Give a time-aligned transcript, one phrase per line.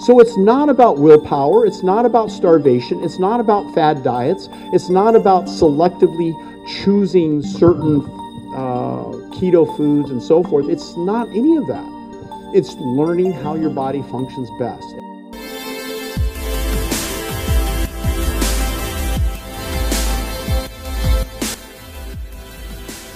[0.00, 4.88] So it's not about willpower, it's not about starvation, it's not about fad diets, it's
[4.88, 6.32] not about selectively
[6.82, 8.00] choosing certain
[8.54, 10.70] uh, keto foods and so forth.
[10.70, 11.84] It's not any of that.
[12.54, 14.86] It's learning how your body functions best.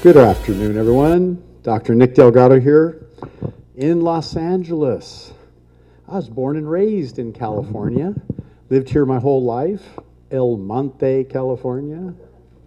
[0.02, 1.42] Good afternoon, everyone.
[1.62, 1.94] Dr.
[1.94, 3.06] Nick Delgado here
[3.74, 5.33] in Los Angeles.
[6.14, 8.14] I was born and raised in California,
[8.70, 9.82] lived here my whole life,
[10.30, 12.14] El Monte, California.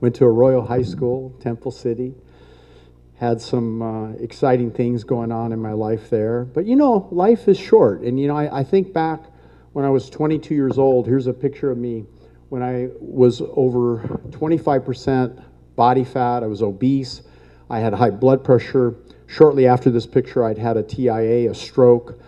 [0.02, 2.14] Went to Arroyo High School, Temple City.
[3.16, 6.44] Had some uh, exciting things going on in my life there.
[6.44, 8.02] But you know, life is short.
[8.02, 9.24] And you know, I, I think back
[9.72, 12.04] when I was 22 years old, here's a picture of me
[12.50, 15.42] when I was over 25%
[15.78, 17.22] body fat, I was obese,
[17.70, 18.96] I had high blood pressure.
[19.26, 22.20] Shortly after this picture, I'd had a TIA, a stroke.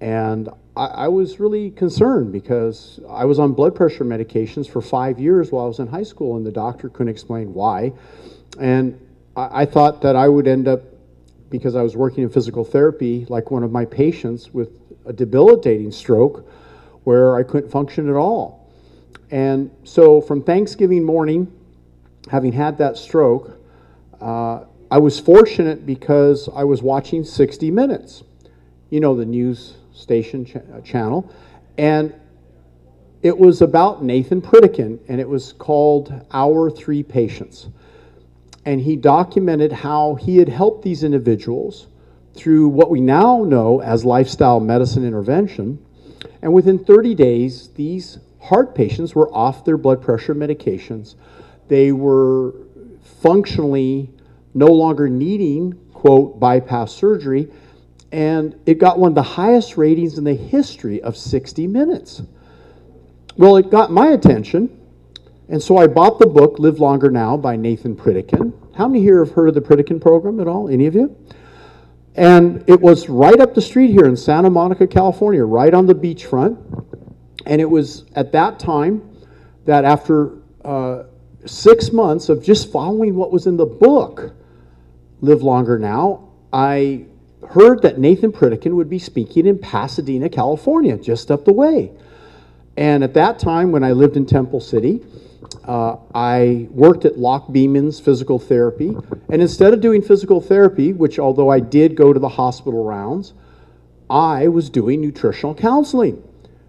[0.00, 5.20] And I, I, was really concerned because I was on blood pressure medications for five
[5.20, 7.92] years while I was in high school, and the doctor couldn't explain why.
[8.58, 9.00] And
[9.36, 10.82] I, I thought that I would end up,
[11.48, 15.92] because I was working in physical therapy, like one of my patients with a debilitating
[15.92, 16.48] stroke
[17.04, 18.72] where I couldn't function at all.
[19.30, 21.52] And so from Thanksgiving morning,
[22.30, 23.60] having had that stroke,
[24.20, 28.24] uh, I was fortunate because I was watching 60 Minutes,
[28.90, 31.30] you know, the news station ch- uh, channel,
[31.78, 32.14] and
[33.22, 37.68] it was about Nathan Pritikin, and it was called Our Three Patients.
[38.66, 41.86] And he documented how he had helped these individuals
[42.34, 45.84] through what we now know as lifestyle medicine intervention.
[46.42, 51.14] And within 30 days, these heart patients were off their blood pressure medications.
[51.68, 52.54] They were
[53.22, 54.10] functionally
[54.52, 57.50] no longer needing, quote, bypass surgery,
[58.14, 62.22] and it got one of the highest ratings in the history of 60 Minutes.
[63.36, 64.70] Well, it got my attention,
[65.48, 68.52] and so I bought the book Live Longer Now by Nathan Pritikin.
[68.76, 70.68] How many here have heard of the Pritikin program at all?
[70.68, 71.16] Any of you?
[72.14, 75.94] And it was right up the street here in Santa Monica, California, right on the
[75.94, 76.56] beachfront.
[77.46, 79.02] And it was at that time
[79.64, 81.02] that after uh,
[81.46, 84.32] six months of just following what was in the book,
[85.20, 87.06] Live Longer Now, I
[87.50, 91.92] heard that Nathan Pritikin would be speaking in Pasadena, California, just up the way.
[92.76, 95.00] And at that time, when I lived in Temple City,
[95.64, 98.96] uh, I worked at Locke Beeman's physical therapy.
[99.28, 103.32] And instead of doing physical therapy, which although I did go to the hospital rounds,
[104.10, 106.22] I was doing nutritional counseling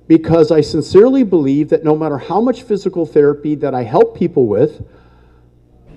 [0.07, 4.45] because I sincerely believe that no matter how much physical therapy that I help people
[4.45, 4.85] with,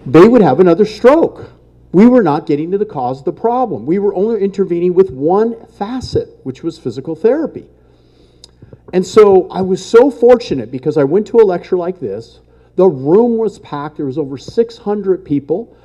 [0.07, 1.51] they would have another stroke
[1.93, 3.87] we were not getting to the cause of the problem.
[3.87, 7.67] We were only intervening with one facet, which was physical therapy.
[8.93, 12.41] And so I was so fortunate because I went to a lecture like this.
[12.77, 15.77] The room was packed, there was over 600 people,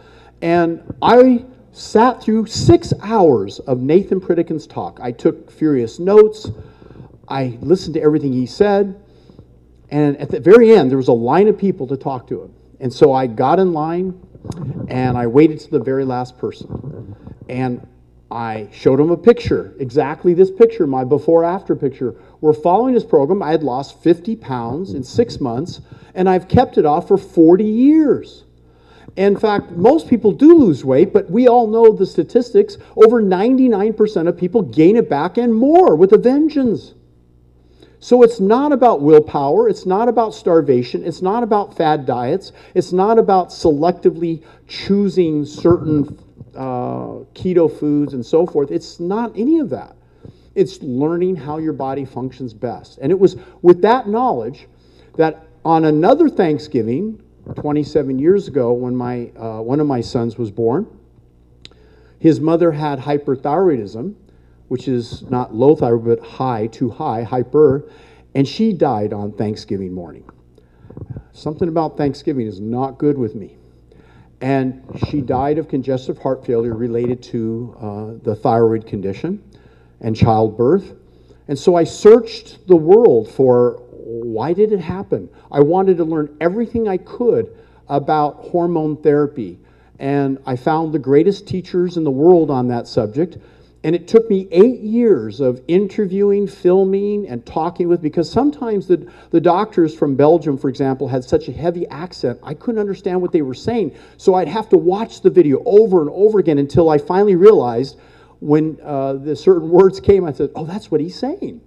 [0.42, 5.00] and I sat through six hours of Nathan Pritikin's talk.
[5.02, 6.52] I took furious notes,
[7.28, 9.02] I listened to everything he said,
[9.90, 12.54] and at the very end, there was a line of people to talk to him.
[12.80, 14.20] And so I got in line,
[14.88, 17.16] and I waited to the very last person.
[17.50, 17.88] And
[18.32, 22.16] I showed him a picture, exactly this picture, my before after picture.
[22.42, 23.44] We're following this program.
[23.44, 25.82] I had lost 50 pounds in six months,
[26.16, 28.44] and I've kept it off for 40 years.
[29.16, 32.78] In fact, most people do lose weight, but we all know the statistics.
[32.96, 36.96] Over 99% of people gain it back and more with a vengeance.
[38.04, 42.92] So it's not about willpower, it's not about starvation, it's not about fad diets, it's
[42.92, 46.20] not about selectively choosing certain
[46.54, 48.72] uh, keto foods and so forth.
[48.72, 49.96] It's not any of that.
[50.54, 53.00] It's learning how your body functions best.
[53.02, 54.68] And it was with that knowledge
[55.16, 57.24] that on another Thanksgiving,
[57.56, 60.88] 27 years ago, when my, uh, one of my sons was born,
[62.20, 64.16] his mother had hyperthyroidism
[64.68, 67.90] which is not low thyroid, but high, too high, hyper,
[68.36, 70.28] and she died on Thanksgiving morning.
[71.32, 73.58] Something about Thanksgiving is not good with me.
[74.42, 79.42] And she died of congestive heart failure related to uh, the thyroid condition
[80.02, 80.94] and childbirth.
[81.48, 85.30] And so I searched the world for why did it happen?
[85.52, 87.56] I wanted to learn everything I could
[87.88, 89.60] about hormone therapy.
[90.00, 93.38] And I found the greatest teachers in the world on that subject.
[93.84, 99.12] And it took me eight years of interviewing, filming, and talking with, because sometimes the,
[99.32, 103.34] the doctors from Belgium, for example, had such a heavy accent, I couldn't understand what
[103.34, 103.94] they were saying.
[104.16, 108.00] So I'd have to watch the video over and over again until I finally realized
[108.40, 111.60] when uh, the certain words came, I said, oh, that's what he's saying.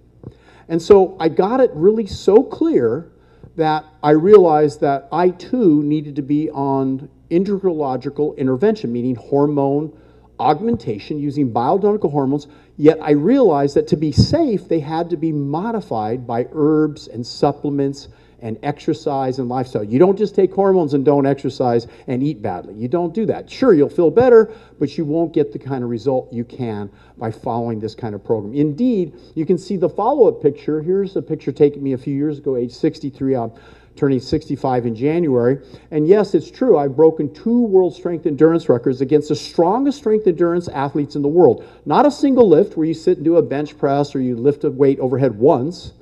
[0.69, 3.11] And so I got it really so clear
[3.57, 9.97] that I realized that I too needed to be on endocrinological intervention, meaning hormone
[10.39, 12.47] augmentation using bioidentical hormones.
[12.77, 17.25] Yet I realized that to be safe, they had to be modified by herbs and
[17.25, 18.07] supplements
[18.39, 19.83] and exercise and lifestyle.
[19.83, 22.75] You don't just take hormones and don't exercise and eat badly.
[22.75, 23.49] You don't do that.
[23.49, 27.31] Sure, you'll feel better, but you won't get the kind of result you can by
[27.31, 28.53] following this kind of program.
[28.53, 30.81] Indeed, you can see the follow up picture.
[30.81, 33.35] Here's a picture taken me a few years ago, age 63.
[33.35, 33.51] I'm
[33.97, 35.59] turning 65 in January.
[35.91, 40.27] And yes, it's true, I've broken two world strength endurance records against the strongest strength
[40.27, 41.65] endurance athletes in the world.
[41.85, 44.63] Not a single lift where you sit and do a bench press or you lift
[44.63, 45.93] a weight overhead once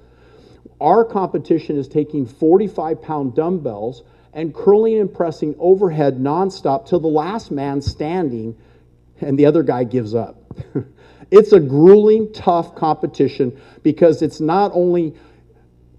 [0.81, 4.03] our competition is taking 45 pound dumbbells
[4.33, 8.55] and curling and pressing overhead nonstop till the last man standing
[9.21, 10.53] and the other guy gives up.
[11.31, 15.15] it's a grueling, tough competition because it's not only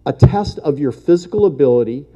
[0.06, 2.06] a test of your physical ability,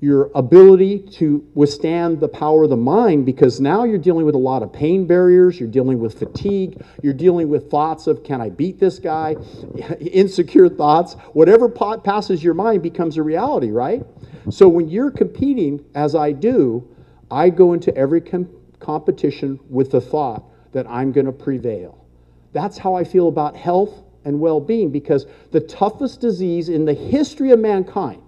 [0.00, 4.38] your ability to withstand the power of the mind because now you're dealing with a
[4.38, 8.48] lot of pain barriers, you're dealing with fatigue, you're dealing with thoughts of, can I
[8.50, 9.36] beat this guy?
[10.00, 11.14] Insecure thoughts.
[11.34, 14.02] Whatever passes your mind becomes a reality, right?
[14.50, 16.88] So when you're competing, as I do,
[17.30, 18.48] I go into every com-
[18.80, 22.04] competition with the thought that I'm going to prevail.
[22.52, 26.92] That's how I feel about health and well being because the toughest disease in the
[26.92, 28.20] history of mankind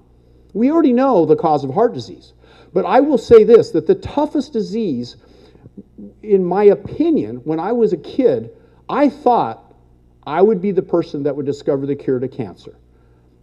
[0.54, 2.32] we already know the cause of heart disease.
[2.72, 5.16] But I will say this that the toughest disease,
[6.22, 8.50] in my opinion, when I was a kid,
[8.88, 9.74] I thought
[10.26, 12.76] I would be the person that would discover the cure to cancer.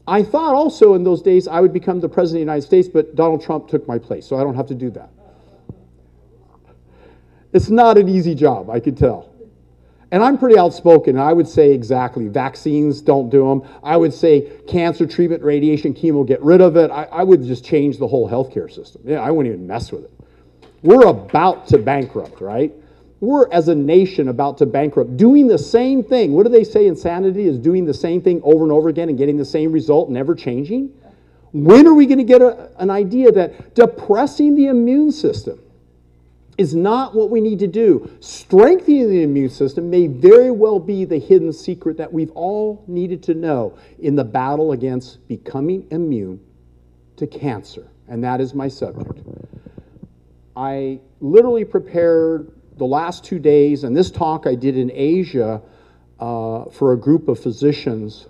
[0.07, 2.88] I thought also in those days I would become the president of the United States,
[2.88, 5.10] but Donald Trump took my place, so I don't have to do that.
[7.54, 9.31] It's not an easy job, I can tell.
[10.16, 11.18] And I'm pretty outspoken.
[11.18, 13.70] I would say exactly vaccines, don't do them.
[13.84, 16.90] I would say cancer treatment, radiation, chemo, get rid of it.
[16.90, 19.02] I, I would just change the whole healthcare system.
[19.04, 20.12] Yeah, I wouldn't even mess with it.
[20.84, 22.74] We're about to bankrupt, right?
[23.20, 26.32] We're as a nation about to bankrupt, doing the same thing.
[26.32, 29.18] What do they say insanity is doing the same thing over and over again and
[29.18, 30.94] getting the same result, never changing?
[31.52, 35.60] When are we going to get a, an idea that depressing the immune system
[36.57, 38.10] is not what we need to do.
[38.22, 43.22] Strengthening the immune system may very well be the hidden secret that we've all needed
[43.24, 46.40] to know in the battle against becoming immune
[47.18, 47.88] to cancer.
[48.07, 49.19] And that is my subject.
[50.56, 55.62] I literally prepared the last two days, and this talk I did in Asia
[56.19, 58.28] uh, for a group of physicians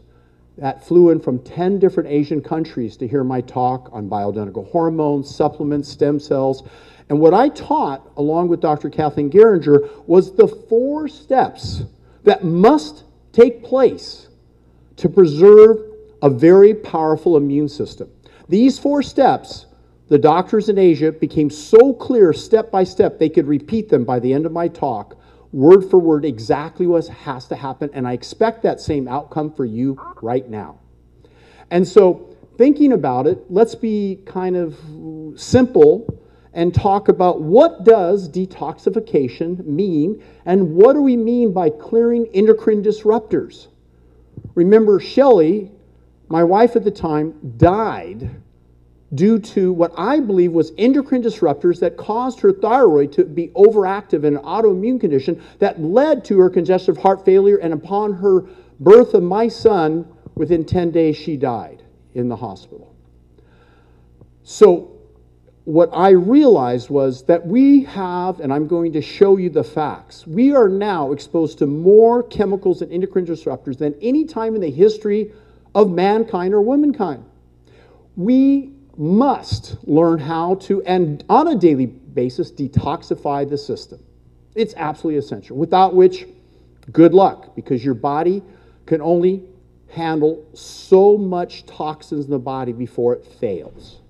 [0.58, 5.34] that flew in from 10 different Asian countries to hear my talk on bioidentical hormones,
[5.34, 6.64] supplements, stem cells.
[7.10, 8.90] And what I taught, along with Dr.
[8.90, 11.84] Kathleen Geringer, was the four steps
[12.24, 14.30] that must take place
[14.96, 15.78] to preserve
[16.22, 18.10] a very powerful immune system.
[18.48, 19.66] These four steps,
[20.08, 24.20] the doctors in Asia became so clear step by step, they could repeat them by
[24.20, 25.18] the end of my talk,
[25.56, 27.90] word for word, exactly what has to happen.
[27.94, 30.80] And I expect that same outcome for you right now.
[31.72, 34.78] And so, thinking about it, let's be kind of
[35.40, 36.22] simple
[36.54, 42.84] and talk about what does detoxification mean and what do we mean by clearing endocrine
[42.84, 43.68] disruptors.
[44.56, 45.72] Remember, Shelley,
[46.28, 48.30] my wife at the time, died
[49.14, 54.24] due to what I believe was endocrine disruptors that caused her thyroid to be overactive
[54.24, 57.58] in an autoimmune condition that led to her congestive heart failure.
[57.58, 58.42] And upon her
[58.80, 61.84] birth of my son, within 10 days, she died
[62.14, 62.96] in the hospital.
[64.44, 64.92] So
[65.66, 70.26] what I realized was that we have, and I'm going to show you the facts,
[70.28, 74.70] we are now exposed to more chemicals and endocrine disruptors than any time in the
[74.70, 75.32] history
[75.74, 77.26] of mankind or womankind.
[78.16, 84.00] We must learn how to, and on a daily basis, detoxify the system.
[84.56, 86.26] It's absolutely essential, without which,
[86.92, 88.42] good luck, because your body
[88.86, 89.44] can only
[89.90, 94.02] handle so much toxins in the body before it fails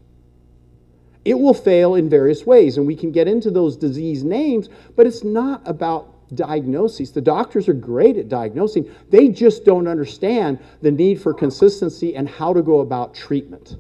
[1.25, 2.77] it will fail in various ways.
[2.77, 7.12] And we can get into those disease names, but it's not about diagnoses.
[7.12, 12.30] The doctors are great at diagnosing, they just don't understand the need for consistency and
[12.30, 13.77] how to go about treatment.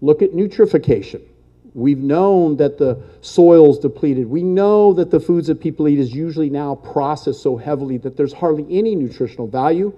[0.00, 1.22] Look at nutrification.
[1.74, 4.28] We've known that the soil's depleted.
[4.28, 8.16] We know that the foods that people eat is usually now processed so heavily that
[8.16, 9.92] there's hardly any nutritional value.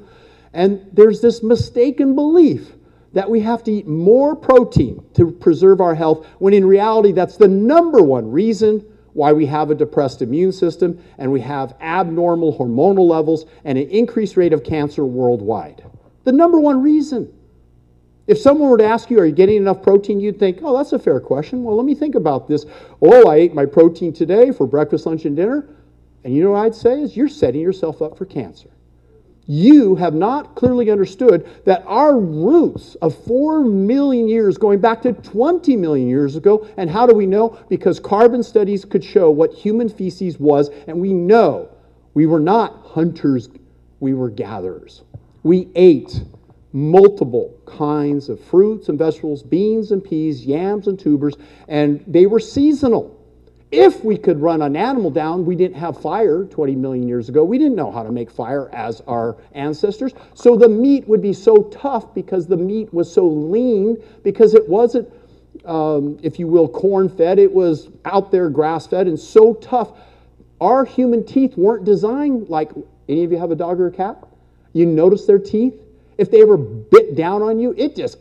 [0.53, 2.73] And there's this mistaken belief
[3.15, 7.37] that we have to eat more protein to preserve our health, when in reality, that's
[7.37, 12.57] the number one reason why we have a depressed immune system and we have abnormal
[12.57, 15.85] hormonal levels and an increased rate of cancer worldwide.
[16.25, 17.33] The number one reason.
[18.27, 20.21] If someone were to ask you, Are you getting enough protein?
[20.21, 21.65] you'd think, Oh, that's a fair question.
[21.65, 22.67] Well, let me think about this.
[23.01, 25.69] Oh, I ate my protein today for breakfast, lunch, and dinner.
[26.25, 28.71] And you know what I'd say is, You're setting yourself up for cancer.
[29.47, 35.13] You have not clearly understood that our roots of 4 million years going back to
[35.13, 37.59] 20 million years ago, and how do we know?
[37.69, 41.69] Because carbon studies could show what human feces was, and we know
[42.15, 43.49] we were not hunters,
[43.99, 45.03] we were gatherers.
[45.43, 46.23] We ate
[46.73, 51.37] multiple kinds of fruits and vegetables, beans and peas, yams and tubers,
[51.69, 53.19] and they were seasonal.
[53.71, 57.43] If we could run an animal down, we didn't have fire 20 million years ago.
[57.43, 60.13] We didn't know how to make fire as our ancestors.
[60.35, 64.69] So the meat would be so tough because the meat was so lean, because it
[64.69, 65.11] wasn't,
[65.65, 69.99] um, if you will, corn fed, it was out there grass fed and so tough.
[70.61, 72.73] Our human teeth weren't designed like
[73.09, 74.23] any of you have a dog or a cat?
[74.75, 75.81] You notice their teeth?
[76.19, 78.19] If they ever bit down on you, it just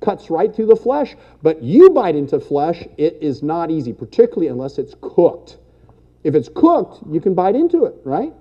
[0.00, 1.14] cuts right through the flesh.
[1.42, 5.58] But you bite into flesh, it is not easy, particularly unless it's cooked.
[6.22, 8.32] If it's cooked, you can bite into it, right?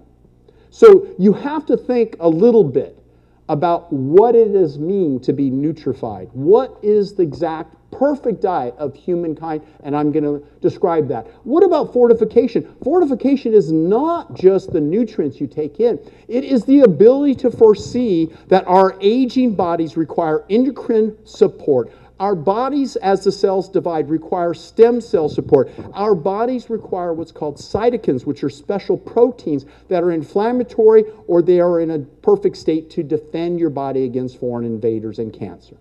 [0.70, 3.03] So you have to think a little bit
[3.50, 6.30] about what it does mean to be nutrified.
[6.34, 11.28] What is the exact perfect diet of humankind, and I'm going to describe that.
[11.44, 12.76] What about fortification?
[12.84, 18.32] Fortification is not just the nutrients you take in, it is the ability to foresee
[18.48, 21.92] that our aging bodies require endocrine support.
[22.20, 25.72] Our bodies, as the cells divide, require stem cell support.
[25.94, 31.60] Our bodies require what's called cytokines, which are special proteins that are inflammatory or they
[31.60, 35.76] are in a perfect state to defend your body against foreign invaders and cancer.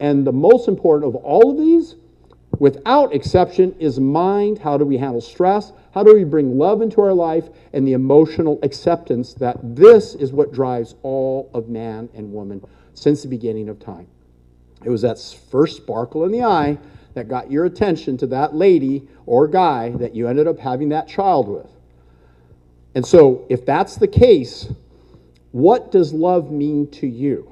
[0.00, 1.96] And the most important of all of these,
[2.58, 4.58] without exception, is mind.
[4.58, 5.72] How do we handle stress?
[5.92, 7.48] How do we bring love into our life?
[7.72, 13.22] And the emotional acceptance that this is what drives all of man and woman since
[13.22, 14.08] the beginning of time.
[14.84, 15.18] It was that
[15.50, 16.78] first sparkle in the eye
[17.14, 21.08] that got your attention to that lady or guy that you ended up having that
[21.08, 21.70] child with.
[22.94, 24.68] And so, if that's the case,
[25.52, 27.50] what does love mean to you?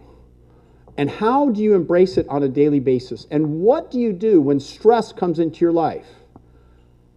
[0.97, 3.27] And how do you embrace it on a daily basis?
[3.31, 6.07] And what do you do when stress comes into your life?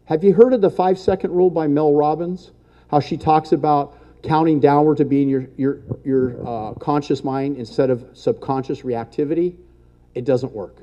[0.05, 2.51] Have you heard of the five second rule by Mel Robbins?
[2.89, 7.57] How she talks about counting downward to be in your, your, your uh, conscious mind
[7.57, 9.55] instead of subconscious reactivity?
[10.15, 10.77] It doesn't work.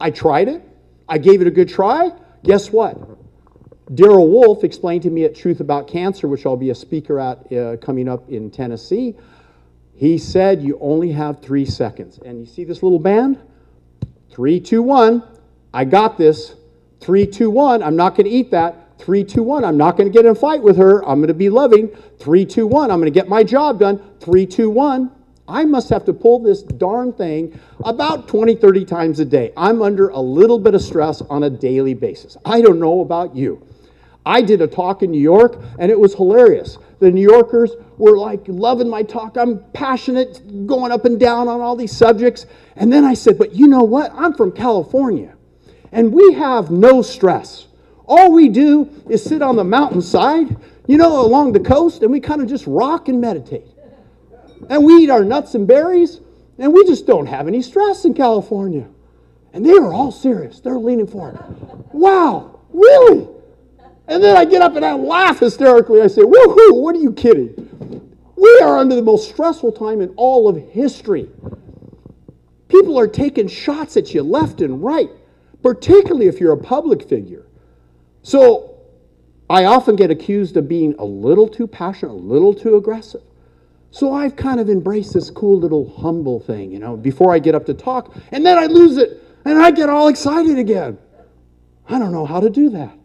[0.00, 0.62] I tried it,
[1.08, 2.10] I gave it a good try.
[2.42, 2.98] Guess what?
[3.94, 7.52] Darrell Wolfe explained to me at Truth About Cancer, which I'll be a speaker at
[7.52, 9.16] uh, coming up in Tennessee.
[9.94, 12.18] He said you only have three seconds.
[12.24, 13.38] And you see this little band?
[14.30, 15.22] Three, two, one.
[15.74, 16.54] I got this.
[17.00, 17.82] Three, two, one.
[17.82, 18.98] I'm not going to eat that.
[18.98, 19.64] Three, two, one.
[19.64, 21.04] I'm not going to get in a fight with her.
[21.04, 21.88] I'm going to be loving.
[22.18, 22.90] Three, two, one.
[22.90, 24.00] I'm going to get my job done.
[24.20, 25.10] Three, two, one.
[25.50, 29.52] I must have to pull this darn thing about 20, 30 times a day.
[29.56, 32.36] I'm under a little bit of stress on a daily basis.
[32.44, 33.66] I don't know about you.
[34.24, 36.78] I did a talk in New York and it was hilarious.
[37.00, 39.36] The New Yorkers were like loving my talk.
[39.36, 42.46] I'm passionate, going up and down on all these subjects.
[42.76, 44.12] And then I said, But you know what?
[44.14, 45.34] I'm from California,
[45.92, 47.66] and we have no stress.
[48.06, 52.20] All we do is sit on the mountainside, you know, along the coast, and we
[52.20, 53.69] kind of just rock and meditate.
[54.68, 56.20] And we eat our nuts and berries,
[56.58, 58.86] and we just don't have any stress in California.
[59.52, 60.60] And they were all serious.
[60.60, 61.38] They're leaning forward.
[61.92, 63.28] Wow, really?
[64.06, 66.02] And then I get up and I laugh hysterically.
[66.02, 68.16] I say, Woohoo, what are you kidding?
[68.36, 71.28] We are under the most stressful time in all of history.
[72.68, 75.10] People are taking shots at you left and right,
[75.62, 77.46] particularly if you're a public figure.
[78.22, 78.78] So
[79.48, 83.22] I often get accused of being a little too passionate, a little too aggressive.
[83.90, 87.54] So I've kind of embraced this cool little humble thing, you know, before I get
[87.54, 90.98] up to talk, and then I lose it, and I get all excited again.
[91.88, 92.96] I don't know how to do that.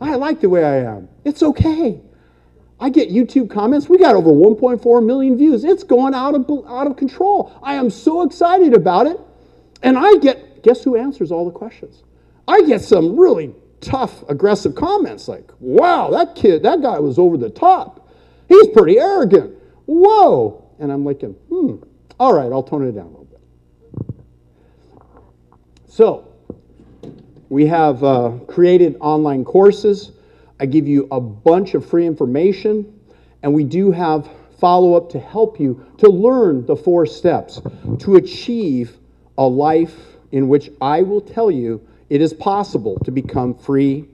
[0.00, 1.08] I like the way I am.
[1.24, 2.00] It's okay.
[2.78, 3.88] I get YouTube comments.
[3.88, 5.64] We got over 1.4 million views.
[5.64, 7.58] It's going out of, out of control.
[7.62, 9.18] I am so excited about it.
[9.82, 12.02] And I get, guess who answers all the questions?
[12.46, 17.38] I get some really tough, aggressive comments like, wow, that kid, that guy was over
[17.38, 18.05] the top.
[18.48, 19.54] He's pretty arrogant.
[19.86, 20.64] Whoa.
[20.78, 21.76] And I'm like, hmm,
[22.18, 23.40] all right, I'll tone it down a little bit.
[25.86, 26.32] So,
[27.48, 30.12] we have uh, created online courses.
[30.60, 33.00] I give you a bunch of free information,
[33.42, 37.60] and we do have follow up to help you to learn the four steps
[37.98, 38.96] to achieve
[39.36, 39.96] a life
[40.32, 44.08] in which I will tell you it is possible to become free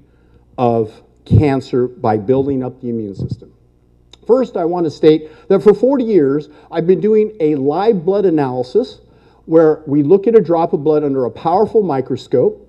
[0.58, 3.51] of cancer by building up the immune system.
[4.26, 8.24] First, I want to state that for 40 years, I've been doing a live blood
[8.24, 9.00] analysis
[9.46, 12.68] where we look at a drop of blood under a powerful microscope,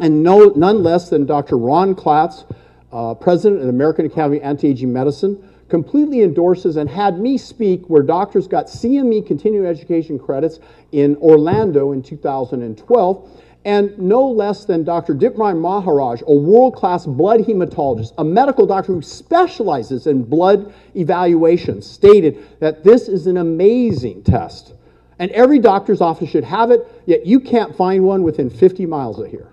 [0.00, 1.56] and no, none less than Dr.
[1.56, 2.44] Ron Klatz,
[2.92, 7.88] uh, president of the American Academy of Anti-Aging Medicine, completely endorses and had me speak
[7.88, 10.58] where doctors got CME continuing education credits
[10.90, 13.30] in Orlando in 2012
[13.64, 15.14] and no less than Dr.
[15.14, 21.82] Dipnarine Maharaj, a world class blood hematologist, a medical doctor who specializes in blood evaluation,
[21.82, 24.72] stated that this is an amazing test.
[25.18, 29.18] And every doctor's office should have it, yet you can't find one within 50 miles
[29.18, 29.52] of here.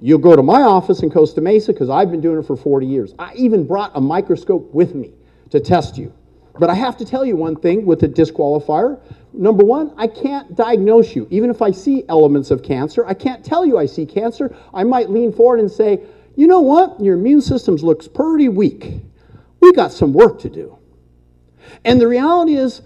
[0.00, 2.86] You'll go to my office in Costa Mesa because I've been doing it for 40
[2.86, 3.14] years.
[3.18, 5.12] I even brought a microscope with me
[5.50, 6.14] to test you.
[6.58, 9.00] But I have to tell you one thing with a disqualifier
[9.32, 11.26] Number one, I can't diagnose you.
[11.30, 14.54] Even if I see elements of cancer, I can't tell you I see cancer.
[14.74, 16.00] I might lean forward and say,
[16.36, 17.00] you know what?
[17.00, 18.94] Your immune system looks pretty weak.
[19.60, 20.78] We got some work to do.
[21.84, 22.82] And the reality is,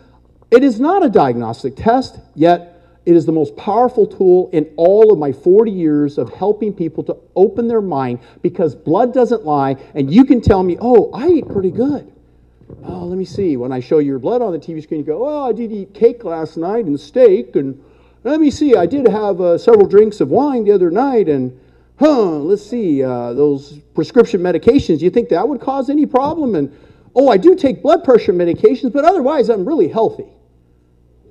[0.51, 5.13] it is not a diagnostic test, yet it is the most powerful tool in all
[5.13, 9.77] of my 40 years of helping people to open their mind because blood doesn't lie,
[9.95, 12.14] and you can tell me, oh, I eat pretty good.
[12.83, 13.57] Oh, let me see.
[13.57, 15.95] When I show your blood on the TV screen, you go, oh, I did eat
[15.95, 17.57] cake last night and steak.
[17.57, 17.83] And
[18.25, 21.29] let me see, I did have uh, several drinks of wine the other night.
[21.29, 21.59] And,
[21.99, 26.55] huh, let's see, uh, those prescription medications, you think that would cause any problem?
[26.55, 26.77] And,
[27.15, 30.27] oh, I do take blood pressure medications, but otherwise I'm really healthy.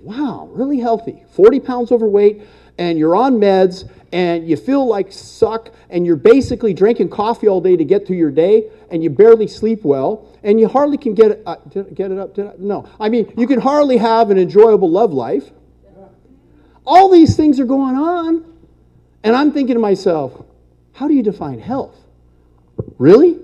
[0.01, 1.23] Wow, really healthy.
[1.31, 2.41] 40 pounds overweight,
[2.77, 7.61] and you're on meds, and you feel like suck, and you're basically drinking coffee all
[7.61, 11.13] day to get through your day, and you barely sleep well, and you hardly can
[11.13, 11.55] get it, uh,
[11.93, 12.37] get it up.
[12.37, 15.51] I, no, I mean, you can hardly have an enjoyable love life.
[16.85, 18.53] All these things are going on.
[19.23, 20.45] And I'm thinking to myself,
[20.93, 21.97] how do you define health?
[22.97, 23.39] Really?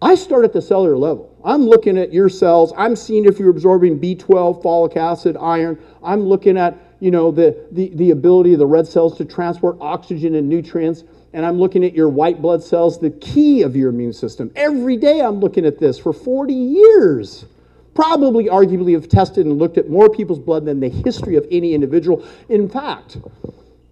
[0.00, 1.34] I start at the cellular level.
[1.44, 2.72] I'm looking at your cells.
[2.76, 5.78] I'm seeing if you're absorbing B12, folic acid, iron.
[6.02, 9.76] I'm looking at, you know, the, the, the ability of the red cells to transport
[9.80, 13.88] oxygen and nutrients and I'm looking at your white blood cells, the key of your
[13.90, 14.50] immune system.
[14.54, 17.46] Every day I'm looking at this for 40 years.
[17.94, 21.74] Probably, arguably, have tested and looked at more people's blood than the history of any
[21.74, 22.26] individual.
[22.48, 23.18] In fact,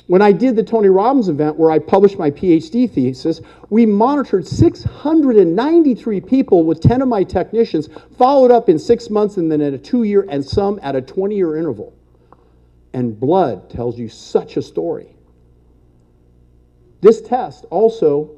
[0.06, 4.46] when I did the Tony Robbins event where I published my PhD thesis, we monitored
[4.46, 9.72] 693 people with 10 of my technicians, followed up in six months and then at
[9.72, 11.94] a two year and some at a 20 year interval.
[12.92, 15.14] And blood tells you such a story.
[17.00, 18.30] This test also,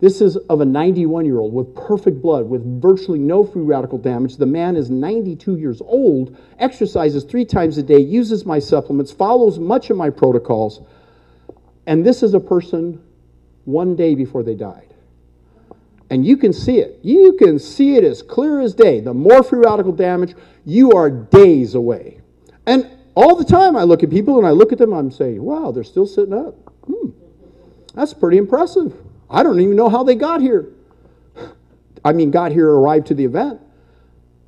[0.00, 3.98] this is of a 91 year old with perfect blood, with virtually no free radical
[3.98, 4.36] damage.
[4.36, 9.58] The man is 92 years old, exercises three times a day, uses my supplements, follows
[9.58, 10.80] much of my protocols.
[11.86, 13.02] And this is a person
[13.64, 14.92] one day before they died.
[16.10, 16.98] And you can see it.
[17.02, 19.00] You can see it as clear as day.
[19.00, 22.20] The more free radical damage, you are days away.
[22.66, 25.42] And all the time I look at people and I look at them, I'm saying,
[25.42, 26.54] wow, they're still sitting up.
[26.86, 27.10] Hmm.
[27.94, 28.94] That's pretty impressive.
[29.28, 30.68] I don't even know how they got here.
[32.04, 33.60] I mean, got here, arrived to the event.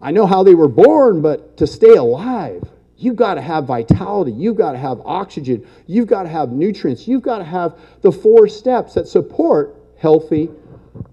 [0.00, 2.62] I know how they were born, but to stay alive,
[2.96, 4.33] you've got to have vitality.
[4.33, 5.66] You've got to have oxygen.
[5.87, 7.07] You've got to have nutrients.
[7.07, 10.50] You've got to have the four steps that support healthy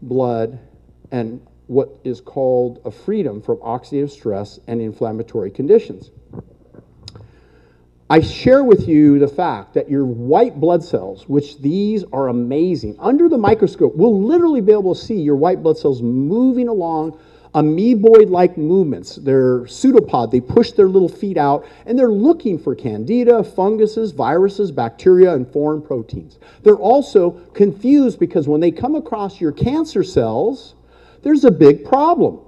[0.01, 0.59] blood
[1.11, 6.11] and what is called a freedom from oxidative stress and inflammatory conditions.
[8.11, 12.97] I share with you the fact that your white blood cells, which these are amazing,
[12.99, 17.17] under the microscope, we'll literally be able to see your white blood cells moving along
[17.55, 19.15] amoeboid like movements.
[19.15, 24.73] They're pseudopod, they push their little feet out, and they're looking for candida, funguses, viruses,
[24.73, 26.37] bacteria, and foreign proteins.
[26.63, 30.75] They're also confused because when they come across your cancer cells,
[31.23, 32.41] there's a big problem.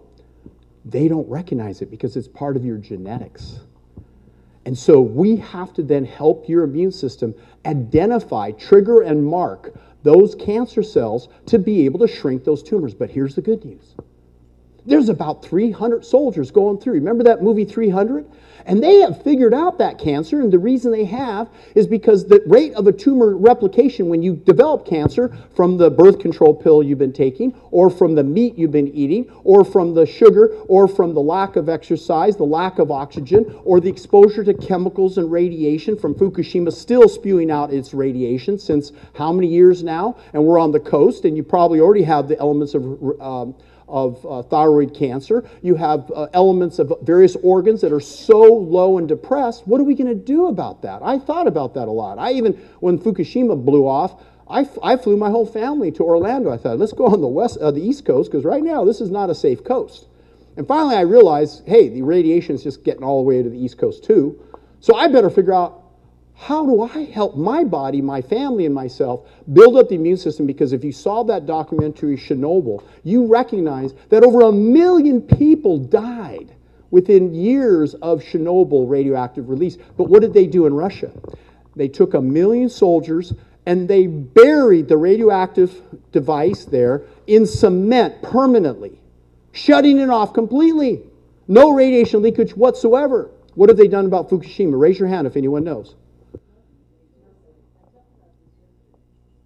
[0.84, 3.62] They don't recognize it because it's part of your genetics.
[4.66, 9.74] And so we have to then help your immune system identify, trigger, and mark
[10.04, 12.94] those cancer cells to be able to shrink those tumors.
[12.94, 13.96] But here's the good news
[14.86, 16.94] there's about 300 soldiers going through.
[16.94, 18.26] Remember that movie 300?
[18.66, 22.42] And they have figured out that cancer, and the reason they have is because the
[22.46, 27.00] rate of a tumor replication when you develop cancer from the birth control pill you've
[27.00, 31.14] been taking, or from the meat you've been eating, or from the sugar, or from
[31.14, 35.98] the lack of exercise, the lack of oxygen, or the exposure to chemicals and radiation
[35.98, 40.16] from Fukushima still spewing out its radiation since how many years now?
[40.34, 42.84] And we're on the coast, and you probably already have the elements of.
[43.20, 43.56] Um,
[43.88, 45.48] of uh, thyroid cancer.
[45.62, 49.68] You have uh, elements of various organs that are so low and depressed.
[49.68, 51.02] What are we going to do about that?
[51.02, 52.18] I thought about that a lot.
[52.18, 56.52] I even, when Fukushima blew off, I, I flew my whole family to Orlando.
[56.52, 59.02] I thought, let's go on the west, uh, the East Coast, because right now this
[59.02, 60.08] is not a safe coast.
[60.56, 63.58] And finally, I realized hey, the radiation is just getting all the way to the
[63.58, 64.40] East Coast, too.
[64.80, 65.83] So I better figure out
[66.36, 70.46] how do I help my body, my family, and myself build up the immune system?
[70.46, 76.54] Because if you saw that documentary, Chernobyl, you recognize that over a million people died
[76.92, 79.78] within years of Chernobyl radioactive release.
[79.98, 81.12] But what did they do in Russia?
[81.76, 83.34] They took a million soldiers
[83.66, 89.00] and they buried the radioactive device there in cement permanently,
[89.54, 91.02] shutting it off completely.
[91.48, 93.32] No radiation leakage whatsoever.
[93.56, 94.80] What have they done about Fukushima?
[94.80, 95.96] Raise your hand if anyone knows.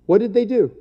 [0.07, 0.71] What did they do?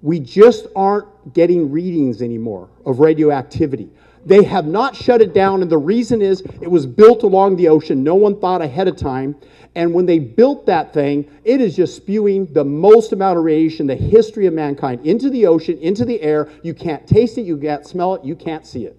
[0.00, 3.90] We just aren't getting readings anymore of radioactivity.
[4.24, 7.68] They have not shut it down, and the reason is it was built along the
[7.68, 8.04] ocean.
[8.04, 9.36] No one thought ahead of time.
[9.74, 13.86] And when they built that thing, it is just spewing the most amount of radiation
[13.86, 16.50] the history of mankind into the ocean, into the air.
[16.62, 18.96] You can't taste it, you can't smell it, you can't see it.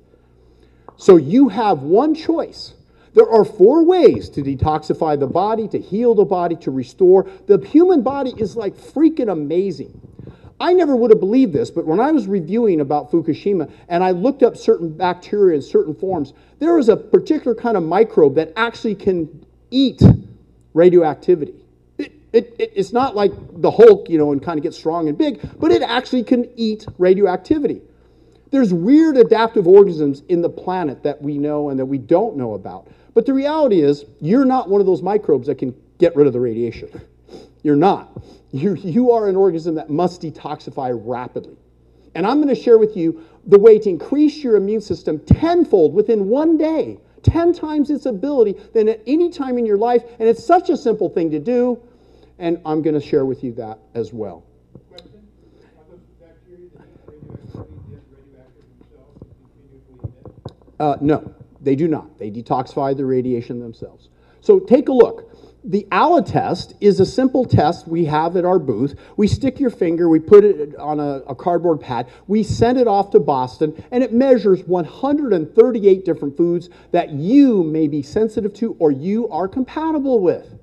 [0.97, 2.73] So you have one choice.
[3.13, 7.29] There are four ways to detoxify the body, to heal the body, to restore.
[7.45, 9.99] The human body is like freaking amazing.
[10.59, 14.11] I never would have believed this, but when I was reviewing about Fukushima and I
[14.11, 18.53] looked up certain bacteria in certain forms, there is a particular kind of microbe that
[18.55, 20.01] actually can eat
[20.73, 21.55] radioactivity.
[21.97, 25.07] It, it, it, it's not like the Hulk, you know, and kind of get strong
[25.09, 27.81] and big, but it actually can eat radioactivity.
[28.51, 32.53] There's weird adaptive organisms in the planet that we know and that we don't know
[32.53, 32.87] about.
[33.13, 36.33] But the reality is, you're not one of those microbes that can get rid of
[36.33, 36.89] the radiation.
[37.61, 38.21] You're not.
[38.51, 41.57] You, you are an organism that must detoxify rapidly.
[42.15, 45.93] And I'm going to share with you the way to increase your immune system tenfold
[45.93, 50.03] within one day, 10 times its ability than at any time in your life.
[50.19, 51.81] And it's such a simple thing to do.
[52.39, 54.43] And I'm going to share with you that as well.
[60.79, 62.19] Uh, no, they do not.
[62.19, 64.09] They detoxify the radiation themselves.
[64.41, 65.29] So take a look.
[65.65, 68.99] The ALA test is a simple test we have at our booth.
[69.15, 72.85] We stick your finger, we put it on a, a, cardboard pad, we send it
[72.85, 78.75] off to Boston, and it measures 138 different foods that you may be sensitive to
[78.79, 80.53] or you are compatible with.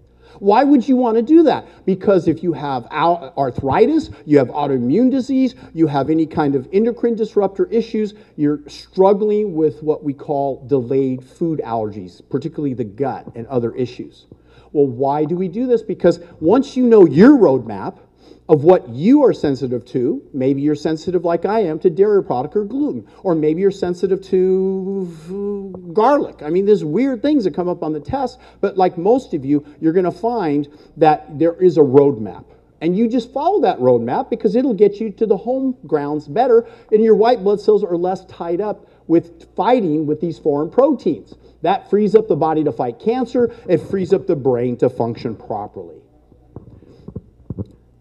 [0.41, 1.67] Why would you want to do that?
[1.85, 7.15] Because if you have arthritis, you have autoimmune disease, you have any kind of endocrine
[7.15, 13.47] disruptor issues, you're struggling with what we call delayed food allergies, particularly the gut and
[13.47, 14.27] other issues.
[14.73, 15.83] Well, why do we do this?
[15.83, 17.99] Because once you know your roadmap,
[18.49, 20.23] of what you are sensitive to.
[20.33, 24.21] Maybe you're sensitive, like I am, to dairy product or gluten, or maybe you're sensitive
[24.29, 26.43] to garlic.
[26.43, 29.45] I mean, there's weird things that come up on the test, but like most of
[29.45, 32.45] you, you're going to find that there is a roadmap.
[32.81, 36.67] And you just follow that roadmap because it'll get you to the home grounds better,
[36.91, 41.35] and your white blood cells are less tied up with fighting with these foreign proteins.
[41.63, 45.37] That frees up the body to fight cancer, it frees up the brain to function
[45.37, 46.00] properly.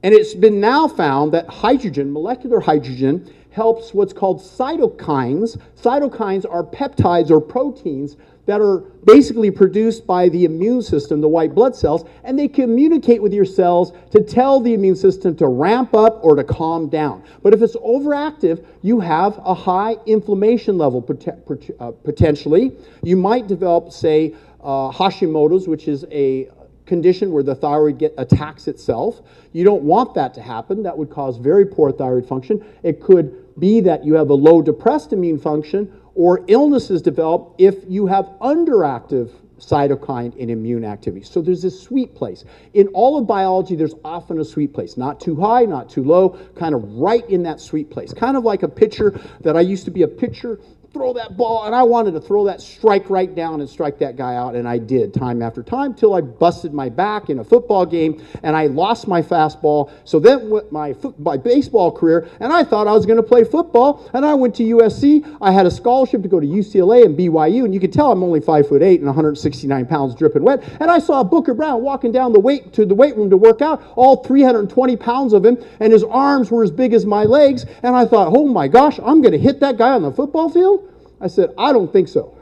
[0.02, 5.60] And it's been now found that hydrogen, molecular hydrogen, helps what's called cytokines.
[5.82, 11.54] Cytokines are peptides or proteins that are basically produced by the immune system, the white
[11.54, 15.94] blood cells, and they communicate with your cells to tell the immune system to ramp
[15.94, 17.24] up or to calm down.
[17.44, 21.06] But if it's overactive, you have a high inflammation level
[21.80, 22.72] uh, potentially.
[23.04, 26.50] You might develop, say, uh, Hashimoto's, which is a
[26.90, 29.22] condition where the thyroid get, attacks itself.
[29.54, 30.84] You don't want that to happen.
[30.84, 32.66] That would cause very poor thyroid function.
[32.84, 37.76] It could be that you have a low depressed immune function or illnesses develop if
[37.88, 41.24] you have underactive cytokine and immune activity.
[41.24, 42.46] So there's this sweet place.
[42.74, 44.98] In all of biology, there's often a sweet place.
[44.98, 48.14] Not too high, not too low, kind of right in that sweet place.
[48.14, 50.60] Kind of like a pitcher that I used to be a pitcher
[50.94, 54.16] throw that ball, and I wanted to throw that strike right down and strike that
[54.16, 57.44] guy out, and I did time after time till I busted my back in a
[57.44, 59.92] football game and I lost my fastball.
[60.04, 63.44] So then went my my baseball career, and I thought I was going to play
[63.44, 65.38] football, and I went to USC.
[65.42, 68.24] I had a scholarship to go to UCLA and BYU, and you can tell I'm
[68.24, 70.64] only five foot eight and 169 pounds, dripping wet.
[70.80, 73.62] And I saw Booker Brown walking down the weight to the weight room to work
[73.62, 77.66] out, all 320 pounds of him, and his arms were as big as my legs.
[77.84, 80.50] And I thought, oh my gosh, I'm going to hit that guy on the football
[80.50, 80.89] field.
[81.22, 82.38] I said, I don't think so.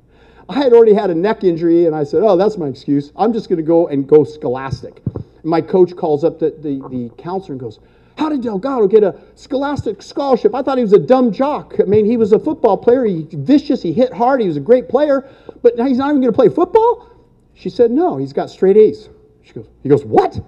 [0.48, 3.12] I had already had a neck injury, and I said, Oh, that's my excuse.
[3.16, 5.02] I'm just going to go and go scholastic.
[5.14, 7.78] And my coach calls up the, the, the counselor and goes,
[8.16, 10.54] How did Delgado get a scholastic scholarship?
[10.54, 11.74] I thought he was a dumb jock.
[11.80, 13.04] I mean, he was a football player.
[13.04, 13.82] He vicious.
[13.82, 14.40] He hit hard.
[14.40, 15.28] He was a great player.
[15.62, 17.08] But now he's not even going to play football?
[17.54, 19.08] She said, No, he's got straight A's.
[19.42, 20.40] She goes, He goes, What?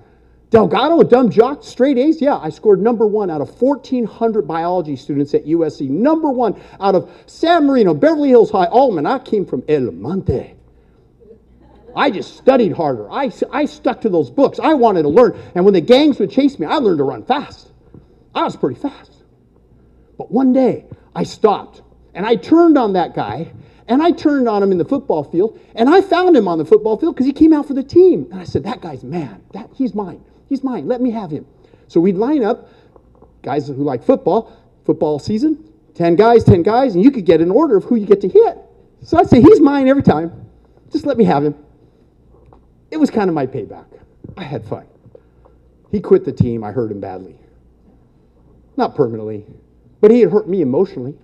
[0.54, 2.20] Delgado, a dumb jock, straight A's?
[2.20, 5.90] Yeah, I scored number one out of 1,400 biology students at USC.
[5.90, 9.04] Number one out of San Marino, Beverly Hills High, Allman.
[9.04, 10.54] I came from El Monte.
[11.96, 13.10] I just studied harder.
[13.10, 14.60] I, I stuck to those books.
[14.60, 15.36] I wanted to learn.
[15.56, 17.72] And when the gangs would chase me, I learned to run fast.
[18.32, 19.24] I was pretty fast.
[20.16, 20.84] But one day,
[21.16, 21.82] I stopped
[22.14, 23.52] and I turned on that guy
[23.88, 26.64] and I turned on him in the football field and I found him on the
[26.64, 28.28] football field because he came out for the team.
[28.30, 29.42] And I said, That guy's mad.
[29.52, 30.24] That, he's mine.
[30.54, 30.86] He's mine.
[30.86, 31.46] Let me have him.
[31.88, 32.68] So we'd line up,
[33.42, 37.50] guys who like football, football season, 10 guys, 10 guys, and you could get an
[37.50, 38.56] order of who you get to hit.
[39.02, 40.46] So I'd say, He's mine every time.
[40.92, 41.56] Just let me have him.
[42.92, 43.86] It was kind of my payback.
[44.36, 44.86] I had fun.
[45.90, 46.62] He quit the team.
[46.62, 47.36] I hurt him badly.
[48.76, 49.44] Not permanently,
[50.00, 51.18] but he had hurt me emotionally.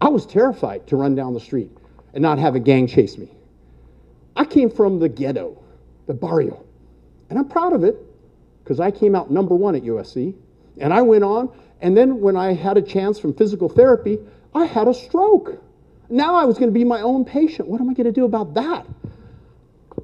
[0.00, 1.72] I was terrified to run down the street
[2.14, 3.28] and not have a gang chase me.
[4.36, 5.60] I came from the ghetto,
[6.06, 6.64] the barrio,
[7.28, 7.96] and I'm proud of it
[8.62, 10.34] because I came out number one at USC.
[10.78, 14.18] And I went on, and then when I had a chance from physical therapy,
[14.54, 15.62] I had a stroke.
[16.08, 17.68] Now I was going to be my own patient.
[17.68, 18.86] What am I going to do about that?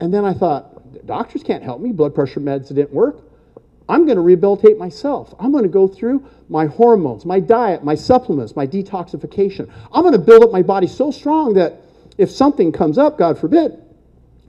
[0.00, 1.92] And then I thought, doctors can't help me.
[1.92, 3.20] Blood pressure meds didn't work.
[3.88, 5.34] I'm going to rehabilitate myself.
[5.38, 9.70] I'm going to go through my hormones, my diet, my supplements, my detoxification.
[9.92, 11.80] I'm going to build up my body so strong that
[12.18, 13.78] if something comes up, God forbid,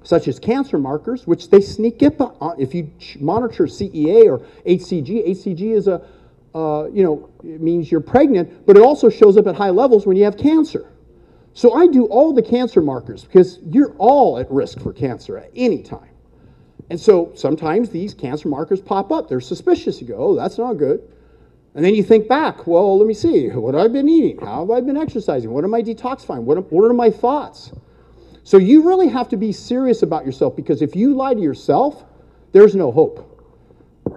[0.03, 5.29] such as cancer markers, which they sneak up on, if you monitor CEA or HCG,
[5.29, 6.01] HCG is a,
[6.55, 10.07] uh, you know, it means you're pregnant, but it also shows up at high levels
[10.07, 10.91] when you have cancer.
[11.53, 15.51] So I do all the cancer markers because you're all at risk for cancer at
[15.55, 16.09] any time.
[16.89, 19.29] And so sometimes these cancer markers pop up.
[19.29, 20.01] They're suspicious.
[20.01, 21.01] You go, oh, that's not good.
[21.75, 23.47] And then you think back, well, let me see.
[23.49, 24.39] What have I been eating?
[24.39, 25.51] How have I been exercising?
[25.51, 26.43] What am I detoxifying?
[26.43, 27.71] What, what are my thoughts?
[28.43, 32.03] So you really have to be serious about yourself because if you lie to yourself,
[32.51, 33.25] there's no hope.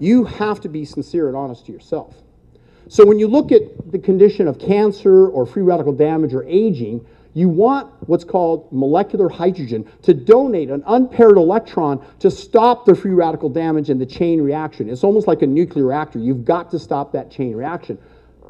[0.01, 2.15] You have to be sincere and honest to yourself.
[2.89, 7.05] So when you look at the condition of cancer or free radical damage or aging,
[7.35, 13.13] you want what's called molecular hydrogen to donate an unpaired electron to stop the free
[13.13, 14.91] radical damage and the chain reaction.
[14.91, 16.19] It's almost like a nuclear reactor.
[16.19, 17.99] You've got to stop that chain reaction.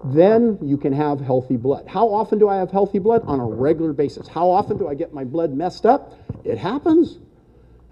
[0.04, 1.86] Then you can have healthy blood.
[1.86, 3.22] How often do I have healthy blood?
[3.24, 4.26] On a regular basis.
[4.26, 6.18] How often do I get my blood messed up?
[6.44, 7.18] It happens.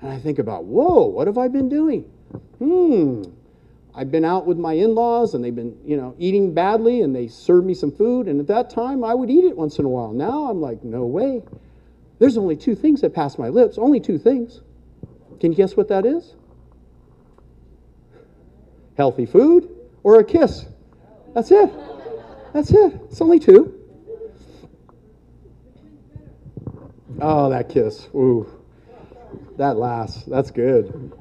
[0.01, 2.03] And I think about, whoa, what have I been doing?
[2.59, 3.23] Hmm,
[3.95, 7.29] I've been out with my in-laws and they've been, you know, eating badly and they
[7.29, 9.89] served me some food and at that time I would eat it once in a
[9.89, 10.13] while.
[10.13, 11.43] Now I'm like, no way.
[12.19, 14.61] There's only two things that pass my lips, only two things.
[15.39, 16.35] Can you guess what that is?
[18.97, 19.69] Healthy food
[20.03, 20.67] or a kiss.
[21.35, 21.71] That's it.
[22.53, 23.01] That's it.
[23.05, 23.75] It's only two.
[27.21, 28.09] Oh, that kiss.
[28.15, 28.51] Ooh.
[29.57, 30.25] That lasts.
[30.25, 31.13] That's good.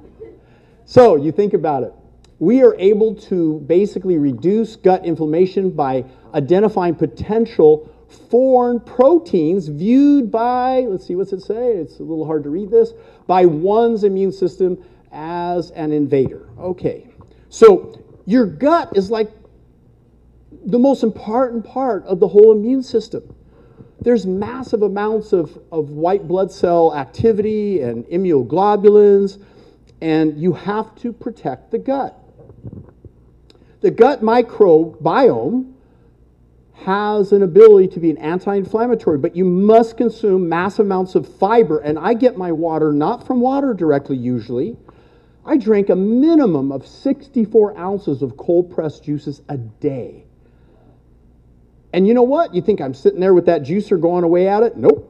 [0.85, 1.93] So you think about it
[2.39, 7.93] we are able to basically reduce gut inflammation by identifying potential
[8.31, 11.73] foreign proteins viewed by, let's see, what's it say?
[11.73, 12.93] It's a little hard to read this,
[13.27, 16.49] by one's immune system as an invader.
[16.57, 17.07] Okay,
[17.49, 19.29] so your gut is like
[20.65, 23.35] the most important part of the whole immune system.
[24.01, 29.41] There's massive amounts of, of white blood cell activity and immunoglobulins,
[30.01, 32.17] and you have to protect the gut.
[33.81, 35.73] The gut microbiome
[36.73, 41.27] has an ability to be an anti inflammatory, but you must consume massive amounts of
[41.37, 41.79] fiber.
[41.79, 44.77] And I get my water not from water directly, usually.
[45.45, 50.25] I drink a minimum of 64 ounces of cold pressed juices a day.
[51.93, 52.53] And you know what?
[52.53, 54.77] You think I'm sitting there with that juicer going away at it?
[54.77, 55.05] Nope.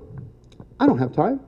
[0.79, 1.41] I don't have time.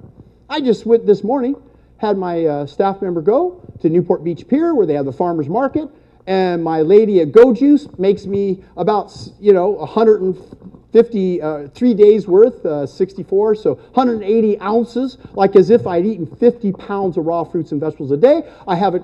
[0.50, 1.56] I just went this morning,
[1.98, 5.48] had my uh, staff member go to Newport Beach Pier where they have the farmer's
[5.48, 5.89] market
[6.28, 12.28] and my lady at Go Juice makes me about, you know, 150, uh, three days
[12.28, 17.44] worth, uh, 64, so 180 ounces, like as if I'd eaten 50 pounds of raw
[17.44, 18.44] fruits and vegetables a day.
[18.67, 19.04] I have it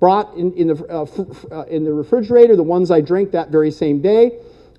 [0.00, 3.70] brought in, in, the, uh, uh, in the refrigerator, the ones I drink that very
[3.70, 4.38] same day.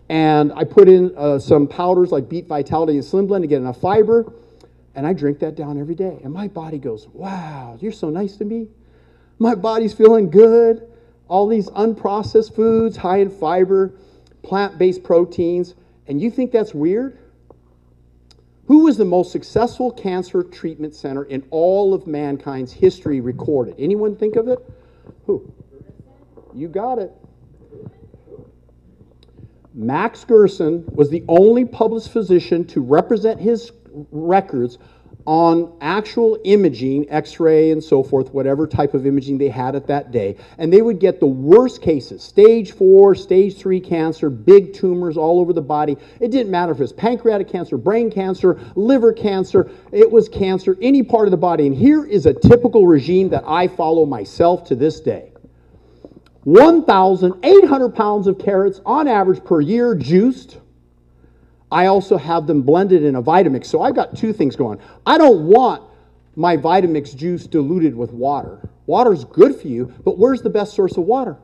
[0.09, 3.57] And I put in uh, some powders like Beet Vitality and Slim Blend to get
[3.57, 4.31] enough fiber.
[4.95, 6.19] And I drink that down every day.
[6.23, 8.69] And my body goes, wow, you're so nice to me.
[9.37, 10.87] My body's feeling good
[11.27, 13.93] all these unprocessed foods, high in fiber,
[14.43, 15.75] plant based proteins,
[16.07, 17.17] and you think that's weird?
[18.67, 23.75] Who was the most successful cancer treatment center in all of mankind's history recorded?
[23.77, 24.59] Anyone think of it?
[25.25, 25.53] Who?
[26.53, 27.11] You got it.
[29.77, 33.71] Max Gerson was the only published physician to represent his
[34.11, 34.79] records
[35.27, 39.85] on actual imaging, x ray and so forth, whatever type of imaging they had at
[39.85, 40.35] that day.
[40.57, 45.39] And they would get the worst cases stage four, stage three cancer, big tumors all
[45.39, 45.95] over the body.
[46.19, 50.75] It didn't matter if it was pancreatic cancer, brain cancer, liver cancer, it was cancer,
[50.81, 51.67] any part of the body.
[51.67, 55.33] And here is a typical regime that I follow myself to this day
[56.47, 60.59] 1,800 pounds of carrots on average per year juiced.
[61.69, 63.65] I also have them blended in a Vitamix.
[63.65, 64.79] So I've got two things going.
[65.05, 65.83] I don't want
[66.37, 68.69] my Vitamix juice diluted with water.
[68.85, 71.35] Water's good for you, but where's the best source of water?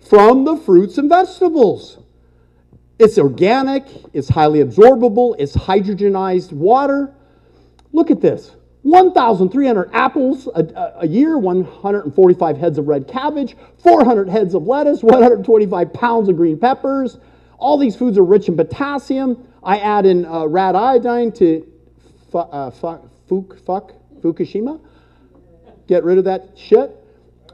[0.00, 1.96] From the fruits and vegetables.
[2.98, 7.14] It's organic, it's highly absorbable, it's hydrogenized water.
[7.94, 8.54] Look at this
[8.84, 15.92] 1,300 apples a, a, year, 145 heads of red cabbage, 400 heads of lettuce, 125
[15.94, 17.16] pounds of green peppers,
[17.56, 19.48] all these foods are rich in potassium.
[19.62, 21.66] I add in uh, rad iodine to
[22.30, 24.78] fu- uh, fu- Fukushima.
[25.86, 26.94] Get rid of that shit.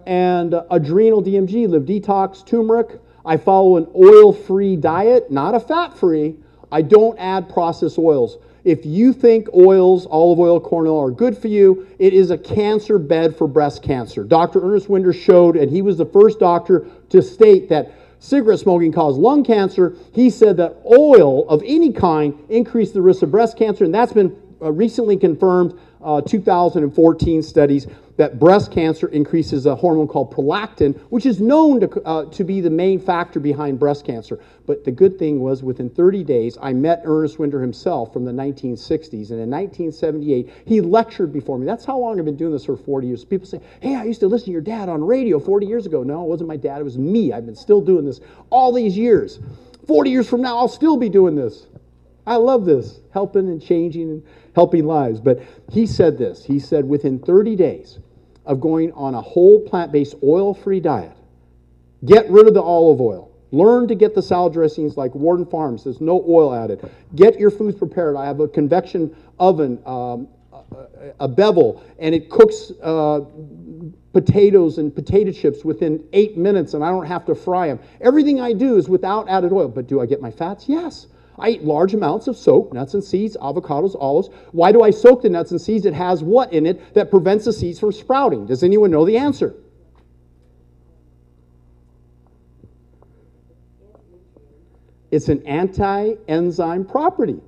[0.06, 3.00] And uh, adrenal DMG, live detox, turmeric.
[3.24, 6.36] I follow an oil free diet, not a fat free.
[6.72, 8.38] I don't add processed oils.
[8.64, 12.38] If you think oils, olive oil, corn oil are good for you, it is a
[12.38, 14.24] cancer bed for breast cancer.
[14.24, 14.60] Dr.
[14.62, 19.18] Ernest Wynder showed, and he was the first doctor to state that cigarette smoking caused
[19.18, 19.96] lung cancer.
[20.12, 24.12] He said that oil of any kind increased the risk of breast cancer, and that's
[24.12, 25.78] been uh, recently confirmed.
[26.02, 27.86] Uh, 2014 studies
[28.16, 32.60] that breast cancer increases a hormone called prolactin, which is known to, uh, to be
[32.60, 34.38] the main factor behind breast cancer.
[34.66, 38.32] But the good thing was within 30 days, I met Ernest Wynder himself from the
[38.32, 39.30] 1960s.
[39.30, 41.64] And in 1978, he lectured before me.
[41.64, 43.24] That's how long I've been doing this for 40 years.
[43.24, 46.02] People say, hey, I used to listen to your dad on radio 40 years ago.
[46.02, 47.32] No, it wasn't my dad, it was me.
[47.32, 49.38] I've been still doing this all these years.
[49.86, 51.66] 40 years from now, I'll still be doing this.
[52.26, 54.22] I love this, helping and changing and
[54.54, 55.20] helping lives.
[55.20, 56.44] But he said this.
[56.44, 57.98] He said within 30 days,
[58.46, 61.16] of going on a whole plant based oil free diet.
[62.04, 63.30] Get rid of the olive oil.
[63.52, 65.84] Learn to get the salad dressings like Walden Farms.
[65.84, 66.88] There's no oil added.
[67.14, 68.16] Get your foods prepared.
[68.16, 70.28] I have a convection oven, um,
[71.18, 73.20] a, Breville, and it cooks uh,
[74.12, 77.80] potatoes and potato chips within eight minutes, and I don't have to fry them.
[78.00, 79.68] Everything I do is without added oil.
[79.68, 80.68] But do I get my fats?
[80.68, 81.08] Yes.
[81.40, 84.28] I eat large amounts of soaked nuts and seeds, avocados, olives.
[84.52, 85.86] Why do I soak the nuts and seeds?
[85.86, 88.46] It has what in it that prevents the seeds from sprouting?
[88.46, 89.54] Does anyone know the answer?
[95.10, 97.40] It's an anti enzyme property.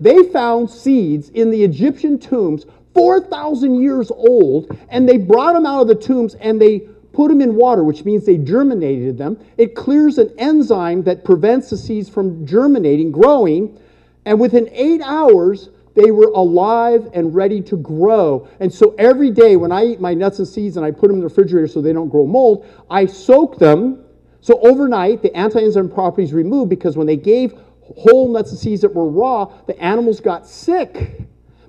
[0.00, 5.82] They found seeds in the Egyptian tombs 4,000 years old, and they brought them out
[5.82, 9.38] of the tombs and they put them in water, which means they germinated them.
[9.56, 13.78] It clears an enzyme that prevents the seeds from germinating, growing,
[14.26, 18.48] and within eight hours, they were alive and ready to grow.
[18.58, 21.16] And so every day when I eat my nuts and seeds and I put them
[21.16, 24.04] in the refrigerator so they don't grow mold, I soak them.
[24.40, 27.54] So overnight, the anti-enzyme properties removed because when they gave
[27.96, 31.22] whole nuts and seeds that were raw, the animals got sick.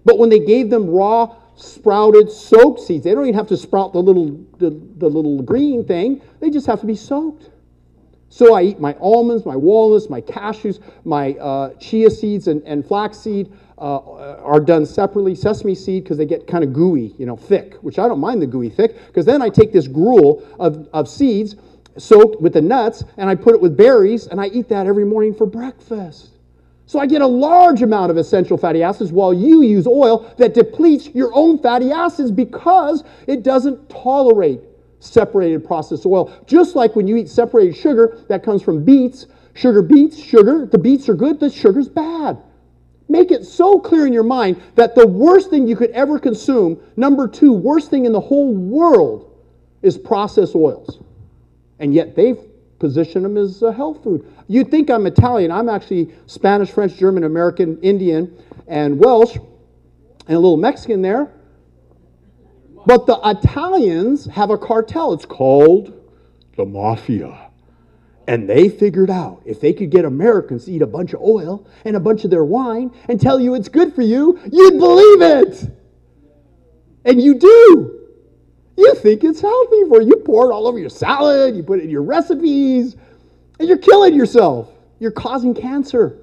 [0.05, 3.03] But when they gave them raw sprouted soaked seeds.
[3.03, 6.67] They don't even have to sprout the little, the, the little green thing, they just
[6.67, 7.49] have to be soaked.
[8.29, 12.85] So I eat my almonds, my walnuts, my cashews, my uh, chia seeds and, and
[12.85, 13.99] flaxseed uh,
[14.41, 15.35] are done separately.
[15.35, 18.41] Sesame seed, because they get kind of gooey, you know, thick, which I don't mind
[18.41, 21.55] the gooey thick, because then I take this gruel of, of seeds
[21.97, 25.05] soaked with the nuts and I put it with berries and I eat that every
[25.05, 26.34] morning for breakfast.
[26.87, 30.53] So I get a large amount of essential fatty acids while you use oil that
[30.53, 34.61] depletes your own fatty acids because it doesn't tolerate
[34.99, 36.31] separated processed oil.
[36.45, 40.77] Just like when you eat separated sugar that comes from beets, sugar beets, sugar, the
[40.77, 42.37] beets are good, the sugar's bad.
[43.07, 46.79] Make it so clear in your mind that the worst thing you could ever consume,
[46.97, 49.31] number two, worst thing in the whole world,
[49.81, 50.99] is processed oils.
[51.79, 52.39] And yet they've
[52.85, 54.31] position them as a health food.
[54.47, 55.51] You'd think I'm Italian.
[55.51, 58.31] I'm actually Spanish, French, German, American, Indian,
[58.67, 61.31] and Welsh, and a little Mexican there.
[62.85, 65.13] But the Italians have a cartel.
[65.13, 65.99] It's called
[66.57, 67.49] the Mafia.
[68.27, 71.67] And they figured out if they could get Americans to eat a bunch of oil
[71.85, 75.21] and a bunch of their wine and tell you it's good for you, you'd believe
[75.21, 75.71] it.
[77.03, 78.04] And you do.
[78.77, 80.09] You think it's healthy for you.
[80.09, 82.95] You pour it all over your salad, you put it in your recipes,
[83.59, 84.69] and you're killing yourself.
[84.99, 86.19] You're causing cancer.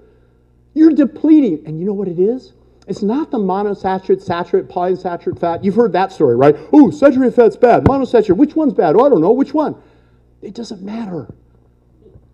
[0.74, 1.66] You're depleting.
[1.66, 2.53] And you know what it is?
[2.88, 5.64] It's not the monosaturated, saturated, polyunsaturated fat.
[5.64, 6.57] You've heard that story, right?
[6.72, 7.84] Oh, saturated fat's bad.
[7.84, 8.96] Monosaturated, which one's bad?
[8.96, 9.32] Oh, I don't know.
[9.32, 9.76] Which one?
[10.40, 11.32] It doesn't matter.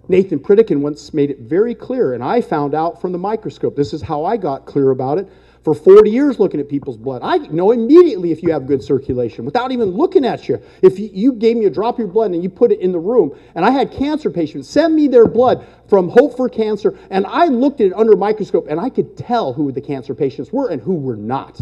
[0.08, 3.76] Nathan Pritikin once made it very clear, and I found out from the microscope.
[3.76, 5.28] This is how I got clear about it.
[5.64, 7.20] For 40 years looking at people's blood.
[7.22, 10.62] I know immediately if you have good circulation without even looking at you.
[10.82, 12.98] If you gave me a drop of your blood and you put it in the
[12.98, 17.26] room, and I had cancer patients send me their blood from Hope for Cancer, and
[17.26, 20.52] I looked at it under a microscope and I could tell who the cancer patients
[20.52, 21.60] were and who were not.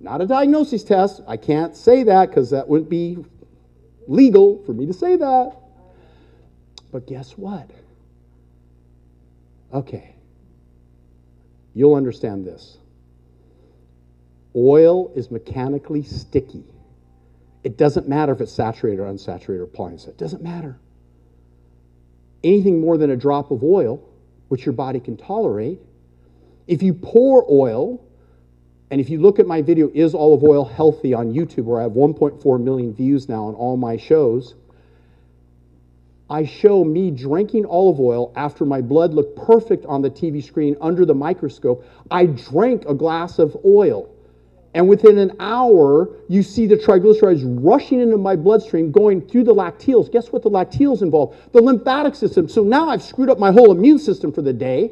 [0.00, 1.22] Not a diagnosis test.
[1.26, 3.18] I can't say that because that wouldn't be
[4.06, 5.56] legal for me to say that.
[6.92, 7.70] But guess what?
[9.72, 10.14] Okay.
[11.74, 12.78] You'll understand this.
[14.56, 16.64] Oil is mechanically sticky.
[17.62, 20.06] It doesn't matter if it's saturated or unsaturated or.
[20.06, 20.78] It doesn't matter.
[22.42, 24.02] Anything more than a drop of oil,
[24.48, 25.80] which your body can tolerate,
[26.66, 28.02] if you pour oil,
[28.90, 31.82] and if you look at my video, Is Olive Oil Healthy on YouTube, where I
[31.84, 34.54] have 1.4 million views now on all my shows,
[36.28, 40.76] I show me drinking olive oil after my blood looked perfect on the TV screen
[40.80, 41.84] under the microscope.
[42.10, 44.12] I drank a glass of oil.
[44.76, 49.54] And within an hour, you see the triglycerides rushing into my bloodstream, going through the
[49.54, 50.12] lacteals.
[50.12, 51.34] Guess what the lacteals involve?
[51.52, 52.46] The lymphatic system.
[52.46, 54.90] So now I've screwed up my whole immune system for the day,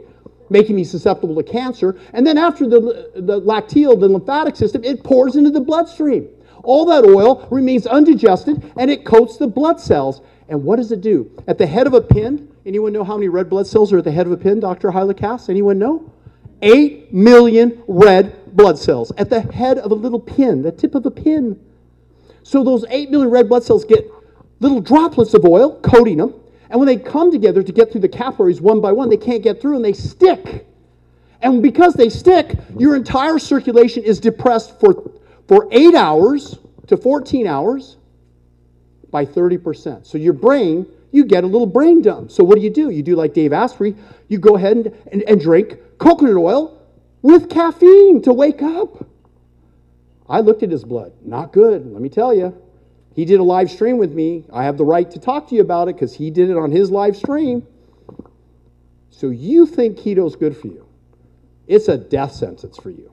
[0.49, 1.99] making me susceptible to cancer.
[2.15, 6.31] And then after the, the lacteal, the lymphatic system, it pours into the bloodstream.
[6.63, 10.23] All that oil remains undigested and it coats the blood cells.
[10.49, 11.31] And what does it do?
[11.47, 14.05] At the head of a pin, anyone know how many red blood cells are at
[14.05, 14.93] the head of a pin, Dr.
[14.93, 15.51] Hylakas?
[15.51, 16.11] Anyone know?
[16.63, 21.05] 8 million red blood cells at the head of a little pin, the tip of
[21.07, 21.59] a pin.
[22.43, 24.11] So those 8 million red blood cells get
[24.61, 26.35] little droplets of oil coating them.
[26.71, 29.43] And when they come together to get through the capillaries one by one, they can't
[29.43, 30.67] get through and they stick.
[31.43, 35.11] And because they stick, your entire circulation is depressed for,
[35.47, 37.97] for 8 hours to 14 hours
[39.11, 40.07] by 30%.
[40.07, 42.31] So your brain, you get a little brain dump.
[42.31, 42.91] So what do you do?
[42.91, 43.95] You do like Dave Asprey,
[44.29, 46.81] you go ahead and, and, and drink coconut oil
[47.25, 49.07] with caffeine to wake up.
[50.29, 51.15] I looked at his blood.
[51.23, 52.55] Not good, let me tell you.
[53.15, 54.45] He did a live stream with me.
[54.53, 56.71] I have the right to talk to you about it because he did it on
[56.71, 57.67] his live stream.
[59.09, 60.87] So you think keto's good for you.
[61.67, 63.11] It's a death sentence for you.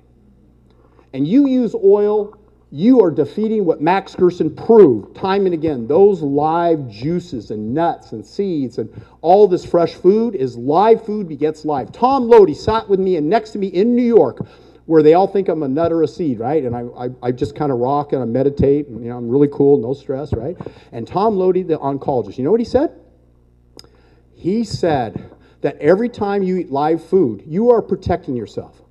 [1.13, 2.37] And you use oil
[2.73, 5.87] you are defeating what Max Gerson proved time and again.
[5.87, 11.27] Those live juices and nuts and seeds and all this fresh food is live food
[11.27, 11.91] begets life.
[11.91, 14.47] Tom Lodi sat with me and next to me in New York
[14.85, 16.63] where they all think I'm a nut or a seed, right?
[16.63, 19.29] And I, I, I just kind of rock and I meditate and, you know, I'm
[19.29, 20.57] really cool, no stress, right?
[20.93, 22.97] And Tom Lodi, the oncologist, you know what he said?
[24.33, 28.81] He said that every time you eat live food, you are protecting yourself.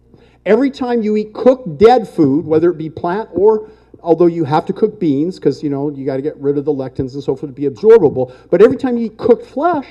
[0.46, 3.70] Every time you eat cooked dead food, whether it be plant or
[4.02, 6.64] although you have to cook beans because you know you got to get rid of
[6.64, 9.86] the lectins and so forth to be absorbable, but every time you eat cooked flesh,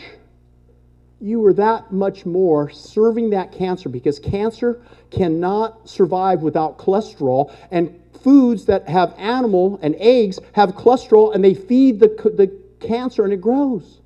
[1.22, 4.82] you are that much more serving that cancer because cancer
[5.12, 7.94] cannot survive without cholesterol and
[8.24, 13.34] foods that have animal and eggs have cholesterol and they feed the, the cancer and
[13.34, 14.00] it grows.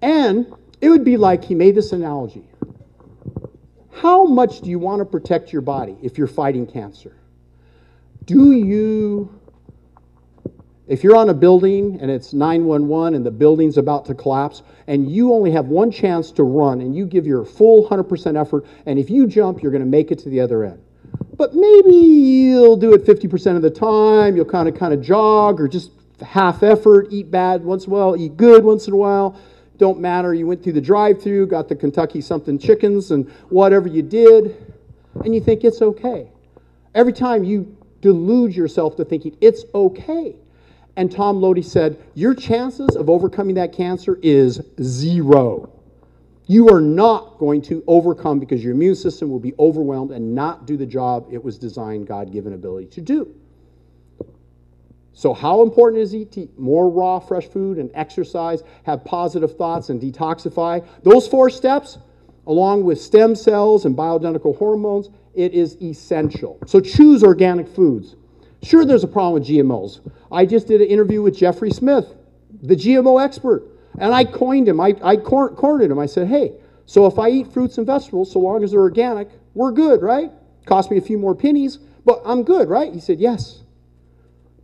[0.00, 2.44] And it would be like he made this analogy.
[3.92, 7.14] How much do you want to protect your body if you're fighting cancer?
[8.24, 9.38] Do you,
[10.88, 15.10] if you're on a building and it's 911 and the building's about to collapse and
[15.10, 18.98] you only have one chance to run and you give your full 100% effort, and
[18.98, 20.82] if you jump, you're going to make it to the other end.
[21.36, 25.60] But maybe you'll do it 50% of the time, you'll kind of kind of jog
[25.60, 25.90] or just
[26.22, 29.38] half effort, eat bad once in a while, eat good once in a while
[29.82, 30.32] don't matter.
[30.32, 34.72] You went through the drive through, got the Kentucky something chickens, and whatever you did,
[35.24, 36.30] and you think it's okay.
[36.94, 40.36] Every time you delude yourself to thinking it's okay.
[40.94, 45.72] And Tom Lodi said, Your chances of overcoming that cancer is zero.
[46.46, 50.64] You are not going to overcome because your immune system will be overwhelmed and not
[50.64, 53.34] do the job it was designed, God given ability to do.
[55.14, 59.56] So, how important is it to eat more raw, fresh food and exercise, have positive
[59.56, 60.86] thoughts, and detoxify?
[61.02, 61.98] Those four steps,
[62.46, 66.58] along with stem cells and bioidentical hormones, it is essential.
[66.66, 68.16] So, choose organic foods.
[68.62, 70.00] Sure, there's a problem with GMOs.
[70.30, 72.14] I just did an interview with Jeffrey Smith,
[72.62, 73.64] the GMO expert,
[73.98, 74.80] and I coined him.
[74.80, 75.98] I, I cor- cornered him.
[75.98, 76.54] I said, hey,
[76.86, 80.30] so if I eat fruits and vegetables, so long as they're organic, we're good, right?
[80.64, 82.92] Cost me a few more pennies, but I'm good, right?
[82.92, 83.62] He said, yes.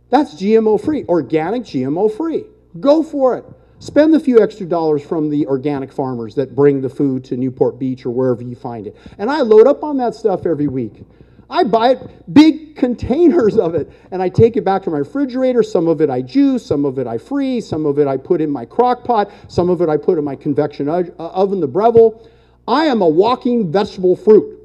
[0.09, 2.45] That's GMO free, organic GMO free.
[2.79, 3.45] Go for it.
[3.79, 7.79] Spend the few extra dollars from the organic farmers that bring the food to Newport
[7.79, 8.97] Beach or wherever you find it.
[9.17, 11.05] And I load up on that stuff every week.
[11.49, 15.63] I buy it, big containers of it, and I take it back to my refrigerator.
[15.63, 18.41] Some of it I juice, some of it I freeze, some of it I put
[18.41, 21.67] in my crock pot, some of it I put in my convection uh, oven, the
[21.67, 22.29] Breville.
[22.67, 24.58] I am a walking vegetable fruit.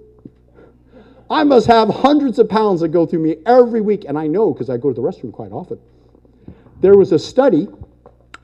[1.31, 4.05] I must have hundreds of pounds that go through me every week.
[4.07, 5.79] And I know because I go to the restroom quite often.
[6.81, 7.69] There was a study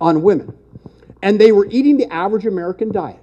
[0.01, 0.57] on women,
[1.22, 3.20] and they were eating the average American diet.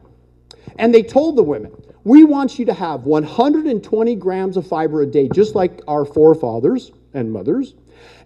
[0.78, 1.72] And they told the women,
[2.04, 6.92] we want you to have 120 grams of fiber a day, just like our forefathers
[7.14, 7.74] and mothers,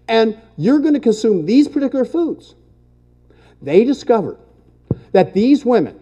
[0.08, 2.56] and you're going to consume these particular foods.
[3.62, 4.38] They discovered
[5.14, 6.01] that these women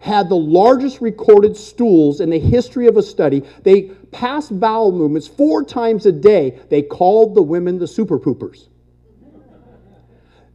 [0.00, 3.42] had the largest recorded stools in the history of a study.
[3.62, 3.82] They
[4.12, 6.60] passed bowel movements four times a day.
[6.70, 8.68] They called the women the super poopers.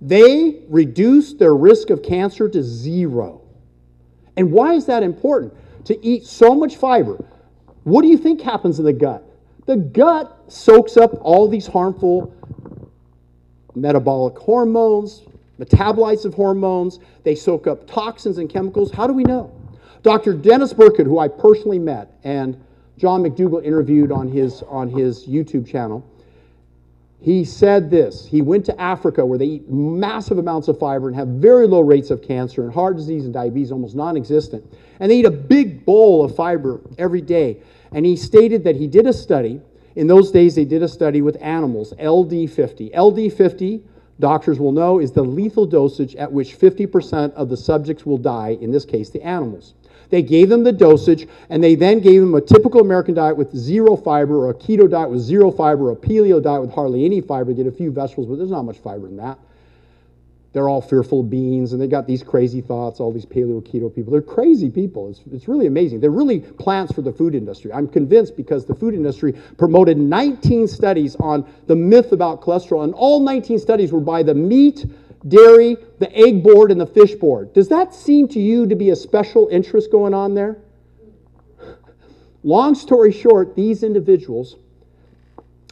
[0.02, 3.42] They reduced their risk of cancer to zero.
[4.36, 5.54] And why is that important?
[5.86, 7.24] To eat so much fiber.
[7.84, 9.24] What do you think happens in the gut?
[9.66, 12.34] The gut soaks up all these harmful
[13.76, 15.24] metabolic hormones,
[15.60, 17.00] metabolites of hormones.
[17.24, 18.92] They soak up toxins and chemicals.
[18.92, 19.52] How do we know?
[20.02, 20.34] Dr.
[20.34, 22.62] Denis Burkitt, who I personally met, and
[22.98, 26.06] John McDougall interviewed on his, on his YouTube channel,
[27.24, 28.26] he said this.
[28.26, 31.80] He went to Africa where they eat massive amounts of fiber and have very low
[31.80, 34.66] rates of cancer and heart disease and diabetes, almost non existent.
[35.00, 37.62] And they eat a big bowl of fiber every day.
[37.94, 39.62] And he stated that he did a study.
[39.96, 42.94] In those days, they did a study with animals, LD50.
[42.94, 43.84] LD50
[44.20, 48.58] doctors will know is the lethal dosage at which 50% of the subjects will die,
[48.62, 49.74] in this case, the animals.
[50.10, 53.56] They gave them the dosage, and they then gave them a typical American diet with
[53.56, 57.04] zero fiber, or a keto diet with zero fiber, or a paleo diet with hardly
[57.04, 57.52] any fiber.
[57.52, 59.40] They get a few vegetables, but there's not much fiber in that.
[60.54, 64.12] They're all fearful beings and they got these crazy thoughts, all these paleo keto people.
[64.12, 65.10] They're crazy people.
[65.10, 66.00] It's, it's really amazing.
[66.00, 67.74] They're really plants for the food industry.
[67.74, 72.94] I'm convinced because the food industry promoted 19 studies on the myth about cholesterol, and
[72.94, 74.86] all 19 studies were by the meat,
[75.28, 77.52] dairy, the egg board, and the fish board.
[77.54, 80.58] Does that seem to you to be a special interest going on there?
[82.44, 84.58] Long story short, these individuals,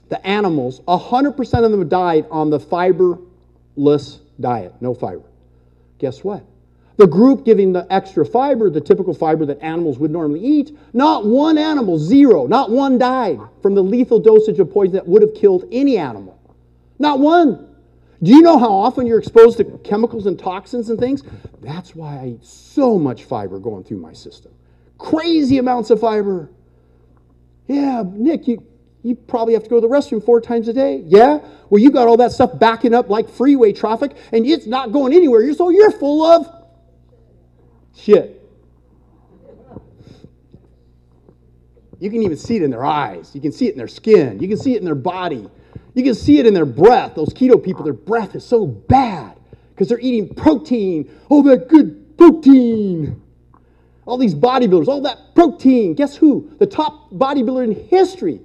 [0.09, 5.23] the animals, 100% of them died on the fiberless diet, no fiber.
[5.99, 6.43] Guess what?
[6.97, 11.25] The group giving the extra fiber, the typical fiber that animals would normally eat, not
[11.25, 15.33] one animal, zero, not one died from the lethal dosage of poison that would have
[15.33, 16.39] killed any animal.
[16.99, 17.67] Not one.
[18.21, 21.23] Do you know how often you're exposed to chemicals and toxins and things?
[21.61, 24.51] That's why I eat so much fiber going through my system.
[24.99, 26.51] Crazy amounts of fiber.
[27.67, 28.63] Yeah, Nick, you,
[29.03, 31.03] you probably have to go to the restroom four times a day.
[31.05, 31.39] Yeah?
[31.69, 35.13] Well, you got all that stuff backing up like freeway traffic and it's not going
[35.13, 35.41] anywhere.
[35.41, 36.47] You're, so you're full of
[37.97, 38.37] shit.
[41.99, 43.31] You can even see it in their eyes.
[43.33, 44.39] You can see it in their skin.
[44.39, 45.47] You can see it in their body.
[45.93, 47.15] You can see it in their breath.
[47.15, 49.37] Those keto people, their breath is so bad
[49.69, 51.11] because they're eating protein.
[51.29, 53.21] Oh, that good protein.
[54.05, 55.93] All these bodybuilders, all that protein.
[55.93, 56.51] Guess who?
[56.59, 58.41] The top bodybuilder in history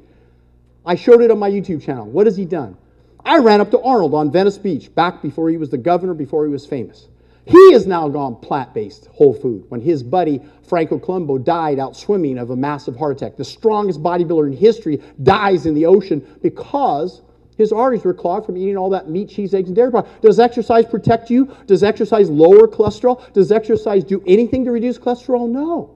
[0.86, 2.06] I showed it on my YouTube channel.
[2.06, 2.76] What has he done?
[3.24, 6.46] I ran up to Arnold on Venice Beach back before he was the governor, before
[6.46, 7.08] he was famous.
[7.44, 11.96] He has now gone plant based, whole food, when his buddy Franco Columbu died out
[11.96, 13.36] swimming of a massive heart attack.
[13.36, 17.22] The strongest bodybuilder in history dies in the ocean because
[17.56, 20.20] his arteries were clogged from eating all that meat, cheese, eggs, and dairy products.
[20.20, 21.52] Does exercise protect you?
[21.66, 23.32] Does exercise lower cholesterol?
[23.32, 25.48] Does exercise do anything to reduce cholesterol?
[25.48, 25.95] No.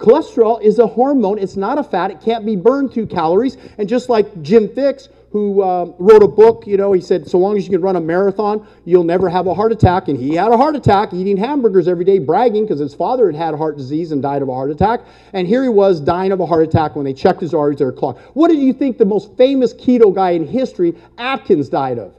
[0.00, 1.38] Cholesterol is a hormone.
[1.38, 2.10] It's not a fat.
[2.10, 3.58] It can't be burned through calories.
[3.76, 7.38] And just like Jim Fixx, who uh, wrote a book, you know, he said, so
[7.38, 10.08] long as you can run a marathon, you'll never have a heart attack.
[10.08, 13.36] And he had a heart attack eating hamburgers every day, bragging because his father had
[13.36, 15.02] had heart disease and died of a heart attack.
[15.34, 17.84] And here he was dying of a heart attack when they checked his arteries, they
[17.84, 18.20] were clogged.
[18.32, 22.14] What did you think the most famous keto guy in history, Atkins, died of?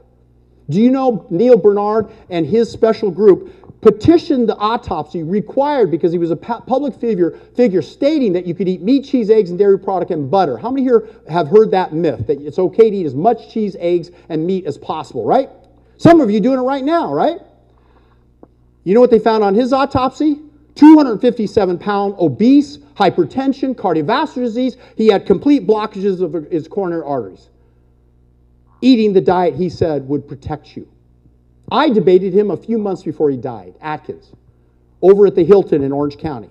[0.70, 6.18] Do you know Neal Barnard and his special group petitioned the autopsy required because he
[6.18, 9.78] was a public figure, figure stating that you could eat meat, cheese, eggs, and dairy
[9.78, 10.56] product and butter.
[10.56, 13.76] How many here have heard that myth that it's okay to eat as much cheese,
[13.80, 15.50] eggs, and meat as possible, right?
[15.98, 17.40] Some of you doing it right now, right?
[18.84, 20.40] You know what they found on his autopsy?
[20.76, 24.76] 257 pound obese, hypertension, cardiovascular disease.
[24.96, 27.50] He had complete blockages of his coronary arteries.
[28.80, 30.88] Eating the diet he said would protect you.
[31.70, 34.32] I debated him a few months before he died, Atkins,
[35.00, 36.50] over at the Hilton in Orange County.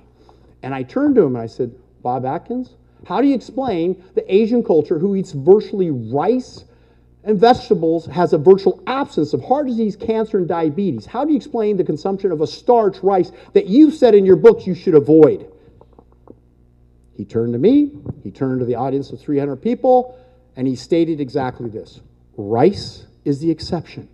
[0.63, 4.33] And I turned to him and I said, Bob Atkins, how do you explain the
[4.33, 6.65] Asian culture who eats virtually rice
[7.23, 11.05] and vegetables has a virtual absence of heart disease, cancer, and diabetes?
[11.05, 14.35] How do you explain the consumption of a starch rice that you've said in your
[14.35, 15.51] books you should avoid?
[17.13, 17.91] He turned to me,
[18.23, 20.17] he turned to the audience of 300 people,
[20.55, 21.99] and he stated exactly this
[22.37, 24.07] rice is the exception.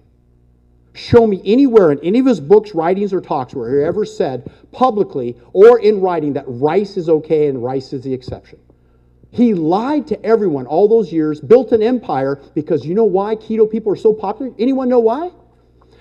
[0.98, 4.52] Show me anywhere in any of his books, writings, or talks where he ever said
[4.72, 8.58] publicly or in writing that rice is okay and rice is the exception.
[9.30, 13.70] He lied to everyone all those years, built an empire because you know why keto
[13.70, 14.52] people are so popular?
[14.58, 15.30] Anyone know why?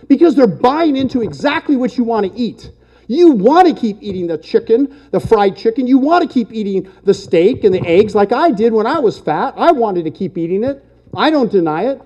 [0.09, 2.71] Because they're buying into exactly what you want to eat.
[3.07, 5.87] You want to keep eating the chicken, the fried chicken.
[5.87, 8.99] You want to keep eating the steak and the eggs like I did when I
[8.99, 9.53] was fat.
[9.59, 10.83] I wanted to keep eating it.
[11.15, 12.01] I don't deny it.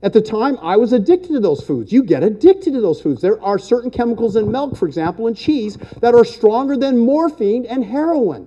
[0.00, 1.90] At the time, I was addicted to those foods.
[1.90, 3.20] You get addicted to those foods.
[3.20, 7.66] There are certain chemicals in milk, for example, and cheese, that are stronger than morphine
[7.66, 8.46] and heroin.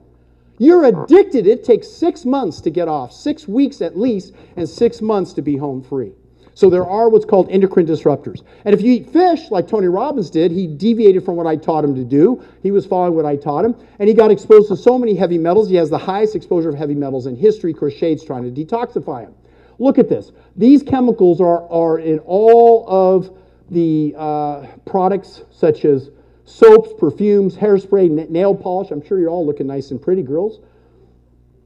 [0.60, 1.48] You're addicted.
[1.48, 5.42] It takes six months to get off, six weeks at least, and six months to
[5.42, 6.14] be home free.
[6.54, 8.44] So there are what's called endocrine disruptors.
[8.64, 11.84] And if you eat fish like Tony Robbins did, he deviated from what I taught
[11.84, 12.44] him to do.
[12.64, 15.38] He was following what I taught him, and he got exposed to so many heavy
[15.38, 15.70] metals.
[15.70, 17.74] He has the highest exposure of heavy metals in history.
[17.74, 19.34] Shade's trying to detoxify him.
[19.82, 20.32] Look at this.
[20.56, 23.36] These chemicals are, are in all of
[23.72, 26.12] the uh, products such as
[26.46, 28.92] soaps, perfumes, hairspray, nail polish.
[28.92, 30.60] I'm sure you're all looking nice and pretty, girls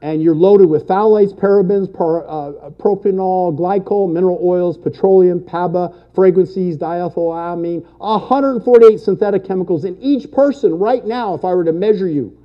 [0.01, 6.78] and you're loaded with phthalates, parabens, par, uh, propanol, glycol, mineral oils, petroleum, PABA, fragrances,
[6.78, 12.38] diethylamine, 148 synthetic chemicals in each person right now, if I were to measure you.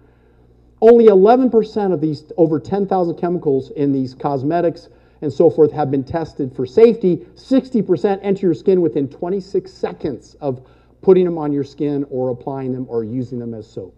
[0.81, 4.89] Only 11% of these over 10,000 chemicals in these cosmetics
[5.23, 7.19] and so forth have been tested for safety.
[7.35, 10.67] 60% enter your skin within 26 seconds of
[11.03, 13.97] putting them on your skin or applying them or using them as soap.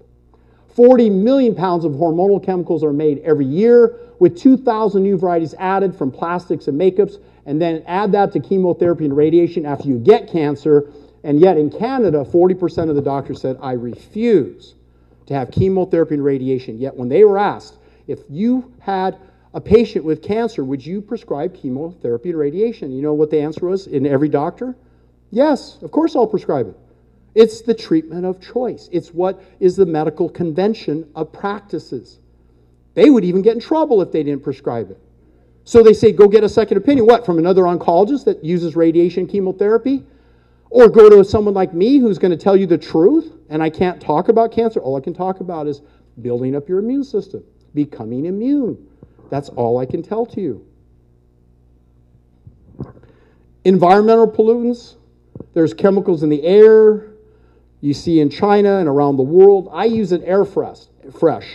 [0.74, 5.94] 40 million pounds of hormonal chemicals are made every year, with 2,000 new varieties added
[5.94, 7.18] from plastics and makeups.
[7.44, 10.90] And then add that to chemotherapy and radiation after you get cancer.
[11.24, 14.76] And yet in Canada, 40% of the doctors said, I refuse
[15.26, 16.78] to have chemotherapy and radiation.
[16.78, 19.18] Yet when they were asked, if you had
[19.54, 22.90] a patient with cancer, would you prescribe chemotherapy and radiation?
[22.92, 24.76] You know what the answer was in every doctor?
[25.30, 26.76] Yes, of course I'll prescribe it.
[27.34, 28.88] It's the treatment of choice.
[28.92, 32.18] It's what is the medical convention of practices.
[32.94, 35.00] They would even get in trouble if they didn't prescribe it.
[35.64, 37.06] So they say, go get a second opinion.
[37.06, 40.04] What, from another oncologist that uses radiation chemotherapy?
[40.70, 43.70] Or go to someone like me who's going to tell you the truth and I
[43.70, 44.80] can't talk about cancer.
[44.80, 45.82] All I can talk about is
[46.20, 47.44] building up your immune system,
[47.74, 48.88] becoming immune.
[49.32, 50.66] That's all I can tell to you.
[53.64, 54.96] Environmental pollutants,
[55.54, 57.14] there's chemicals in the air,
[57.80, 59.70] you see in China and around the world.
[59.72, 60.80] I use an air fresh,
[61.18, 61.46] fresh,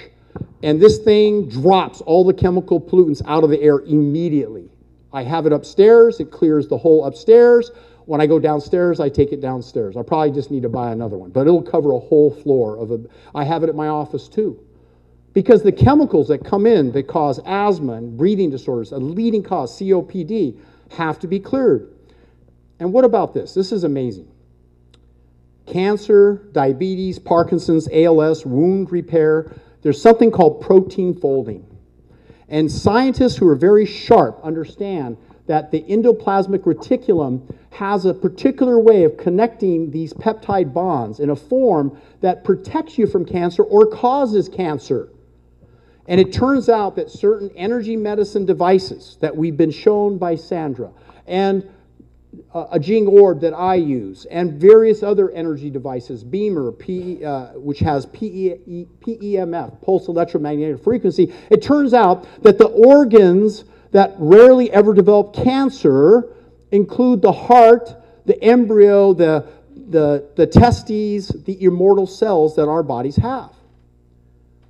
[0.64, 4.72] and this thing drops all the chemical pollutants out of the air immediately.
[5.14, 7.70] I have it upstairs, it clears the whole upstairs.
[8.06, 9.96] When I go downstairs, I take it downstairs.
[9.96, 12.90] I probably just need to buy another one, but it'll cover a whole floor of
[12.90, 13.02] a.
[13.36, 14.60] I have it at my office too.
[15.38, 19.80] Because the chemicals that come in that cause asthma and breathing disorders, a leading cause,
[19.80, 20.58] COPD,
[20.90, 21.94] have to be cleared.
[22.80, 23.54] And what about this?
[23.54, 24.28] This is amazing
[25.68, 29.54] cancer, diabetes, Parkinson's, ALS, wound repair.
[29.84, 31.68] There's something called protein folding.
[32.50, 39.04] And scientists who are very sharp understand that the endoplasmic reticulum has a particular way
[39.04, 44.50] of connecting these peptide bonds in a form that protects you from cancer or causes
[44.50, 45.10] cancer.
[46.08, 50.92] And it turns out that certain energy medicine devices that we've been shown by Sandra
[51.26, 51.70] and
[52.54, 57.80] a Jing orb that I use, and various other energy devices, Beamer, P, uh, which
[57.80, 61.34] has PE, PEMF, pulse electromagnetic frequency.
[61.50, 66.34] It turns out that the organs that rarely ever develop cancer
[66.72, 67.96] include the heart,
[68.26, 69.48] the embryo, the,
[69.90, 73.52] the, the testes, the immortal cells that our bodies have.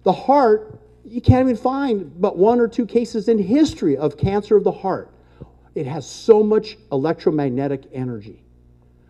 [0.04, 0.76] The heart,
[1.08, 4.72] you can't even find but one or two cases in history of cancer of the
[4.72, 5.12] heart.
[5.76, 8.43] It has so much electromagnetic energy.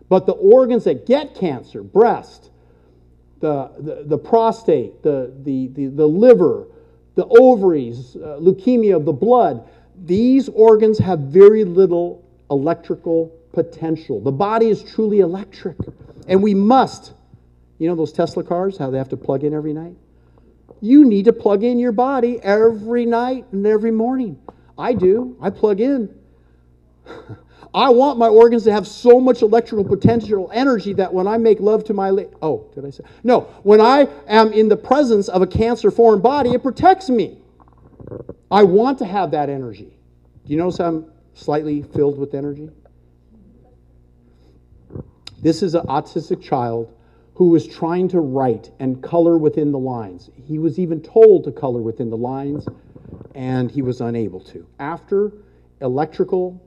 [0.08, 2.50] But the organs that get cancer, breast,
[3.40, 6.66] the, the, the prostate, the, the, the, the, liver,
[7.14, 9.68] the ovaries, uh, leukemia of the blood,
[10.04, 14.20] these organs have very little electrical potential.
[14.20, 15.76] The body is truly electric.
[16.26, 17.12] And we must,
[17.78, 19.96] you know those Tesla cars, how they have to plug in every night?
[20.80, 24.38] You need to plug in your body every night and every morning.
[24.76, 25.36] I do.
[25.40, 26.14] I plug in.
[27.74, 31.60] I want my organs to have so much electrical potential energy that when I make
[31.60, 33.04] love to my la- oh, did I say?
[33.24, 37.38] No, when I am in the presence of a cancer foreign body, it protects me.
[38.50, 39.98] I want to have that energy.
[40.46, 42.70] Do you notice I'm slightly filled with energy?
[45.40, 46.92] This is an autistic child
[47.38, 50.28] who was trying to write and color within the lines.
[50.34, 52.66] He was even told to color within the lines,
[53.32, 54.66] and he was unable to.
[54.80, 55.32] After
[55.80, 56.60] electrical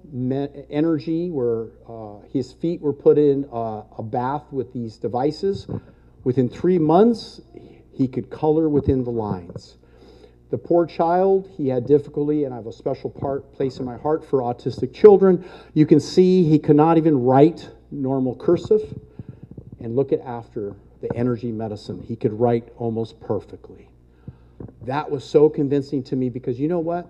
[0.70, 5.68] energy where uh, his feet were put in uh, a bath with these devices.
[6.24, 7.42] Within three months,
[7.92, 9.76] he could color within the lines.
[10.52, 13.98] The poor child, he had difficulty, and I have a special part place in my
[13.98, 15.46] heart for autistic children.
[15.74, 18.82] You can see he could not even write normal cursive.
[19.84, 23.90] And look at after the energy medicine, he could write almost perfectly.
[24.84, 27.10] That was so convincing to me because you know what?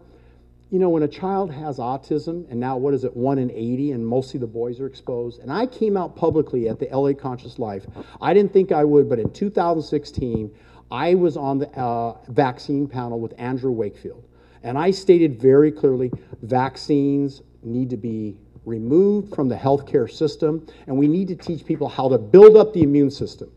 [0.69, 3.91] You know, when a child has autism, and now what is it, one in 80,
[3.91, 7.59] and mostly the boys are exposed, and I came out publicly at the LA Conscious
[7.59, 7.85] Life.
[8.21, 10.49] I didn't think I would, but in 2016,
[10.89, 14.23] I was on the uh, vaccine panel with Andrew Wakefield,
[14.63, 16.09] and I stated very clearly
[16.41, 21.87] vaccines need to be removed from the healthcare system, and we need to teach people
[21.87, 23.51] how to build up the immune system.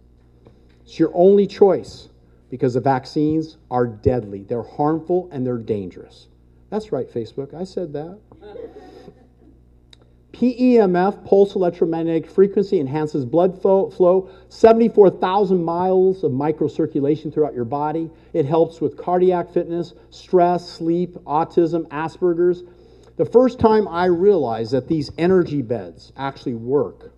[0.84, 2.08] It's your only choice
[2.50, 6.28] because the vaccines are deadly, they're harmful, and they're dangerous.
[6.70, 7.54] That's right, Facebook.
[7.54, 8.18] I said that.
[10.34, 18.10] PEMF, pulse electromagnetic frequency, enhances blood flow, 74,000 miles of microcirculation throughout your body.
[18.32, 22.64] It helps with cardiac fitness, stress, sleep, autism, Asperger's.
[23.16, 27.12] The first time I realized that these energy beds actually work,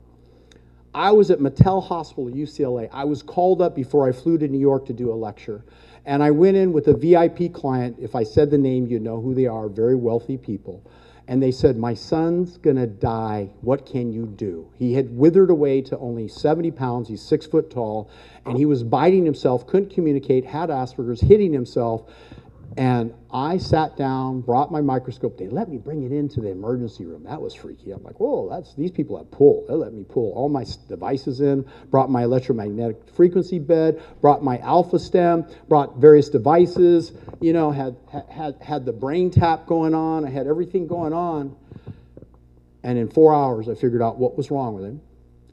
[0.95, 2.89] I was at Mattel Hospital, at UCLA.
[2.93, 5.65] I was called up before I flew to New York to do a lecture.
[6.05, 7.97] And I went in with a VIP client.
[7.99, 10.83] If I said the name, you'd know who they are, very wealthy people.
[11.29, 13.51] And they said, My son's to die.
[13.63, 14.71] What can you do?
[14.79, 17.09] He had withered away to only 70 pounds.
[17.09, 18.11] He's six foot tall.
[18.45, 22.09] And he was biting himself, couldn't communicate, had Asperger's, hitting himself.
[22.77, 25.39] And I sat down, brought my microscope.
[25.39, 27.25] They let me bring it into the emergency room.
[27.25, 27.93] That was freaky.
[27.93, 29.65] I'm like, whoa, that's these people have pull.
[29.67, 34.59] They let me pull all my devices in, brought my electromagnetic frequency bed, brought my
[34.59, 37.97] Alpha-Stim, brought various devices, you know, had
[38.31, 40.27] had had the brain tap going on.
[40.27, 41.57] I had everything going on.
[42.83, 45.01] And in four hours I figured out what was wrong with him,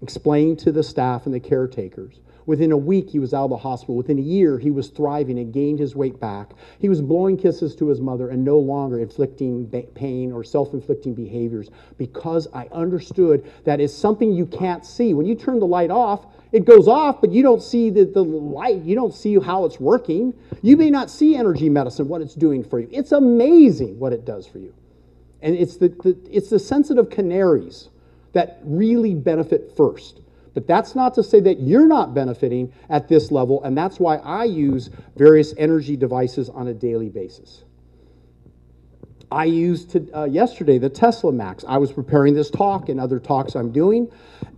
[0.02, 2.20] explained to the staff and the caretakers.
[2.46, 3.96] Within a week, he was out of the hospital.
[3.96, 6.52] Within a year, he was thriving and gained his weight back.
[6.80, 11.14] He was blowing kisses to his mother and no longer inflicting pain or self inflicting
[11.14, 15.14] behaviors because I understood that it's something you can't see.
[15.14, 18.24] When you turn the light off, it goes off, but you don't see the, the
[18.24, 18.84] light.
[18.84, 20.34] You don't see how it's working.
[20.62, 22.88] You may not see energy medicine, what it's doing for you.
[22.92, 24.74] It's amazing what it does for you.
[25.42, 27.90] And it's the, the, it's the sensitive canaries
[28.34, 30.22] that really benefit first.
[30.54, 34.18] But that's not to say that you're not benefiting at this level, and that's why
[34.18, 37.64] I use various energy devices on a daily basis.
[39.32, 41.66] I used to, uh, yesterday the Tesla Max.
[41.68, 44.08] I was preparing this talk and other talks I'm doing,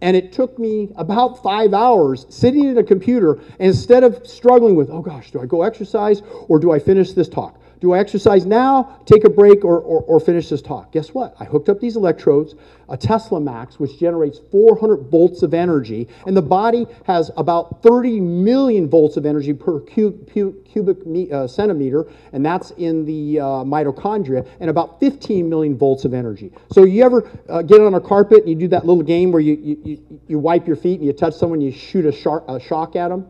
[0.01, 3.39] and it took me about five hours sitting at a computer.
[3.59, 7.29] instead of struggling with, oh gosh, do I go exercise or do I finish this
[7.29, 7.57] talk?
[7.81, 10.91] Do I exercise now, take a break, or, or, or, finish this talk?
[10.91, 11.35] Guess what?
[11.39, 12.55] I hooked up these electrodes,
[12.89, 18.21] a Tesla Max, which generates 400 volts of energy, and the body has about 30
[18.21, 24.47] million volts of energy per cubic me, uh, centimeter, and that's in the uh, mitochondria,
[24.59, 26.51] and about 15 million volts of energy.
[26.71, 29.41] So you ever uh, get on a carpet and you do that little game where
[29.41, 32.45] you, you, you wipe your feet and you touch someone, and you shoot a, shark,
[32.47, 33.27] a shock at them?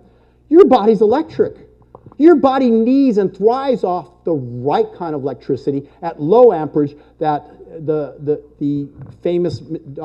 [0.49, 1.64] Your body's electric.
[2.17, 7.45] Your body needs and thrives off the right kind of electricity at low amperage that
[7.85, 8.87] the, the, the
[9.21, 9.61] famous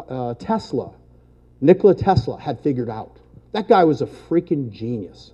[0.08, 0.92] uh, Tesla,
[1.60, 3.16] Nikola Tesla, had figured out.
[3.52, 5.32] That guy was a freaking genius.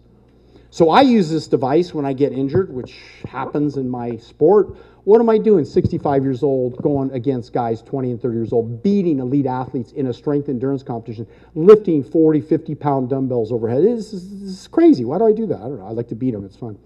[0.71, 2.97] So I use this device when I get injured, which
[3.27, 4.77] happens in my sport.
[5.07, 8.83] What am I doing, 65 years old, going against guys 20 and 30 years old,
[8.83, 13.85] beating elite athletes in a strength endurance competition, lifting 40, 50 pound dumbbells overhead?
[13.85, 15.05] This is, crazy.
[15.05, 15.59] Why do I do that?
[15.59, 15.87] I don't know.
[15.87, 16.77] I like to beat them, it's fun.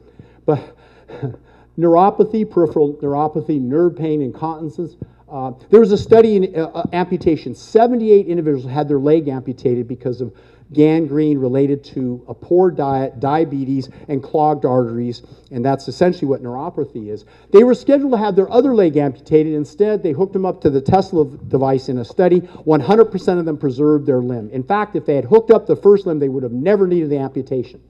[0.44, 0.76] But
[1.78, 4.96] neuropathy, peripheral neuropathy, nerve pain, incontinence.
[5.26, 7.54] Uh, there was a study in uh, uh amputation.
[7.54, 10.36] 78 individuals had their leg amputated because of
[10.72, 17.08] gangrene related to a poor diet, diabetes, and clogged arteries, and that's essentially what neuropathy
[17.08, 17.24] is.
[17.52, 19.54] They were scheduled to have their other leg amputated.
[19.54, 22.40] Instead, they hooked them up to the Tesla device in a study.
[22.40, 24.48] 100% of them preserved their limb.
[24.50, 27.10] In fact, if they had hooked up the first limb, they would have never needed
[27.10, 27.82] the amputation.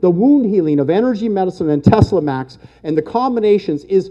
[0.00, 4.10] The wound healing of energy medicine and Tesla Max and the combinations is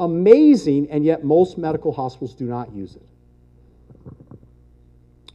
[0.00, 3.02] amazing, and yet most medical hospitals do not use it.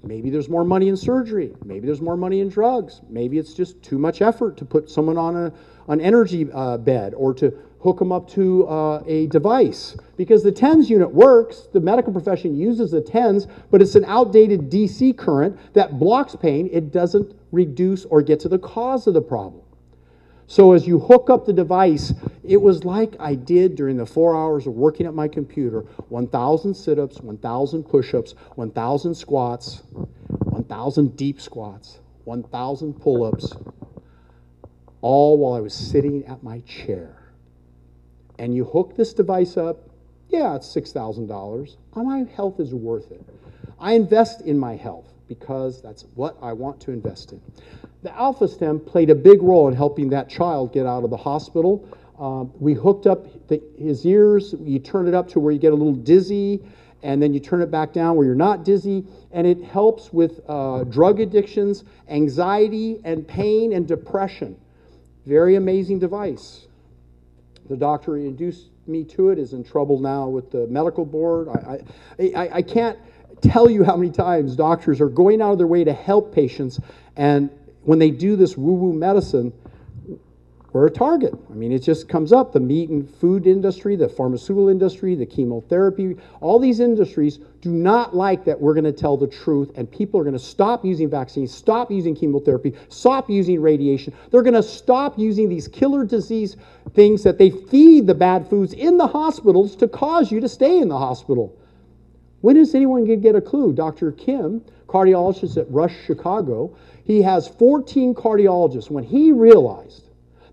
[0.04, 1.54] Maybe there's more money in surgery.
[1.66, 3.02] Maybe there's more money in drugs.
[3.10, 5.54] Maybe it's just too much effort to put someone on a,
[5.88, 9.96] an energy uh, bed or to hook them up to uh, a device.
[10.16, 14.70] Because the TENS unit works, the medical profession uses the TENS, but it's an outdated
[14.70, 16.70] DC current that blocks pain.
[16.72, 19.62] It doesn't reduce or get to the cause of the problem.
[20.48, 24.36] So as you hook up the device, it was like I did during the four
[24.36, 29.84] hours of working at my computer 1,000 sit ups, 1,000 push ups, 1,000 squats,
[30.28, 33.54] 1,000 deep squats, 1,000 pull ups,
[35.02, 37.14] all while I was sitting at my chair.
[38.40, 39.90] and you hook this device up,
[40.30, 41.76] yeah, it's $6,000.
[41.96, 43.24] My health is worth it.
[43.80, 47.42] I invest in my health because that's what I want to invest in.
[48.04, 51.88] The Alpha-Stim played a big role in helping that child get out of the hospital.
[52.20, 55.74] Um, we hooked up the, his ears, you turn it up to where you get
[55.74, 56.62] a little dizzy,
[57.04, 60.42] and then you turn it back down where you're not dizzy, and it helps with
[60.48, 64.56] uh, drug addictions, anxiety, and pain and depression.
[65.26, 66.68] Very amazing device.
[67.70, 71.50] The doctor who introduced me to it is in trouble now with the medical board.
[71.50, 71.80] I,
[72.20, 72.98] I, I can't
[73.42, 76.80] tell you how many times doctors are going out of their way to help patients,
[77.16, 77.50] and
[77.88, 79.54] when they do this woo woo medicine,
[80.74, 81.34] we're a target.
[81.50, 85.26] I mean, it just comes up the meat and food industry, the pharmaceutical industry, the
[85.26, 89.90] chemotherapy, all these industries do not like that we're going to tell the truth, and
[89.90, 94.14] people are going to stop using vaccines, stop using chemotherapy, stop using radiation.
[94.32, 96.58] They're going to stop using these killer disease
[96.94, 100.78] things that they feed the bad foods in the hospitals to cause you to stay
[100.78, 101.58] in the hospital.
[102.42, 103.72] When is anyone going to get a clue?
[103.72, 104.12] Dr.
[104.12, 106.76] Kim, cardiologist at Rush Chicago,
[107.08, 108.92] he has 14 cardiologists.
[108.92, 110.04] When he realized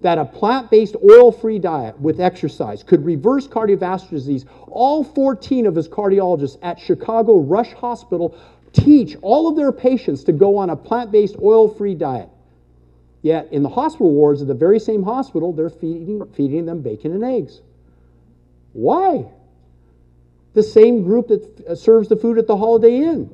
[0.02, 5.66] that a plant based oil free diet with exercise could reverse cardiovascular disease, all 14
[5.66, 8.38] of his cardiologists at Chicago Rush Hospital
[8.72, 12.28] teach all of their patients to go on a plant based oil free diet.
[13.22, 17.12] Yet in the hospital wards of the very same hospital, they're feeding, feeding them bacon
[17.12, 17.62] and eggs.
[18.74, 19.26] Why?
[20.52, 23.28] The same group that uh, serves the food at the Holiday Inn.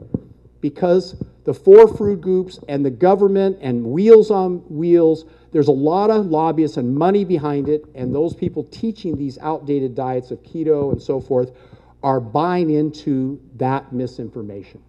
[0.60, 6.10] Because the four food groups and the government and Meals on Wheels there's a lot
[6.10, 10.92] of lobbyists and money behind it, and those people teaching these outdated diets of keto
[10.92, 11.52] and so forth
[12.02, 14.80] are buying into that misinformation.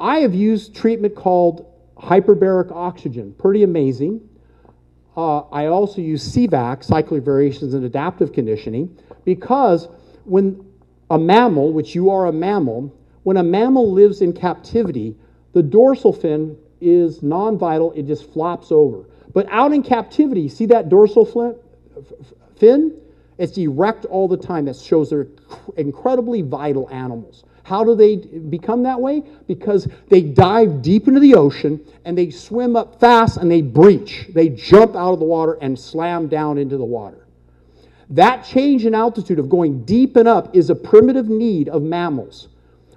[0.00, 1.66] I have used treatment called
[1.98, 4.26] hyperbaric oxygen, pretty amazing.
[5.16, 9.88] Uh, I also use CVAC, cyclic variations in adaptive conditioning, because
[10.24, 10.64] when
[11.10, 12.94] a mammal, which you are a mammal,
[13.24, 15.16] when a mammal lives in captivity,
[15.52, 19.04] the dorsal fin is non vital, it just flops over.
[19.32, 21.24] But out in captivity, see that dorsal
[22.56, 23.00] fin?
[23.38, 24.64] It's erect all the time.
[24.64, 25.28] That shows they're
[25.76, 27.44] incredibly vital animals.
[27.62, 29.22] How do they become that way?
[29.46, 34.26] Because they dive deep into the ocean and they swim up fast and they breach.
[34.34, 37.26] They jump out of the water and slam down into the water.
[38.10, 42.48] That change in altitude of going deep and up is a primitive need of mammals.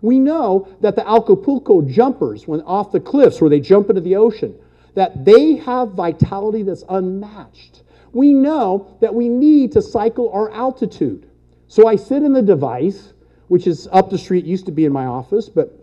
[0.02, 4.16] We know that the Acapulco jumpers, when off the cliffs where they jump into the
[4.16, 4.56] ocean,
[4.96, 7.84] that they have vitality that's unmatched.
[8.14, 11.30] We know that we need to cycle our altitude.
[11.68, 13.14] So I sit in the device,
[13.48, 15.78] which is up the street, used to be in my office, but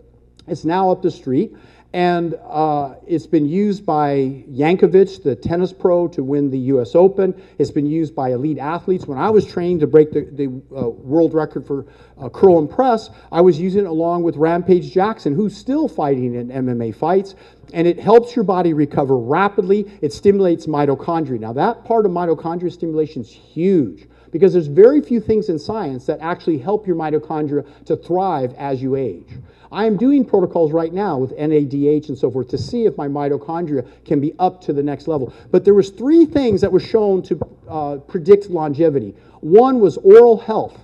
[0.47, 1.55] it's now up the street.
[1.91, 6.93] And uh, it's been used by Jankovic, the tennis pro, to win the U.S.
[6.93, 7.41] Open.
[7.57, 9.07] It's been used by elite athletes.
[9.07, 11.87] When I was trained to break the, the uh, world record for
[12.19, 16.35] uh, curl and press, I was using it along with Rampage Jackson, who's still fighting
[16.35, 17.33] in MMA fights.
[17.73, 19.91] And it helps your body recover rapidly.
[20.01, 21.39] It stimulates mitochondria.
[21.39, 26.05] Now, that part of mitochondria stimulation is huge because there's very few things in science
[26.05, 29.27] that actually help your mitochondria to thrive as you age.
[29.71, 33.07] I am doing protocols right now with NADH and so forth to see if my
[33.07, 35.33] mitochondria can be up to the next level.
[35.51, 39.15] But there was three things that were shown to uh, predict longevity.
[39.41, 40.79] One was oral health.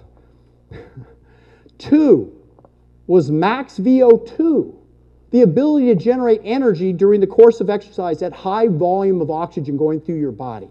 [1.77, 2.31] Two
[3.07, 4.75] was max VO2,
[5.31, 9.77] the ability to generate energy during the course of exercise at high volume of oxygen
[9.77, 10.69] going through your body.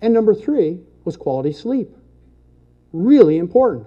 [0.00, 1.90] And number three was quality sleep.
[2.92, 3.86] Really important.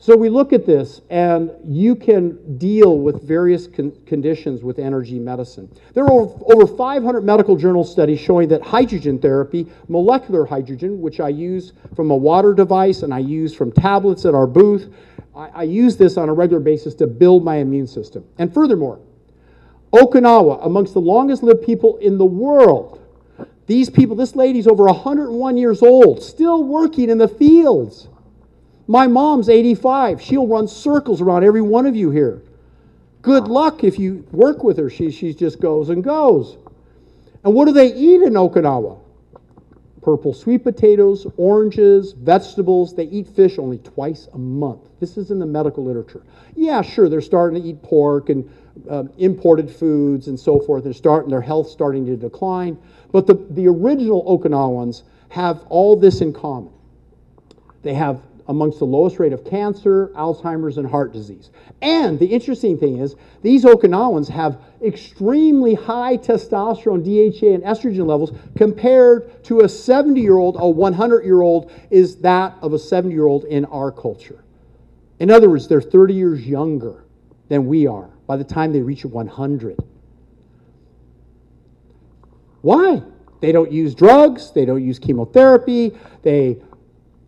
[0.00, 5.18] So we look at this, and you can deal with various con- conditions with energy
[5.18, 5.68] medicine.
[5.92, 11.30] There are over 500 medical journal studies showing that hydrogen therapy, molecular hydrogen, which I
[11.30, 14.94] use from a water device and I use from tablets at our booth,
[15.34, 18.24] I, I use this on a regular basis to build my immune system.
[18.38, 19.00] And furthermore,
[19.92, 23.04] Okinawa, amongst the longest lived people in the world,
[23.66, 28.06] these people, this lady's over 101 years old, still working in the fields
[28.88, 30.20] my mom's 85.
[30.20, 32.42] She'll run circles around every one of you here.
[33.22, 34.88] Good luck if you work with her.
[34.88, 36.56] She, she just goes and goes.
[37.44, 38.98] And what do they eat in Okinawa?
[40.00, 42.94] Purple sweet potatoes, oranges, vegetables.
[42.94, 44.80] They eat fish only twice a month.
[45.00, 46.22] This is in the medical literature.
[46.56, 48.50] Yeah, sure, they're starting to eat pork and
[48.88, 50.84] um, imported foods and so forth.
[50.84, 52.78] They're starting, their health starting to decline.
[53.12, 56.72] But the, the original Okinawans have all this in common.
[57.82, 61.50] They have amongst the lowest rate of cancer, Alzheimer's, and heart disease.
[61.82, 68.32] And the interesting thing is, these Okinawans have extremely high testosterone, DHA, and estrogen levels
[68.56, 73.14] compared to a 70 year old, a 100 year old is that of a 70
[73.14, 74.42] year old in our culture.
[75.18, 77.04] In other words, they're 30 years younger
[77.48, 79.76] than we are by the time they reach 100.
[82.62, 83.02] Why?
[83.40, 86.58] They don't use drugs, they don't use chemotherapy, they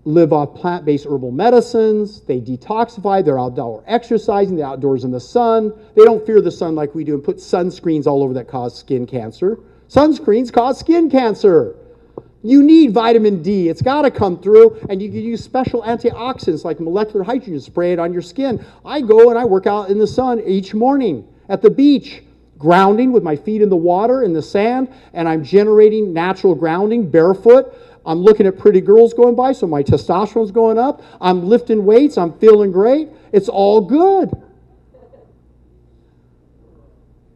[0.05, 5.21] live off plant based herbal medicines, they detoxify, they're outdoor exercising, they're outdoors in the
[5.21, 5.73] sun.
[5.95, 8.79] They don't fear the sun like we do and put sunscreens all over that cause
[8.79, 9.59] skin cancer.
[9.89, 11.77] Sunscreens cause skin cancer.
[12.43, 13.69] You need vitamin D.
[13.69, 17.93] It's got to come through, and you can use special antioxidants like molecular hydrogen, spray
[17.93, 18.65] it on your skin.
[18.83, 22.23] I go and I work out in the sun each morning at the beach
[22.61, 27.11] grounding with my feet in the water, in the sand, and I'm generating natural grounding
[27.11, 27.75] barefoot.
[28.05, 31.03] I'm looking at pretty girls going by, so my testosterone's going up.
[31.21, 32.17] I'm lifting weights.
[32.17, 33.09] I'm feeling great.
[33.33, 34.31] It's all good.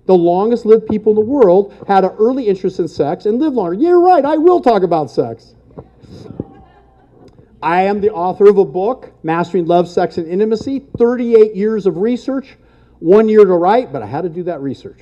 [0.06, 3.56] The longest lived people in the world had an early interest in sex and lived
[3.56, 3.74] longer.
[3.74, 5.54] You're right, I will talk about sex.
[7.62, 11.96] I am the author of a book, Mastering Love, Sex, and Intimacy 38 years of
[11.96, 12.56] research,
[12.98, 15.00] one year to write, but I had to do that research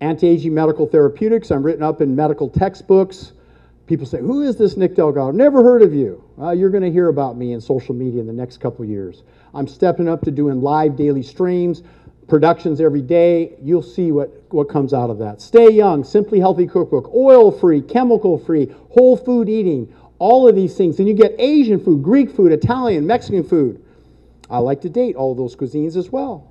[0.00, 1.50] anti-aging medical therapeutics.
[1.50, 3.32] I'm written up in medical textbooks.
[3.86, 6.22] People say, "Who is this Nick Delgado?" Never heard of you.
[6.40, 9.24] Uh, you're going to hear about me in social media in the next couple years.
[9.52, 11.82] I'm stepping up to doing live daily streams,
[12.28, 13.56] productions every day.
[13.62, 15.40] You'll see what, what comes out of that.
[15.40, 20.76] Stay young, simply healthy cookbook, oil free, chemical free, whole food eating, all of these
[20.76, 21.00] things.
[21.00, 23.84] And you get Asian food, Greek food, Italian, Mexican food.
[24.48, 26.48] I like to date all those cuisines as well.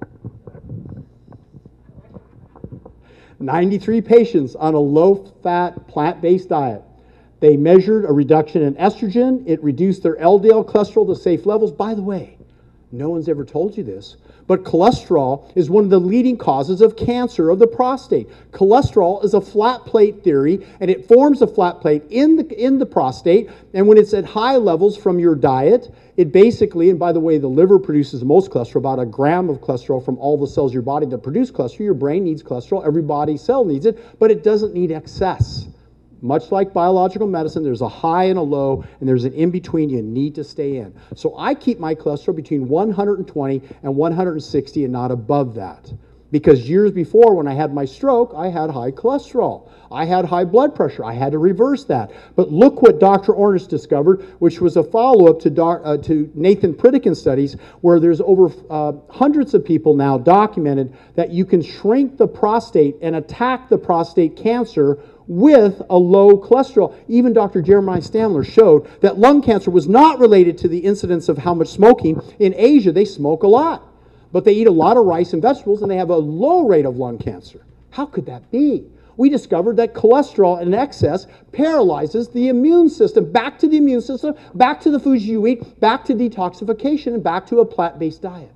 [3.39, 6.83] 93 patients on a low fat, plant based diet.
[7.39, 9.43] They measured a reduction in estrogen.
[9.47, 11.71] It reduced their LDL cholesterol to safe levels.
[11.71, 12.37] By the way,
[12.91, 14.17] no one's ever told you this,
[14.49, 18.27] but cholesterol is one of the leading causes of cancer of the prostate.
[18.51, 22.79] Cholesterol is a flat plate theory, and it forms a flat plate in the, in
[22.79, 23.47] the prostate.
[23.75, 27.37] And when it's at high levels from your diet, it basically, and by the way,
[27.37, 30.71] the liver produces the most cholesterol, about a gram of cholesterol from all the cells
[30.71, 31.81] in your body that produce cholesterol.
[31.81, 35.67] Your brain needs cholesterol, every body cell needs it, but it doesn't need excess.
[36.21, 39.89] Much like biological medicine, there's a high and a low, and there's an in between
[39.89, 40.93] you need to stay in.
[41.15, 45.91] So I keep my cholesterol between 120 and 160 and not above that.
[46.31, 49.67] Because years before, when I had my stroke, I had high cholesterol.
[49.91, 51.03] I had high blood pressure.
[51.03, 52.11] I had to reverse that.
[52.35, 53.33] But look what Dr.
[53.33, 58.21] Ornish discovered, which was a follow up to, uh, to Nathan Pritikin studies, where there's
[58.21, 63.67] over uh, hundreds of people now documented that you can shrink the prostate and attack
[63.67, 64.99] the prostate cancer
[65.29, 66.93] with a low cholesterol.
[67.07, 67.61] Even Dr.
[67.61, 71.69] Jeremiah Stamler showed that lung cancer was not related to the incidence of how much
[71.69, 72.19] smoking.
[72.39, 73.87] In Asia, they smoke a lot,
[74.33, 76.85] but they eat a lot of rice and vegetables and they have a low rate
[76.85, 77.63] of lung cancer.
[77.91, 78.87] How could that be?
[79.17, 84.33] We discovered that cholesterol in excess paralyzes the immune system, back to the immune system,
[84.55, 88.23] back to the foods you eat, back to detoxification, and back to a plant based
[88.23, 88.51] diet.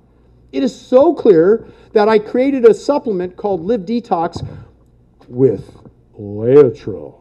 [0.52, 4.44] It is so clear that I created a supplement called Live Detox
[5.28, 5.83] with
[6.18, 7.20] Laetrile.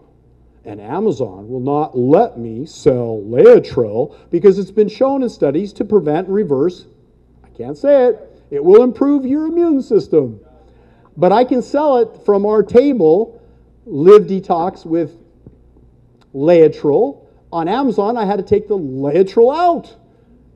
[0.66, 5.86] And Amazon will not let me sell Laetrile because it's been shown in studies to
[5.86, 6.86] prevent reverse,
[7.44, 10.40] I can't say it, it will improve your immune system.
[11.18, 13.42] But I can sell it from our table,
[13.86, 15.18] Live Detox with
[16.34, 17.20] Laetrile.
[17.52, 19.96] On Amazon, I had to take the Laetrile out.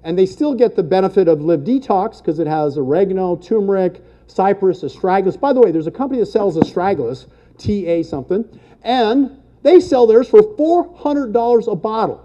[0.03, 4.83] And they still get the benefit of Live Detox because it has oregano, turmeric, cypress,
[4.83, 5.39] astragalus.
[5.39, 7.27] By the way, there's a company that sells astragalus
[7.57, 8.45] TA something,
[8.83, 12.23] and they sell theirs for $400 a bottle.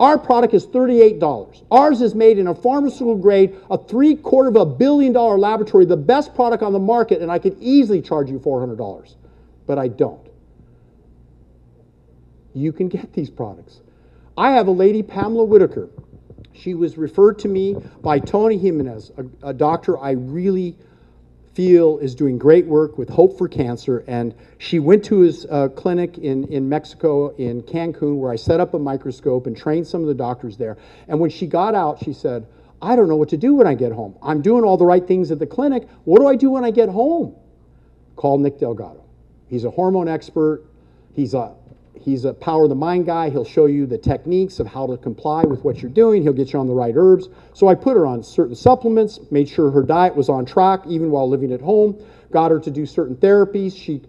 [0.00, 1.64] Our product is $38.
[1.70, 5.84] Ours is made in a pharmaceutical grade, a three quarter of a billion dollar laboratory,
[5.84, 9.14] the best product on the market, and I could easily charge you $400.
[9.66, 10.28] But I don't.
[12.54, 13.80] You can get these products.
[14.36, 15.88] I have a lady, Pamela Whitaker.
[16.52, 20.76] She was referred to me by Tony Jimenez, a, a doctor I really
[21.54, 24.04] feel is doing great work with Hope for Cancer.
[24.06, 28.60] And she went to his uh, clinic in, in Mexico, in Cancun, where I set
[28.60, 30.76] up a microscope and trained some of the doctors there.
[31.08, 32.46] And when she got out, she said,
[32.82, 34.16] I don't know what to do when I get home.
[34.22, 35.88] I'm doing all the right things at the clinic.
[36.04, 37.34] What do I do when I get home?
[38.16, 39.04] Call Nick Delgado.
[39.48, 40.64] He's a hormone expert.
[41.14, 41.54] He's a
[42.00, 43.30] He's a power of the mind guy.
[43.30, 46.22] He'll show you the techniques of how to comply with what you're doing.
[46.22, 47.28] He'll get you on the right herbs.
[47.54, 51.10] So I put her on certain supplements, made sure her diet was on track even
[51.10, 53.76] while living at home, got her to do certain therapies.
[53.76, 54.02] She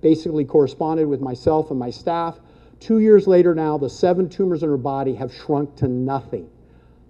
[0.00, 2.38] basically corresponded with myself and my staff
[2.80, 6.48] Two years later now, the seven tumors in her body have shrunk to nothing.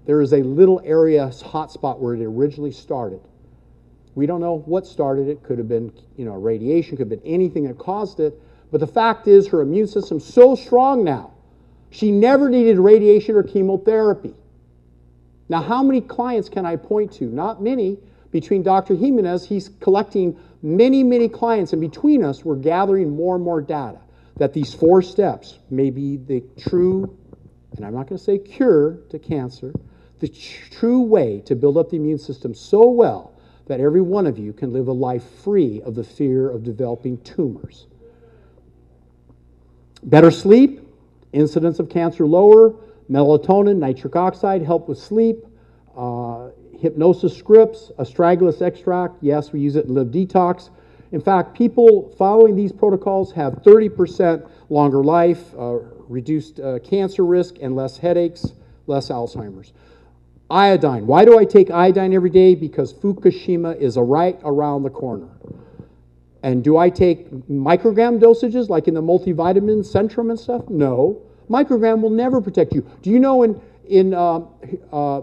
[0.05, 3.20] There is a little area hotspot where it originally started.
[4.16, 5.45] We don't know what started it.
[5.45, 8.41] Could have been, you know, radiation, could have been anything that caused it.
[8.71, 11.33] But the fact is, her immune system's so strong now,
[11.91, 14.35] she never needed radiation or chemotherapy.
[15.49, 17.25] Now, how many clients can I point to?
[17.25, 17.99] Not many.
[18.31, 18.95] Between Dr.
[18.95, 23.99] Jimenez, he's collecting many, many clients, and between us, we're gathering more and more data
[24.37, 27.16] that these four steps may be the true,
[27.77, 29.73] and I'm not going to say cure to cancer,
[30.21, 33.33] the true way to build up the immune system so well
[33.66, 37.18] that every one of you can live a life free of the fear of developing
[37.18, 37.87] tumors.
[40.03, 40.80] Better sleep,
[41.32, 42.74] incidence of cancer lower,
[43.11, 45.44] melatonin, nitric oxide help with sleep,
[45.96, 46.48] uh,
[46.78, 50.70] hypnosis scripts, astragalus extract, yes, we use it in Live Detox.
[51.12, 55.78] In fact, people following these protocols have 30% longer life, uh,
[56.09, 58.53] reduced uh, cancer risk, and less headaches,
[58.86, 59.72] less Alzheimer's.
[60.51, 61.07] Iodine.
[61.07, 62.55] Why do I take iodine every day?
[62.55, 65.28] Because Fukushima is right around the corner.
[66.43, 70.68] And do I take microgram dosages like in the multivitamin Centrum and stuff?
[70.68, 71.20] No.
[71.51, 72.86] Microgram will never protect you.
[73.03, 74.41] Do you know in, in, uh,
[74.93, 75.22] uh,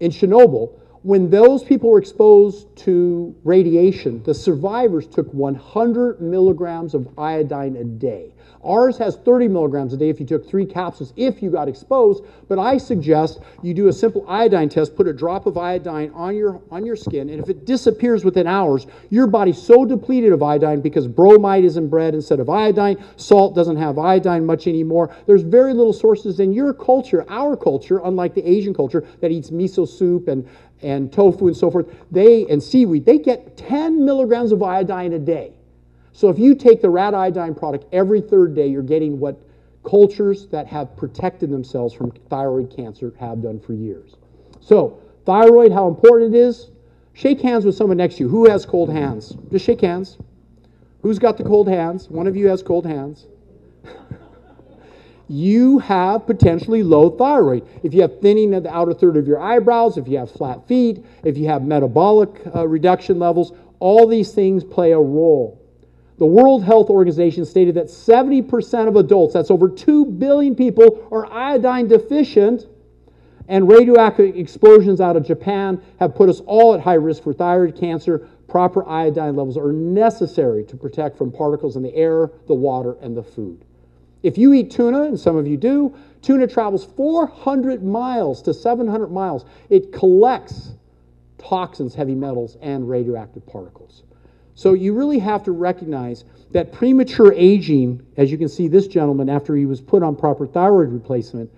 [0.00, 7.08] in Chernobyl, when those people were exposed to radiation, the survivors took 100 milligrams of
[7.18, 8.33] iodine a day.
[8.64, 12.24] Ours has 30 milligrams a day if you took three capsules if you got exposed,
[12.48, 16.34] but I suggest you do a simple iodine test, put a drop of iodine on
[16.34, 20.42] your, on your skin, and if it disappears within hours, your body's so depleted of
[20.42, 25.14] iodine because bromide is in bread instead of iodine, salt doesn't have iodine much anymore.
[25.26, 29.50] There's very little sources in your culture, our culture, unlike the Asian culture that eats
[29.50, 30.48] miso soup and,
[30.82, 35.18] and tofu and so forth, they and seaweed, they get 10 milligrams of iodine a
[35.18, 35.54] day.
[36.14, 39.36] So if you take the rat iodine product every third day, you're getting what
[39.82, 44.14] cultures that have protected themselves from thyroid cancer have done for years.
[44.60, 46.70] So, thyroid, how important it is.
[47.14, 48.28] Shake hands with someone next to you.
[48.28, 49.36] Who has cold hands?
[49.50, 50.16] Just shake hands.
[51.02, 52.08] Who's got the cold hands?
[52.08, 53.26] One of you has cold hands.
[55.28, 57.66] you have potentially low thyroid.
[57.82, 60.68] If you have thinning of the outer third of your eyebrows, if you have flat
[60.68, 65.60] feet, if you have metabolic uh, reduction levels, all these things play a role.
[66.24, 71.30] The World Health Organization stated that 70% of adults, that's over 2 billion people, are
[71.30, 72.66] iodine deficient,
[73.46, 77.78] and radioactive explosions out of Japan have put us all at high risk for thyroid
[77.78, 78.26] cancer.
[78.48, 83.14] Proper iodine levels are necessary to protect from particles in the air, the water, and
[83.14, 83.62] the food.
[84.22, 89.12] If you eat tuna, and some of you do, tuna travels 400 miles to 700
[89.12, 89.44] miles.
[89.68, 90.70] It collects
[91.36, 94.04] toxins, heavy metals, and radioactive particles.
[94.54, 99.28] So you really have to recognize that premature aging, as you can see this gentleman
[99.28, 101.50] after he was put on proper thyroid replacement,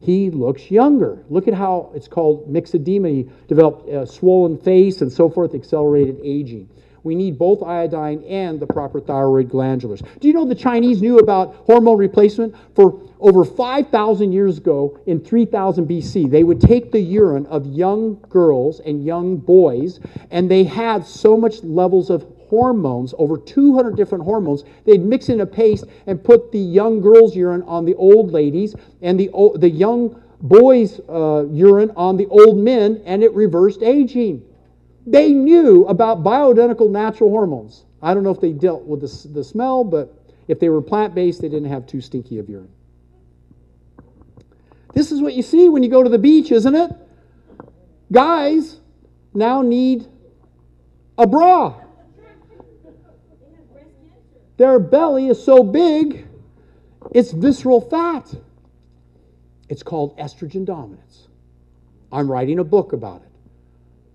[0.00, 1.24] he looks younger.
[1.30, 3.08] Look at how it's called myxedema.
[3.08, 6.68] He developed a swollen face and so forth, accelerated aging.
[7.02, 10.02] We need both iodine and the proper thyroid glandulars.
[10.20, 12.54] Do you know the Chinese knew about hormone replacement?
[12.74, 18.24] For over 5,000 years ago, in 3000 BC, they would take the urine of young
[18.30, 20.00] girls and young boys,
[20.30, 24.62] and they had so much levels of hormones, over 200 different hormones.
[24.86, 28.74] They'd mix in a paste and put the young girl's urine on the old ladies
[29.02, 34.42] and the, the young boys' uh, urine on the old men, and it reversed aging.
[35.04, 37.84] They knew about bioidentical natural hormones.
[38.00, 40.14] I don't know if they dealt with the, the smell, but
[40.46, 42.70] if they were plant based, they didn't have too stinky of urine.
[44.94, 46.90] This is what you see when you go to the beach, isn't it?
[48.12, 48.78] Guys
[49.34, 50.06] now need
[51.18, 51.83] a bra.
[54.56, 56.26] Their belly is so big,
[57.10, 58.34] it's visceral fat.
[59.68, 61.28] It's called estrogen dominance.
[62.12, 63.28] I'm writing a book about it.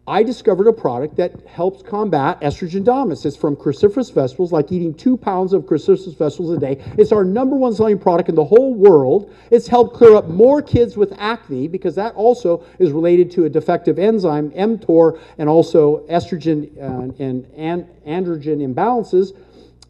[0.08, 3.26] I discovered a product that helps combat estrogen dominance.
[3.26, 6.84] It's from cruciferous vegetables, like eating two pounds of cruciferous vegetables a day.
[6.98, 9.32] It's our number one selling product in the whole world.
[9.52, 13.50] It's helped clear up more kids with acne because that also is related to a
[13.50, 19.36] defective enzyme, mTOR, and also estrogen uh, and, and androgen imbalances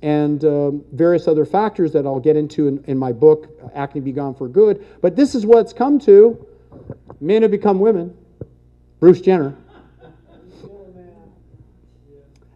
[0.02, 4.12] and um, various other factors that I'll get into in, in my book, Acne Be
[4.12, 4.86] Gone for Good.
[5.02, 6.46] But this is what it's come to.
[7.20, 8.16] Men have become women.
[9.00, 9.56] Bruce Jenner.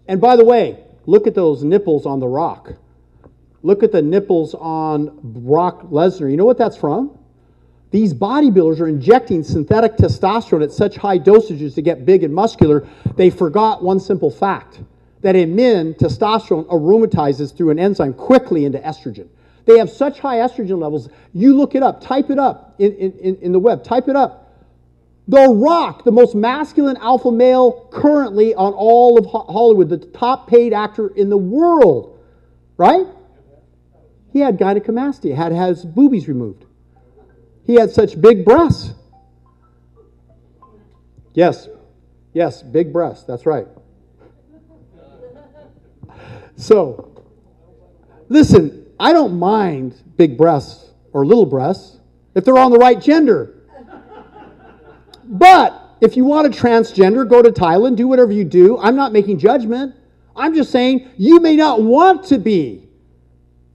[0.07, 2.73] And by the way, look at those nipples on The Rock.
[3.61, 6.29] Look at the nipples on Brock Lesnar.
[6.29, 7.17] You know what that's from?
[7.91, 12.87] These bodybuilders are injecting synthetic testosterone at such high dosages to get big and muscular,
[13.15, 14.81] they forgot one simple fact
[15.23, 19.27] that in men, testosterone aromatizes through an enzyme quickly into estrogen.
[19.65, 21.09] They have such high estrogen levels.
[21.33, 24.41] You look it up, type it up in, in, in the web, type it up.
[25.27, 30.73] The Rock, the most masculine alpha male currently on all of Hollywood, the top paid
[30.73, 32.19] actor in the world,
[32.75, 33.05] right?
[34.33, 36.65] He had gynecomastia, had his boobies removed.
[37.65, 38.93] He had such big breasts.
[41.33, 41.69] Yes,
[42.33, 43.67] yes, big breasts, that's right.
[46.63, 47.11] So,
[48.29, 51.99] listen, I don't mind big breasts or little breasts
[52.35, 53.67] if they're on the right gender.
[55.25, 58.77] But if you want a transgender, go to Thailand, do whatever you do.
[58.77, 59.93] I'm not making judgment.
[60.37, 62.87] I'm just saying you may not want to be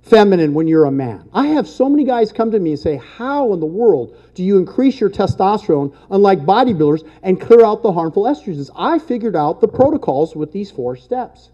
[0.01, 1.29] feminine when you're a man.
[1.35, 4.43] I have so many guys come to me and say, How in the world do
[4.43, 8.71] you increase your testosterone, unlike bodybuilders, and clear out the harmful estrogens?
[8.75, 11.51] I figured out the protocols with these four steps.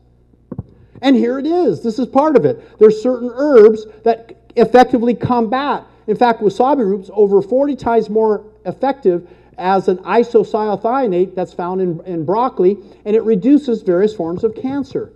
[1.05, 1.83] And here it is.
[1.83, 2.79] This is part of it.
[2.79, 5.85] There's certain herbs that effectively combat.
[6.07, 9.29] In fact, wasabi root is over 40 times more effective
[9.59, 15.13] as an isocyanate that's found in, in broccoli, and it reduces various forms of cancer.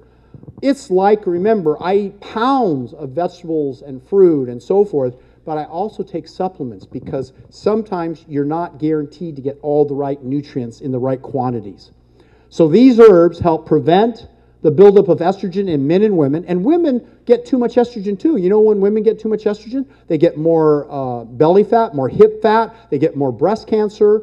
[0.60, 5.16] It's like, remember, I eat pounds of vegetables and fruit and so forth,
[5.46, 10.22] but I also take supplements because sometimes you're not guaranteed to get all the right
[10.22, 11.92] nutrients in the right quantities.
[12.50, 14.26] So these herbs help prevent
[14.62, 16.44] the buildup of estrogen in men and women.
[16.46, 18.36] And women get too much estrogen too.
[18.36, 22.08] You know, when women get too much estrogen, they get more uh, belly fat, more
[22.08, 24.22] hip fat, they get more breast cancer,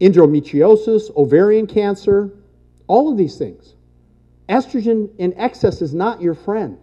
[0.00, 2.30] endometriosis, ovarian cancer,
[2.86, 3.74] all of these things.
[4.48, 6.78] Estrogen in excess is not your friend.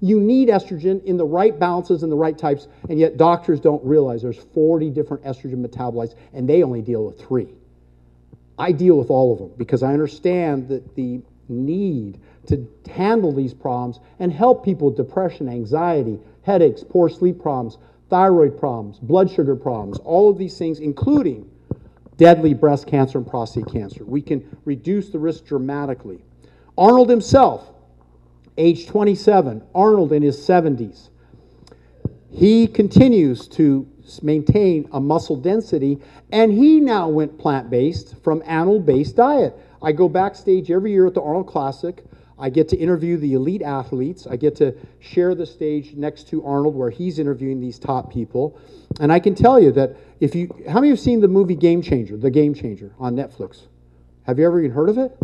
[0.00, 3.82] You need estrogen in the right balances and the right types, and yet doctors don't
[3.84, 7.48] realize there's 40 different estrogen metabolites, and they only deal with three.
[8.58, 13.54] I deal with all of them because I understand that the need to handle these
[13.54, 17.78] problems and help people with depression, anxiety, headaches, poor sleep problems,
[18.10, 21.50] thyroid problems, blood sugar problems, all of these things, including
[22.16, 24.04] deadly breast cancer and prostate cancer.
[24.04, 26.22] We can reduce the risk dramatically.
[26.76, 27.70] Arnold himself,
[28.56, 31.08] age 27, Arnold in his 70s,
[32.30, 33.88] he continues to
[34.22, 35.98] maintain a muscle density,
[36.32, 39.56] and he now went plant based from animal based diet.
[39.84, 42.02] I go backstage every year at the Arnold Classic.
[42.38, 44.26] I get to interview the elite athletes.
[44.26, 48.58] I get to share the stage next to Arnold where he's interviewing these top people.
[48.98, 51.82] And I can tell you that if you, how many have seen the movie Game
[51.82, 53.66] Changer, The Game Changer on Netflix?
[54.22, 55.16] Have you ever even heard of it?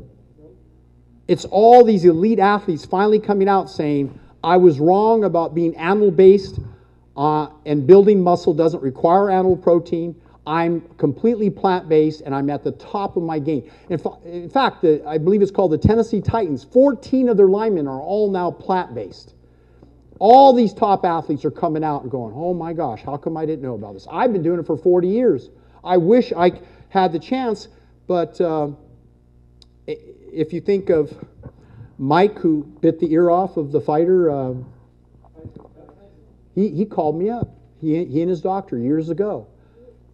[1.27, 6.11] It's all these elite athletes finally coming out saying, I was wrong about being animal
[6.11, 6.61] based
[7.17, 10.21] uh, and building muscle doesn't require animal protein.
[10.47, 13.71] I'm completely plant based and I'm at the top of my game.
[13.89, 16.65] In, fa- in fact, the, I believe it's called the Tennessee Titans.
[16.65, 19.35] 14 of their linemen are all now plant based.
[20.19, 23.47] All these top athletes are coming out and going, oh my gosh, how come I
[23.47, 24.07] didn't know about this?
[24.11, 25.51] I've been doing it for 40 years.
[25.85, 27.69] I wish I had the chance,
[28.07, 28.71] but uh,
[29.87, 31.13] if you think of
[31.99, 34.55] Mike, who bit the ear off of the fighter, uh,
[36.55, 37.49] he, he called me up,
[37.81, 39.47] he, he and his doctor years ago.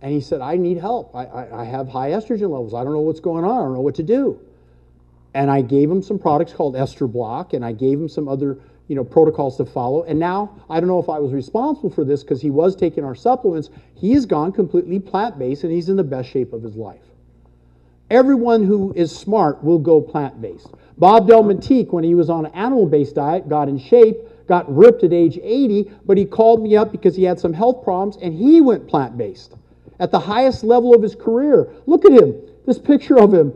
[0.02, 1.14] And he said, I need help.
[1.14, 2.74] I, I, I, have high estrogen levels.
[2.74, 3.58] I don't know what's going on.
[3.58, 4.38] I don't know what to do.
[5.34, 8.58] And I gave him some products called Estro Block, and I gave him some other
[8.88, 10.04] you know, protocols to follow.
[10.04, 13.04] And now, I don't know if I was responsible for this because he was taking
[13.04, 13.70] our supplements.
[13.94, 17.02] He has gone completely plant based and he's in the best shape of his life.
[18.10, 20.68] Everyone who is smart will go plant based.
[20.98, 24.16] Bob Delmonteque, when he was on an animal based diet, got in shape,
[24.46, 27.82] got ripped at age 80, but he called me up because he had some health
[27.82, 29.56] problems and he went plant based
[29.98, 31.72] at the highest level of his career.
[31.86, 32.34] Look at him,
[32.66, 33.52] this picture of him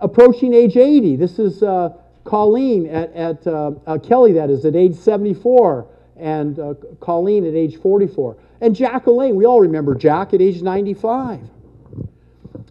[0.00, 1.16] approaching age 80.
[1.16, 1.90] This is uh,
[2.24, 5.86] Colleen at, at uh, uh, Kelly, that is, at age 74,
[6.16, 8.36] and uh, Colleen at age 44.
[8.60, 11.40] And Jack LaLanne, we all remember Jack at age 95.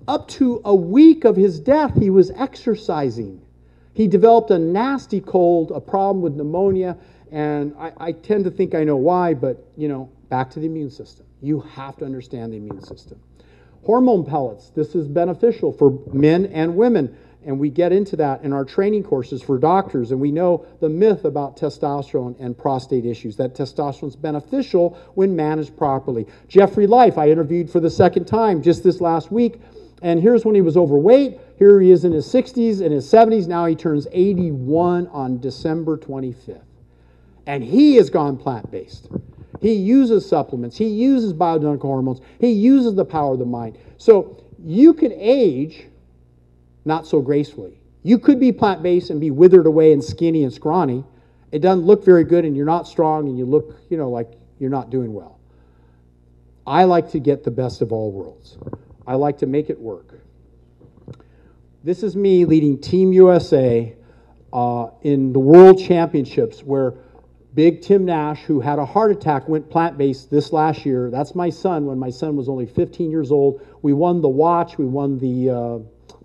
[0.08, 3.42] Up to a week of his death, he was exercising.
[3.94, 6.98] He developed a nasty cold, a problem with pneumonia,
[7.32, 10.68] and I, I tend to think I know why, but you know, back to the
[10.68, 11.27] immune system.
[11.42, 13.20] You have to understand the immune system.
[13.84, 17.16] Hormone pellets, this is beneficial for men and women.
[17.46, 20.12] And we get into that in our training courses for doctors.
[20.12, 25.36] And we know the myth about testosterone and prostate issues that testosterone is beneficial when
[25.36, 26.28] managed properly.
[26.50, 29.62] Jeffry Life, I interviewed for the second time just this last week.
[30.02, 31.40] And here's when he was overweight.
[31.58, 33.48] Here he is in his 60s and his 70s.
[33.48, 36.62] Now he turns 81 on December 25th.
[37.46, 39.08] And he has gone plant based.
[39.62, 40.78] He uses supplements.
[40.78, 42.22] He uses bioidentical hormones.
[42.40, 43.78] He uses the power of the mind.
[43.98, 45.88] So you can age
[46.86, 47.80] not so gracefully.
[48.04, 51.04] You could be plant based and be withered away and skinny and scrawny,
[51.52, 54.32] It doesn't look very good and you're not strong and you look, you know, like
[54.60, 55.40] you're not doing well.
[56.66, 58.58] I like to get the best of all worlds.
[59.06, 60.20] I like to make it work.
[61.84, 63.96] This is me leading Team USA
[64.52, 66.94] uh, in the World Championships where
[67.58, 71.10] Big Tim Nash, who had a heart attack, went plant based this last year.
[71.10, 73.66] That's my son when my son was only 15 years old.
[73.82, 75.50] We won the watch, we won the.
[75.50, 75.80] Uh,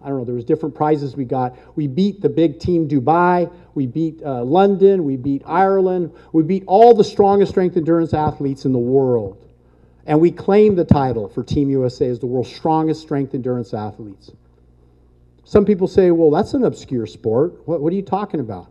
[0.05, 1.57] I don't know, there was different prizes we got.
[1.75, 6.65] We beat the big team Dubai, we beat uh, London, we beat Ireland, we beat
[6.67, 9.43] all the strongest strength endurance athletes in the world.
[10.05, 14.33] And we claimed the title for Team USA as the world's strongest strength endurance athletes.
[15.45, 17.67] Some people say, well, that's an obscure sport.
[17.67, 18.71] What, what are you talking about?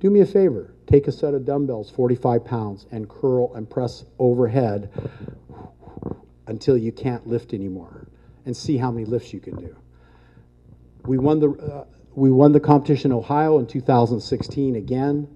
[0.00, 0.73] Do me a favor.
[0.86, 4.90] Take a set of dumbbells, 45 pounds, and curl and press overhead
[6.46, 8.06] until you can't lift anymore
[8.44, 9.76] and see how many lifts you can do.
[11.06, 11.84] We won the, uh,
[12.14, 15.28] we won the competition in Ohio in 2016 again.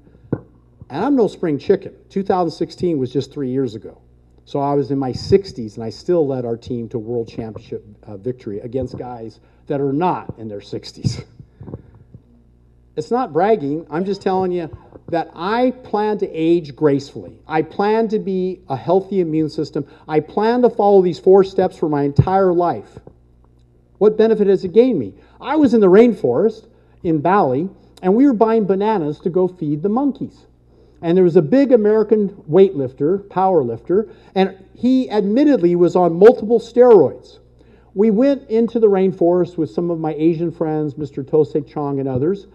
[0.90, 1.94] And I'm no spring chicken.
[2.08, 4.00] 2016 was just three years ago.
[4.44, 7.84] So I was in my 60s and I still led our team to world championship
[8.04, 11.24] uh, victory against guys that are not in their 60s.
[12.96, 13.86] It's not bragging.
[13.90, 14.76] I'm just telling you
[15.08, 17.38] that I plan to age gracefully.
[17.46, 19.86] I plan to be a healthy immune system.
[20.06, 22.98] I plan to follow these four steps for my entire life.
[23.98, 25.14] What benefit has it gained me?
[25.40, 26.66] I was in the rainforest
[27.02, 27.68] in Bali,
[28.02, 30.46] and we were buying bananas to go feed the monkeys.
[31.00, 36.60] And there was a big American weightlifter, power lifter, and he admittedly was on multiple
[36.60, 37.38] steroids.
[37.94, 41.24] We went into the rainforest with some of my Asian friends, Mr.
[41.24, 42.46] Tosek Chong and others,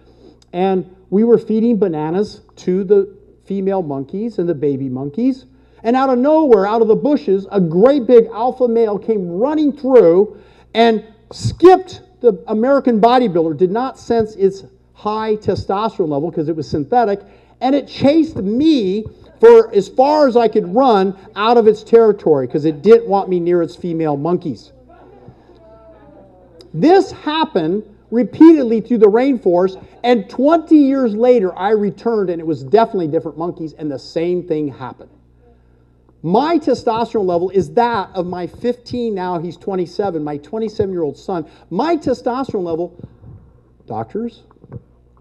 [0.53, 3.15] and we were feeding bananas to the
[3.45, 5.45] female monkeys and the baby monkeys.
[5.83, 9.77] And out of nowhere, out of the bushes, a great big alpha male came running
[9.77, 10.41] through
[10.73, 14.63] and skipped the American bodybuilder, did not sense its
[14.93, 17.19] high testosterone level because it was synthetic,
[17.61, 19.05] and it chased me
[19.39, 23.29] for as far as I could run out of its territory because it didn't want
[23.29, 24.71] me near its female monkeys.
[26.73, 27.83] This happened
[28.13, 29.83] repeatedly through the rainforest.
[30.03, 34.47] And 20 years later, I returned and it was definitely different monkeys, and the same
[34.47, 35.09] thing happened.
[36.21, 41.17] My testosterone level is that of my 15, now he's 27, my 27 year old
[41.17, 41.49] son.
[41.71, 42.95] My testosterone level,
[43.87, 44.43] doctors,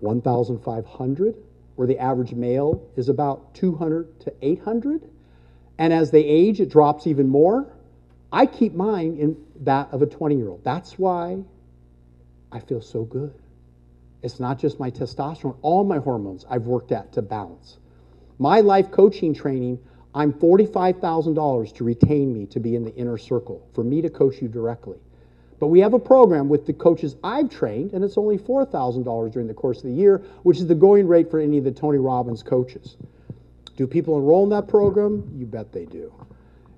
[0.01, 1.35] 1,500,
[1.77, 5.09] where the average male is about 200 to 800.
[5.79, 7.67] And as they age, it drops even more.
[8.31, 10.63] I keep mine in that of a 20 year old.
[10.63, 11.43] That's why
[12.53, 13.33] I feel so good.
[14.23, 17.79] It's not just my testosterone, all my hormones I've worked at to balance.
[18.39, 19.79] My life coaching training,
[20.15, 24.43] I'm $45,000 to retain me to be in the inner circle, for me to coach
[24.43, 24.99] you directly.
[25.59, 29.49] But we have a program with the coaches I've trained, and it's only $4,000 during
[29.49, 31.99] the course of the year, which is the going rate for any of the Tony
[31.99, 32.97] Robbins coaches.
[33.77, 35.33] Do people enroll in that program?
[35.35, 36.13] You bet they do.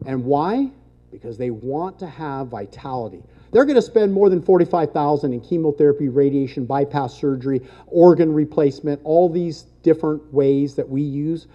[0.07, 0.71] And why?
[1.11, 3.23] Because they want to have vitality.
[3.55, 9.29] They're going to spend more than 45,000 in chemotherapy, radiation, bypass surgery, organ replacement, all
[9.29, 11.47] these different ways that we use.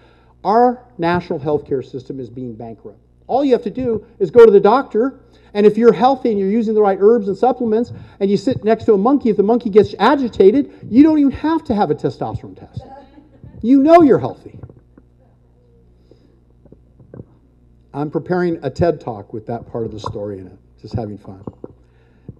[0.42, 2.98] Our national healthcare system is being bankrupt.
[3.26, 5.20] All you have to do is go to the doctor,
[5.52, 8.64] and if you're healthy and you're using the right herbs and supplements, and you sit
[8.64, 11.90] next to a monkey, if the monkey gets agitated, you don't even have to have
[11.90, 12.80] a testosterone test.
[13.60, 14.58] You know you're healthy.
[17.92, 21.18] I'm preparing a TED talk with that part of the story in it, just having
[21.18, 21.44] fun.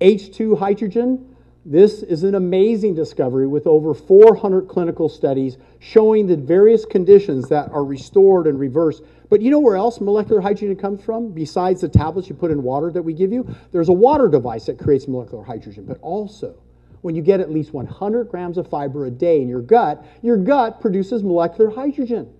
[0.01, 1.37] H2 hydrogen,
[1.67, 7.71] this is an amazing discovery with over 400 clinical studies showing the various conditions that
[7.71, 9.03] are restored and reversed.
[9.29, 11.33] But you know where else molecular hydrogen comes from?
[11.33, 14.65] Besides the tablets you put in water that we give you, there's a water device
[14.67, 15.85] that creates molecular hydrogen.
[15.85, 16.55] But also,
[17.03, 20.39] when you get at least 100 grams of fiber a day in your gut, your
[20.39, 22.33] gut produces molecular hydrogen.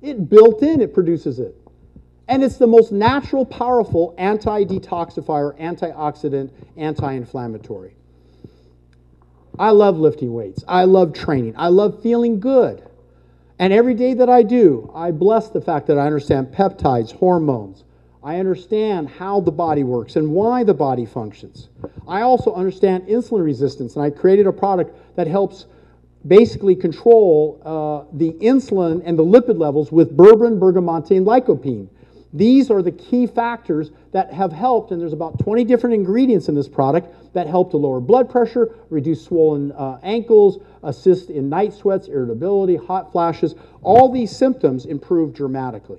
[0.00, 1.54] It built in, it produces it.
[2.28, 7.94] And it's the most natural, powerful anti detoxifier, antioxidant, anti inflammatory.
[9.58, 10.64] I love lifting weights.
[10.68, 11.54] I love training.
[11.56, 12.86] I love feeling good.
[13.58, 17.84] And every day that I do, I bless the fact that I understand peptides, hormones.
[18.22, 21.68] I understand how the body works and why the body functions.
[22.08, 25.66] I also understand insulin resistance, and I created a product that helps
[26.26, 31.88] basically control uh, the insulin and the lipid levels with berberine, bergamonte, and lycopene.
[32.36, 36.54] These are the key factors that have helped, and there's about 20 different ingredients in
[36.54, 41.72] this product that help to lower blood pressure, reduce swollen uh, ankles, assist in night
[41.72, 43.54] sweats, irritability, hot flashes.
[43.82, 45.98] All these symptoms improve dramatically.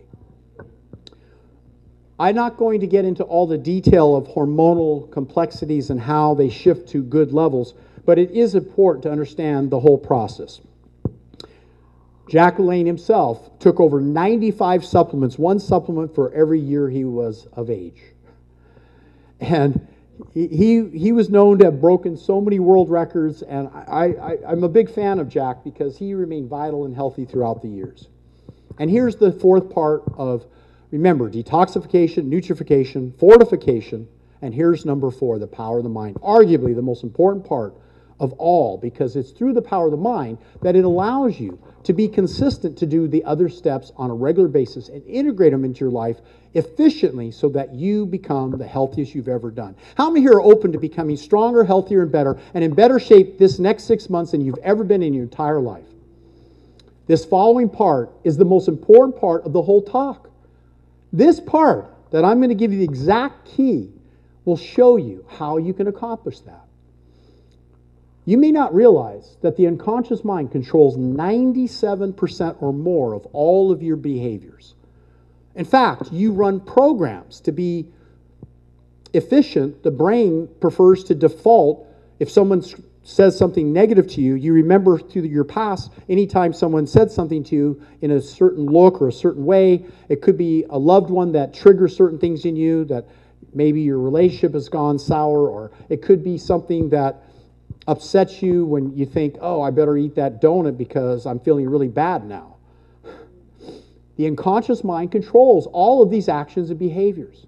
[2.20, 6.50] I'm not going to get into all the detail of hormonal complexities and how they
[6.50, 7.74] shift to good levels,
[8.06, 10.62] but it is important to understand the whole process.
[12.30, 17.70] Jack LaLanne himself took over 95 supplements, one supplement for every year he was of
[17.70, 18.02] age.
[19.40, 19.88] And
[20.34, 24.64] he, he was known to have broken so many world records, and I, I, I'm
[24.64, 28.08] a big fan of Jack because he remained vital and healthy throughout the years.
[28.80, 30.46] And here's the fourth part of
[30.92, 34.08] remember detoxification, nutrification, fortification,
[34.42, 36.16] and here's number four the power of the mind.
[36.16, 37.74] Arguably the most important part
[38.20, 41.94] of all because it's through the power of the mind that it allows you to
[41.94, 45.82] be consistent to do the other steps on a regular basis and integrate them into
[45.82, 46.18] your life
[46.54, 49.76] efficiently so that you become the healthiest you've ever done.
[49.96, 53.38] How many here are open to becoming stronger, healthier, and better, and in better shape
[53.38, 55.86] this next six months than you've ever been in your entire life?
[57.08, 60.30] This following part is the most important part of the whole talk.
[61.14, 63.92] This part that I'm going to give you the exact key
[64.44, 66.67] will show you how you can accomplish that.
[68.28, 73.82] You may not realize that the unconscious mind controls 97% or more of all of
[73.82, 74.76] your behaviors.
[75.56, 77.88] In fact, you run programs to be
[79.14, 79.82] efficient.
[79.82, 81.88] The brain prefers to default.
[82.20, 82.66] If someone
[83.02, 87.56] says something negative to you, you remember through your past, anytime someone said something to
[87.56, 91.32] you in a certain look or a certain way, it could be a loved one
[91.32, 93.08] that triggers certain things in you, that
[93.54, 97.24] maybe your relationship has gone sour, or it could be something that
[97.88, 101.88] upsets you when you think, oh, I better eat that donut because I'm feeling really
[101.88, 102.58] bad now.
[104.18, 107.46] The unconscious mind controls all of these actions and behaviors.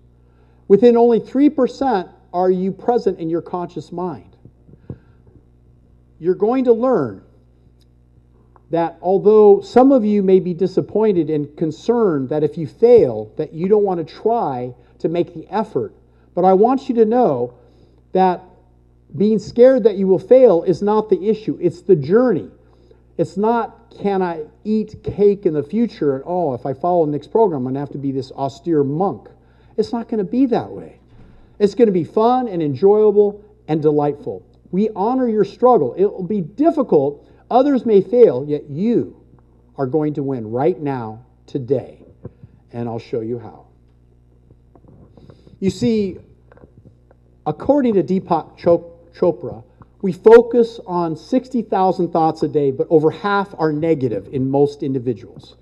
[0.68, 4.38] Within only 3% are you present in your conscious mind.
[6.20, 7.24] You're going to learn
[8.70, 13.52] that although some of you may be disappointed and concerned that if you fail that
[13.52, 15.94] you don't want to try to make the effort,
[16.36, 17.56] but I want you to know
[18.11, 18.44] that
[19.15, 22.49] being scared that you will fail is not the issue, it's the journey.
[23.18, 26.15] It's not, can I eat cake in the future?
[26.15, 28.84] And oh, if I follow Nick's program, I'm going to have to be this austere
[28.84, 29.27] monk.
[29.76, 30.99] It's not going to be that way.
[31.60, 34.45] It's going to be fun and enjoyable and delightful.
[34.72, 35.94] We honor your struggle.
[35.95, 37.27] It will be difficult.
[37.52, 39.22] Others may fail, yet you
[39.77, 42.06] are going to win right now, today.
[42.72, 43.65] And I'll show you how.
[45.60, 46.19] You see,
[47.45, 49.64] according to Deepak Chopra, Chopra,
[50.02, 55.58] we focus on 60,000 thoughts a day, but over half are negative in most individuals.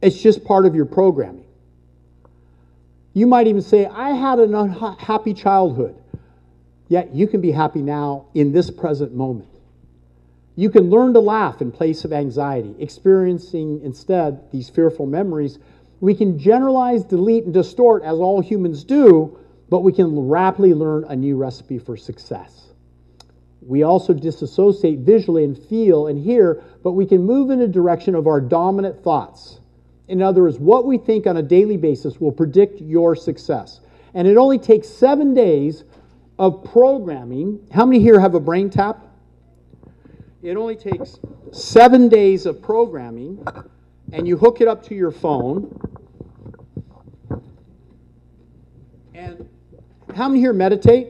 [0.00, 1.44] It's just part of your programming.
[3.12, 5.96] You might even say, I had an unhappy childhood.
[6.88, 9.48] Yet you can be happy now in this present moment.
[10.56, 15.58] You can learn to laugh in place of anxiety, experiencing instead these fearful memories.
[16.00, 19.38] We can generalize, delete, and distort as all humans do,
[19.68, 22.59] but we can rapidly learn a new recipe for success.
[23.62, 28.14] We also disassociate visually and feel and hear, but we can move in a direction
[28.14, 29.60] of our dominant thoughts.
[30.08, 33.80] In other words, what we think on a daily basis will predict your success.
[34.14, 35.84] And it only takes seven days
[36.38, 37.60] of programming.
[37.70, 39.06] How many here have a brain tap?
[40.42, 41.20] It only takes
[41.52, 43.44] seven days of programming,
[44.10, 45.78] and you hook it up to your phone.
[49.14, 49.48] And
[50.14, 51.08] how many here meditate?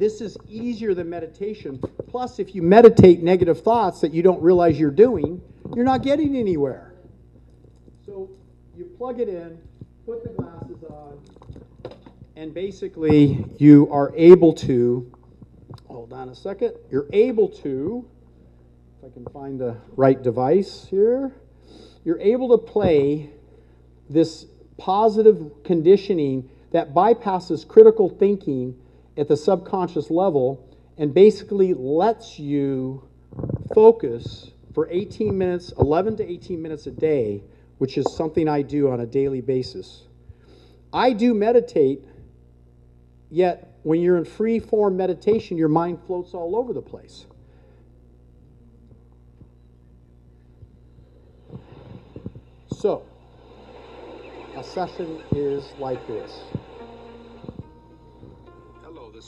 [0.00, 1.78] This is easier than meditation.
[2.08, 5.42] Plus, if you meditate negative thoughts that you don't realize you're doing,
[5.76, 6.94] you're not getting anywhere.
[8.06, 8.30] So
[8.74, 9.60] you plug it in,
[10.06, 11.20] put the glasses on,
[12.34, 15.12] and basically you are able to,
[15.86, 18.08] hold on a second, you're able to,
[19.02, 21.30] if I can find the right device here,
[22.06, 23.28] you're able to play
[24.08, 24.46] this
[24.78, 28.74] positive conditioning that bypasses critical thinking
[29.16, 30.66] at the subconscious level
[30.98, 33.08] and basically lets you
[33.74, 37.42] focus for 18 minutes, 11 to 18 minutes a day,
[37.78, 40.06] which is something I do on a daily basis.
[40.92, 42.02] I do meditate,
[43.30, 47.26] yet when you're in free form meditation, your mind floats all over the place.
[52.76, 53.02] So,
[54.56, 56.40] a session is like this.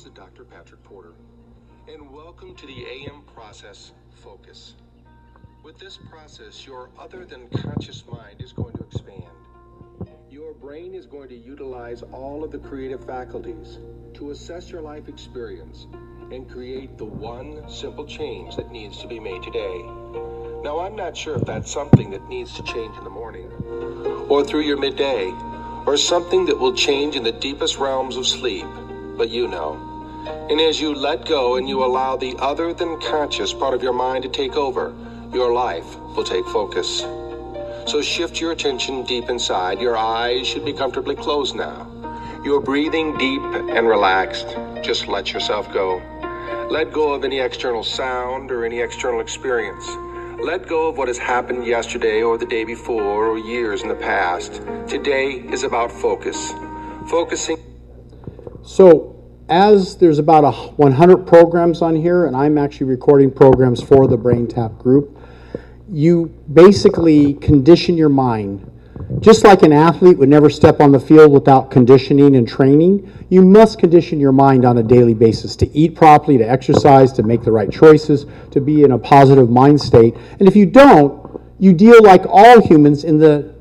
[0.03, 0.43] Is Dr.
[0.43, 1.13] Patrick Porter,
[1.87, 4.75] and welcome to the AM Process Focus.
[5.63, 9.31] With this process, your other than conscious mind is going to expand.
[10.29, 13.79] Your brain is going to utilize all of the creative faculties
[14.15, 15.87] to assess your life experience
[16.33, 19.83] and create the one simple change that needs to be made today.
[20.65, 23.47] Now, I'm not sure if that's something that needs to change in the morning,
[24.29, 25.31] or through your midday,
[25.87, 28.67] or something that will change in the deepest realms of sleep,
[29.17, 29.91] but you know.
[30.27, 33.93] And as you let go and you allow the other than conscious part of your
[33.93, 34.95] mind to take over,
[35.33, 37.01] your life will take focus.
[37.87, 39.81] So shift your attention deep inside.
[39.81, 41.89] Your eyes should be comfortably closed now.
[42.45, 44.57] You're breathing deep and relaxed.
[44.83, 46.01] Just let yourself go.
[46.71, 49.85] Let go of any external sound or any external experience.
[50.43, 53.95] Let go of what has happened yesterday or the day before or years in the
[53.95, 54.63] past.
[54.89, 56.53] Today is about focus.
[57.09, 57.59] Focusing.
[58.65, 59.22] So,
[59.53, 64.17] as there's about a 100 programs on here, and I'm actually recording programs for the
[64.17, 65.19] Brain Tap group,
[65.91, 68.67] you basically condition your mind.
[69.21, 73.43] Just like an athlete would never step on the field without conditioning and training, you
[73.43, 77.43] must condition your mind on a daily basis to eat properly, to exercise, to make
[77.43, 80.17] the right choices, to be in a positive mind state.
[80.41, 83.55] And if you don't, you deal like all humans in the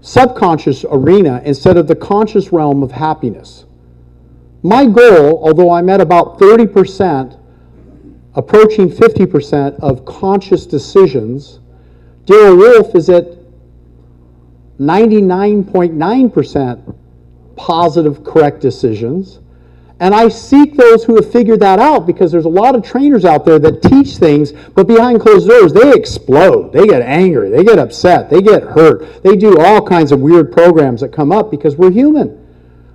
[0.00, 3.66] subconscious arena instead of the conscious realm of happiness.
[4.62, 7.38] My goal, although I'm at about 30%,
[8.34, 11.60] approaching 50% of conscious decisions,
[12.26, 13.38] Darrell Wolfe is at
[14.78, 16.94] 99.9%
[17.56, 19.40] positive, correct decisions.
[19.98, 23.26] And I seek those who have figured that out because there's a lot of trainers
[23.26, 26.72] out there that teach things, but behind closed doors, they explode.
[26.72, 27.50] They get angry.
[27.50, 28.30] They get upset.
[28.30, 29.22] They get hurt.
[29.22, 32.49] They do all kinds of weird programs that come up because we're human.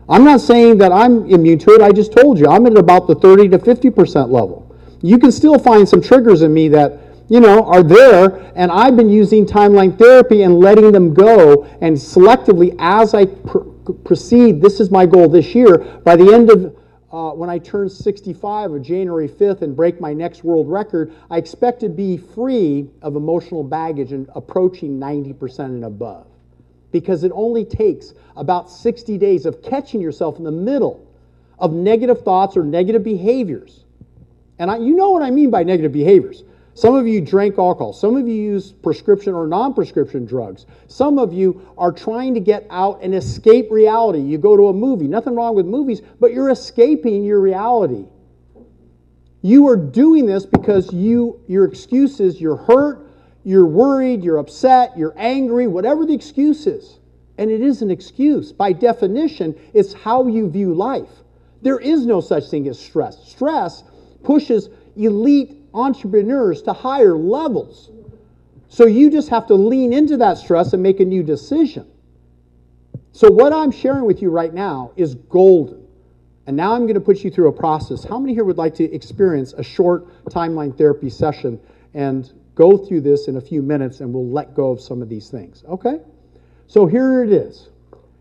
[0.07, 1.82] I'm not saying that I'm immune to it.
[1.82, 4.76] I just told you I'm at about the 30 to 50% level.
[5.02, 8.95] You can still find some triggers in me that you know, are there, and I've
[8.95, 13.60] been using timeline therapy and letting them go, and selectively as I pr-
[14.03, 15.77] proceed, this is my goal this year.
[16.03, 16.76] By the end of
[17.11, 21.38] uh, when I turn 65 of January 5th and break my next world record, I
[21.38, 26.27] expect to be free of emotional baggage and approaching 90% and above.
[26.96, 31.06] Because it only takes about 60 days of catching yourself in the middle
[31.60, 33.84] of negative thoughts or negative behaviors.
[34.60, 36.46] And I, you know what I mean by negative behaviors.
[36.74, 37.92] Some of you drank alcohol.
[37.92, 40.68] Some of you use prescription or non prescription drugs.
[40.88, 44.22] Some of you are trying to get out and escape reality.
[44.22, 45.10] You go to a movie.
[45.10, 48.06] Nothing wrong with movies, but you're escaping your reality.
[49.42, 53.05] You are doing this because you your excuses, you're hurt,
[53.46, 56.98] you're worried, you're upset, you're angry, whatever the excuse is.
[57.38, 58.52] And it is an excuse.
[58.52, 61.10] By definition, it's how you view life.
[61.62, 63.30] There is no such thing as stress.
[63.30, 63.84] Stress
[64.24, 67.92] pushes elite entrepreneurs to higher levels.
[68.68, 71.88] So you just have to lean into that stress and make a new decision.
[73.12, 75.86] So, what I'm sharing with you right now is golden.
[76.48, 78.04] And now I'm going to put you through a process.
[78.04, 81.60] How many here would like to experience a short timeline therapy session
[81.94, 85.10] and go through this in a few minutes and we'll let go of some of
[85.10, 85.64] these things?
[85.68, 85.99] Okay?
[86.68, 87.69] So, here it is.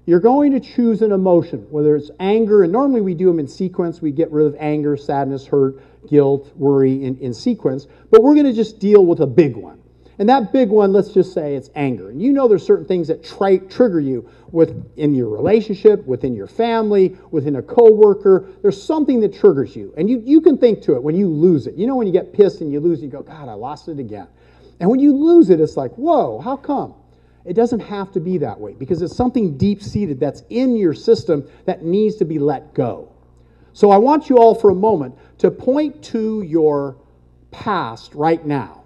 [0.06, 3.48] You're going to choose an emotion, whether it's anger, and normally we do them in
[3.48, 4.02] sequence.
[4.02, 8.46] We get rid of anger, sadness, hurt, guilt, worry in, in sequence, but we're going
[8.46, 9.80] to just deal with a big one.
[10.18, 12.10] And that big one, let's just say it's anger.
[12.10, 16.46] And you know there's certain things that tri- trigger you within your relationship, within your
[16.46, 18.48] family, within a coworker.
[18.62, 19.92] There's something that triggers you.
[19.96, 21.74] And you, you can think to it when you lose it.
[21.74, 23.98] You know when you get pissed and you lose, you go, God, I lost it
[23.98, 24.28] again.
[24.78, 26.94] And when you lose it, it's like, whoa, how come?
[27.44, 30.94] It doesn't have to be that way because it's something deep seated that's in your
[30.94, 33.12] system that needs to be let go.
[33.72, 36.96] So I want you all for a moment to point to your
[37.50, 38.83] past right now.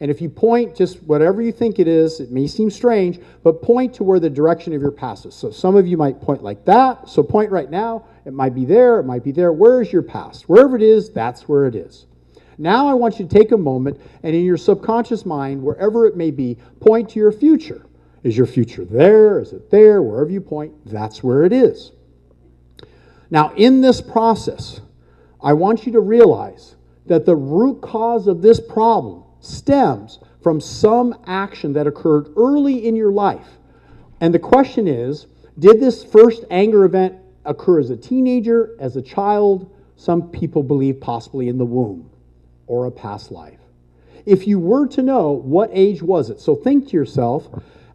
[0.00, 3.60] And if you point just whatever you think it is, it may seem strange, but
[3.60, 5.34] point to where the direction of your past is.
[5.34, 7.08] So some of you might point like that.
[7.08, 8.06] So point right now.
[8.24, 9.52] It might be there, it might be there.
[9.52, 10.48] Where is your past?
[10.48, 12.06] Wherever it is, that's where it is.
[12.58, 16.16] Now I want you to take a moment and in your subconscious mind, wherever it
[16.16, 17.86] may be, point to your future.
[18.22, 19.40] Is your future there?
[19.40, 20.02] Is it there?
[20.02, 21.92] Wherever you point, that's where it is.
[23.30, 24.80] Now, in this process,
[25.42, 31.18] I want you to realize that the root cause of this problem stems from some
[31.26, 33.58] action that occurred early in your life.
[34.20, 35.26] And the question is
[35.58, 39.70] did this first anger event occur as a teenager, as a child?
[39.96, 42.10] Some people believe possibly in the womb
[42.66, 43.58] or a past life.
[44.24, 46.40] If you were to know, what age was it?
[46.40, 47.48] So think to yourself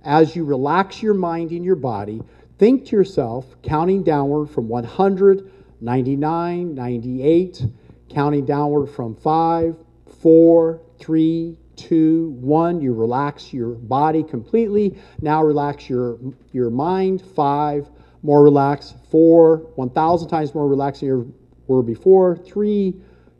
[0.03, 2.21] as you relax your mind and your body,
[2.59, 5.51] think to yourself, counting downward from 100
[5.81, 7.63] 99, 98,
[8.09, 9.75] counting downward from 5,
[10.21, 12.81] 4, 3, 2, 1.
[12.81, 14.97] You relax your body completely.
[15.21, 16.17] Now relax your,
[16.51, 17.21] your mind.
[17.21, 17.89] 5,
[18.23, 18.95] more relaxed.
[19.11, 21.33] 4, 1,000 times more relaxed than you
[21.67, 22.37] were before.
[22.37, 22.95] Three,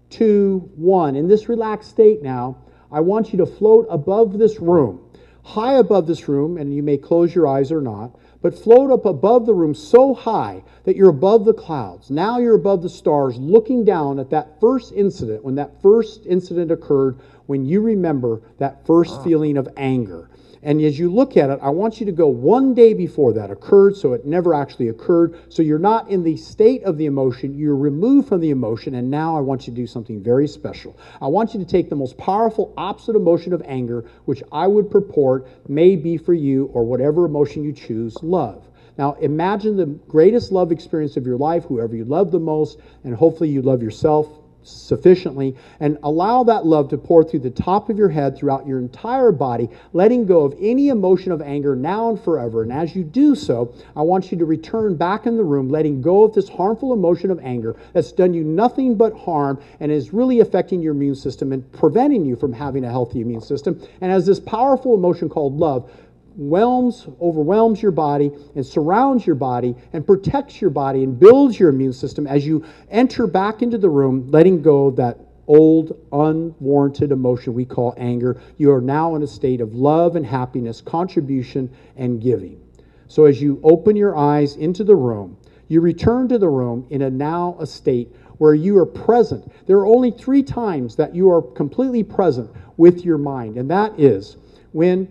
[0.10, 1.16] two, one.
[1.16, 2.58] In this relaxed state now,
[2.92, 5.02] I want you to float above this room,
[5.44, 8.16] high above this room, and you may close your eyes or not
[8.46, 12.12] but float up above the room so high that you're above the clouds.
[12.12, 16.70] Now you're above the stars, looking down at that first incident, when that first incident
[16.70, 19.24] occurred, when you remember that first ah.
[19.24, 20.30] feeling of anger.
[20.66, 23.52] And as you look at it, I want you to go one day before that
[23.52, 25.40] occurred, so it never actually occurred.
[25.50, 28.96] So you're not in the state of the emotion, you're removed from the emotion.
[28.96, 30.98] And now I want you to do something very special.
[31.22, 34.90] I want you to take the most powerful opposite emotion of anger, which I would
[34.90, 38.68] purport may be for you, or whatever emotion you choose, love.
[38.98, 43.14] Now, imagine the greatest love experience of your life, whoever you love the most, and
[43.14, 44.30] hopefully you love yourself
[44.68, 48.80] sufficiently and allow that love to pour through the top of your head throughout your
[48.80, 52.64] entire body, letting go of any emotion of anger now and forever.
[52.64, 56.02] And as you do so, I want you to return back in the room, letting
[56.02, 60.14] go of this harmful emotion of anger that's done you nothing but harm and is
[60.14, 63.82] really affecting your immune system and preventing you from having a healthy immune system.
[64.02, 65.90] And as this powerful emotion called love,
[66.36, 71.70] whelms, overwhelms your body and surrounds your body and protects your body and builds your
[71.70, 77.12] immune system as you enter back into the room, letting go of that old, unwarranted
[77.12, 78.42] emotion we call anger.
[78.58, 82.62] You are now in a state of love and happiness, contribution and giving.
[83.08, 85.38] So as you open your eyes into the room,
[85.68, 89.52] you return to the room in a now a state where you are present.
[89.66, 94.00] There are only three times that you are completely present with your mind, and that
[94.00, 94.38] is
[94.74, 95.08] when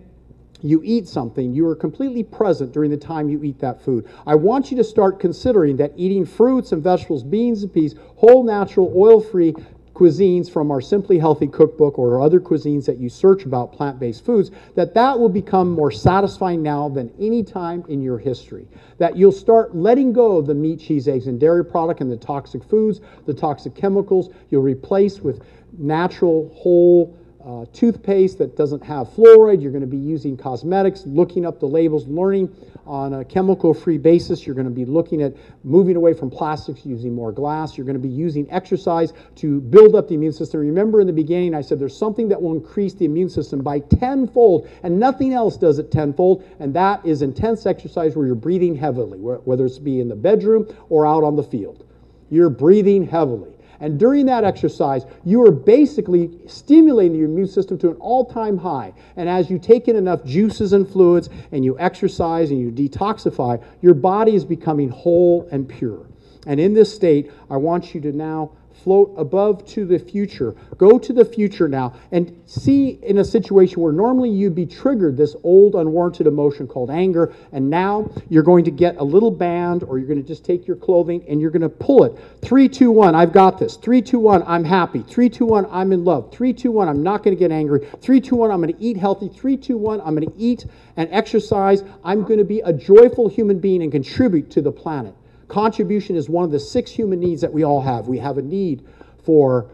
[0.64, 4.08] you eat something, you are completely present during the time you eat that food.
[4.26, 8.42] I want you to start considering that eating fruits and vegetables, beans and peas, whole
[8.42, 9.54] natural, oil free
[9.92, 14.24] cuisines from our Simply Healthy cookbook or other cuisines that you search about plant based
[14.24, 18.66] foods, that that will become more satisfying now than any time in your history.
[18.98, 22.16] That you'll start letting go of the meat, cheese, eggs, and dairy product and the
[22.16, 24.30] toxic foods, the toxic chemicals.
[24.50, 25.44] You'll replace with
[25.78, 27.16] natural, whole,
[27.46, 29.60] uh, toothpaste that doesn't have fluoride.
[29.62, 32.54] You're going to be using cosmetics, looking up the labels, learning
[32.86, 34.46] on a chemical free basis.
[34.46, 37.76] You're going to be looking at moving away from plastics, using more glass.
[37.76, 40.60] You're going to be using exercise to build up the immune system.
[40.60, 43.80] Remember in the beginning, I said there's something that will increase the immune system by
[43.80, 48.74] tenfold, and nothing else does it tenfold, and that is intense exercise where you're breathing
[48.74, 51.86] heavily, whether it's be in the bedroom or out on the field.
[52.30, 53.53] You're breathing heavily.
[53.80, 58.58] And during that exercise, you are basically stimulating your immune system to an all time
[58.58, 58.92] high.
[59.16, 63.62] And as you take in enough juices and fluids and you exercise and you detoxify,
[63.82, 66.06] your body is becoming whole and pure.
[66.46, 68.52] And in this state, I want you to now
[68.84, 70.54] float above to the future.
[70.76, 75.16] Go to the future now and see in a situation where normally you'd be triggered
[75.16, 79.82] this old unwarranted emotion called anger, and now you're going to get a little band
[79.82, 82.12] or you're going to just take your clothing and you're going to pull it.
[82.42, 83.76] Three, two, one, I've got this.
[83.76, 85.00] Three, two, one, I'm happy.
[85.00, 86.30] Three, two, one, I'm in love.
[86.30, 87.88] Three, two, one, I'm not going to get angry.
[88.02, 89.28] Three, two, one, I'm going to eat healthy.
[89.28, 90.66] Three, two, one, I'm going to eat
[90.98, 91.82] and exercise.
[92.04, 95.14] I'm going to be a joyful human being and contribute to the planet.
[95.48, 98.08] Contribution is one of the six human needs that we all have.
[98.08, 98.86] We have a need
[99.24, 99.70] for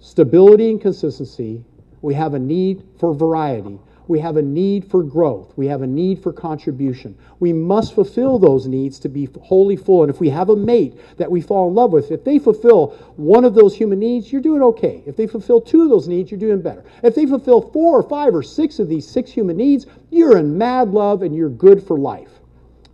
[0.00, 1.64] stability and consistency,
[2.02, 3.78] we have a need for variety.
[4.06, 5.56] We have a need for growth.
[5.56, 7.16] We have a need for contribution.
[7.40, 10.02] We must fulfill those needs to be wholly full.
[10.02, 12.88] And if we have a mate that we fall in love with, if they fulfill
[13.16, 15.02] one of those human needs, you're doing okay.
[15.06, 16.84] If they fulfill two of those needs, you're doing better.
[17.02, 20.58] If they fulfill four or five or six of these six human needs, you're in
[20.58, 22.33] mad love and you're good for life.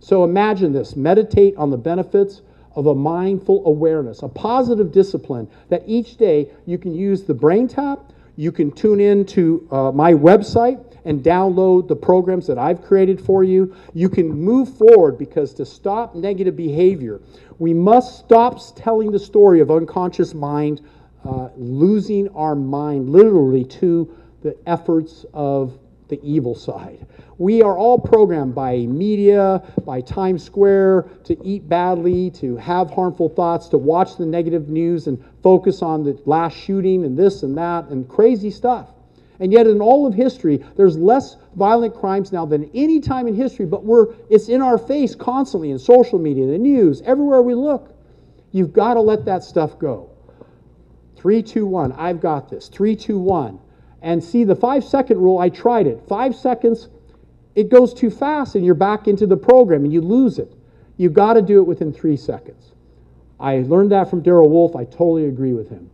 [0.01, 2.41] So imagine this meditate on the benefits
[2.75, 7.67] of a mindful awareness, a positive discipline that each day you can use the brain
[7.67, 12.81] tap, you can tune in to uh, my website and download the programs that I've
[12.81, 13.75] created for you.
[13.93, 17.21] You can move forward because to stop negative behavior,
[17.59, 20.81] we must stop telling the story of unconscious mind,
[21.23, 25.77] uh, losing our mind literally to the efforts of
[26.11, 27.07] the evil side.
[27.39, 33.29] We are all programmed by media, by Times Square to eat badly, to have harmful
[33.29, 37.57] thoughts, to watch the negative news and focus on the last shooting and this and
[37.57, 38.89] that and crazy stuff.
[39.39, 43.33] And yet, in all of history, there's less violent crimes now than any time in
[43.33, 47.55] history, but we're, it's in our face constantly in social media, the news, everywhere we
[47.55, 47.95] look.
[48.51, 50.11] You've got to let that stuff go.
[51.15, 51.91] Three, two, one.
[51.93, 52.67] I've got this.
[52.67, 53.59] Three, two, one.
[54.01, 56.01] And see, the five second rule, I tried it.
[56.07, 56.89] Five seconds,
[57.55, 60.53] it goes too fast and you're back into the program and you lose it.
[60.97, 62.71] You've got to do it within three seconds.
[63.39, 64.75] I learned that from Darrell Wolf.
[64.75, 65.89] I totally agree with him.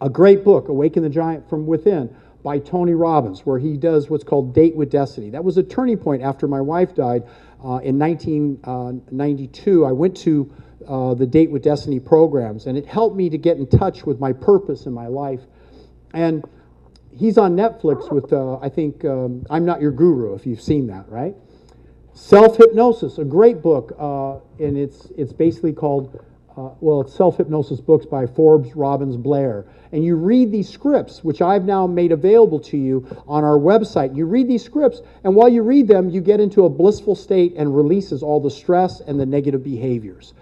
[0.00, 4.22] A great book, Awaken the Giant from Within, by Tony Robbins, where he does what's
[4.22, 5.30] called Date with Destiny.
[5.30, 7.22] That was a turning point after my wife died
[7.64, 9.84] uh, in 1992.
[9.84, 10.52] Uh, I went to
[10.86, 14.20] uh, the Date with Destiny programs, and it helped me to get in touch with
[14.20, 15.40] my purpose in my life.
[16.12, 16.44] And
[17.16, 20.86] he's on Netflix with, uh, I think, um, I'm Not Your Guru, if you've seen
[20.88, 21.34] that, right?
[22.14, 26.24] Self Hypnosis, a great book, uh, and it's it's basically called,
[26.56, 29.66] uh, well, it's Self Hypnosis books by Forbes Robbins Blair.
[29.90, 34.14] And you read these scripts, which I've now made available to you on our website.
[34.16, 37.54] You read these scripts, and while you read them, you get into a blissful state
[37.56, 40.34] and releases all the stress and the negative behaviors.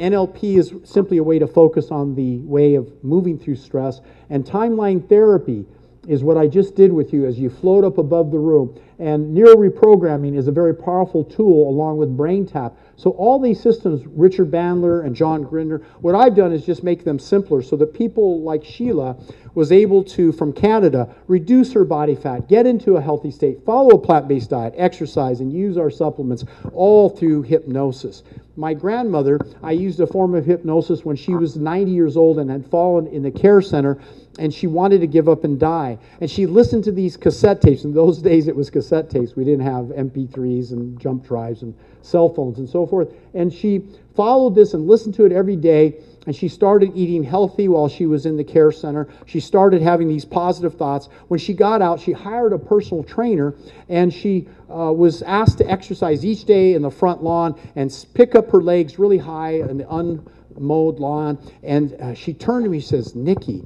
[0.00, 4.00] NLP is simply a way to focus on the way of moving through stress,
[4.30, 5.66] and timeline therapy
[6.08, 8.78] is what I just did with you as you float up above the room.
[8.98, 12.74] And neuro reprogramming is a very powerful tool along with BrainTap.
[12.96, 17.04] So, all these systems, Richard Bandler and John Grinder, what I've done is just make
[17.04, 19.16] them simpler so that people like Sheila
[19.54, 23.90] was able to, from Canada, reduce her body fat, get into a healthy state, follow
[23.90, 28.22] a plant based diet, exercise, and use our supplements all through hypnosis.
[28.56, 32.50] My grandmother, I used a form of hypnosis when she was 90 years old and
[32.50, 33.98] had fallen in the care center
[34.38, 35.98] and she wanted to give up and die.
[36.20, 37.84] And she listened to these cassette tapes.
[37.84, 39.36] In those days, it was cassette tapes.
[39.36, 43.12] We didn't have MP3s and jump drives and cell phones and so forth.
[43.34, 43.82] And she
[44.14, 46.00] followed this and listened to it every day.
[46.26, 49.08] And she started eating healthy while she was in the care center.
[49.24, 51.08] She started having these positive thoughts.
[51.28, 53.54] When she got out, she hired a personal trainer
[53.88, 58.34] and she uh, was asked to exercise each day in the front lawn and pick
[58.34, 61.38] up her legs really high in the unmowed lawn.
[61.62, 63.64] And uh, she turned to me and says, Nikki,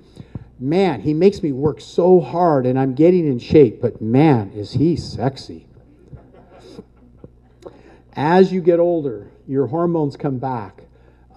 [0.61, 4.73] man, he makes me work so hard and I'm getting in shape, but man, is
[4.73, 5.67] he sexy.
[8.17, 10.83] As you get older, your hormones come back.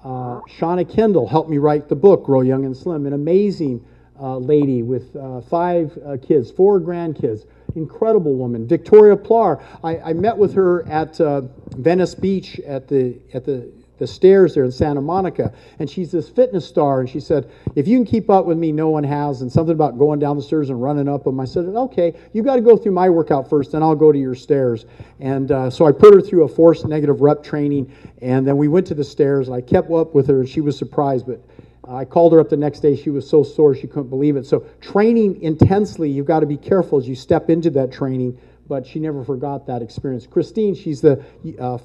[0.07, 3.85] Uh, Shauna Kendall helped me write the book, Grow Young and Slim, an amazing
[4.17, 8.65] uh, lady with uh, five uh, kids, four grandkids, incredible woman.
[8.65, 11.41] Victoria Plar, I, I met with her at uh,
[11.75, 15.53] Venice Beach at the, at the the stairs there in Santa Monica.
[15.79, 16.99] And she's this fitness star.
[16.99, 19.41] And she said, If you can keep up with me, no one has.
[19.41, 21.39] And something about going down the stairs and running up them.
[21.39, 24.19] I said, Okay, you got to go through my workout first, then I'll go to
[24.19, 24.85] your stairs.
[25.19, 27.91] And uh, so I put her through a forced negative rep training.
[28.21, 29.47] And then we went to the stairs.
[29.47, 31.27] And I kept up with her, and she was surprised.
[31.27, 31.41] But
[31.87, 32.95] I called her up the next day.
[32.95, 34.45] She was so sore she couldn't believe it.
[34.45, 38.37] So, training intensely, you've got to be careful as you step into that training
[38.67, 40.27] but she never forgot that experience.
[40.27, 41.23] Christine, she's the
[41.59, 41.79] uh, uh,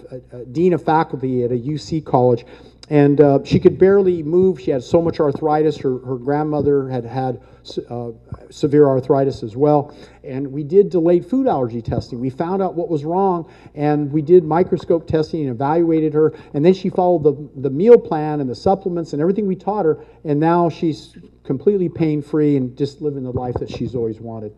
[0.50, 2.44] dean of faculty at a UC college,
[2.90, 4.60] and uh, she could barely move.
[4.60, 5.78] She had so much arthritis.
[5.78, 7.40] Her, her grandmother had had
[7.88, 8.10] uh,
[8.50, 9.94] severe arthritis as well.
[10.24, 12.18] And we did delayed food allergy testing.
[12.20, 16.34] We found out what was wrong, and we did microscope testing and evaluated her.
[16.54, 19.84] And then she followed the, the meal plan and the supplements and everything we taught
[19.84, 24.20] her, and now she's completely pain free and just living the life that she's always
[24.20, 24.54] wanted.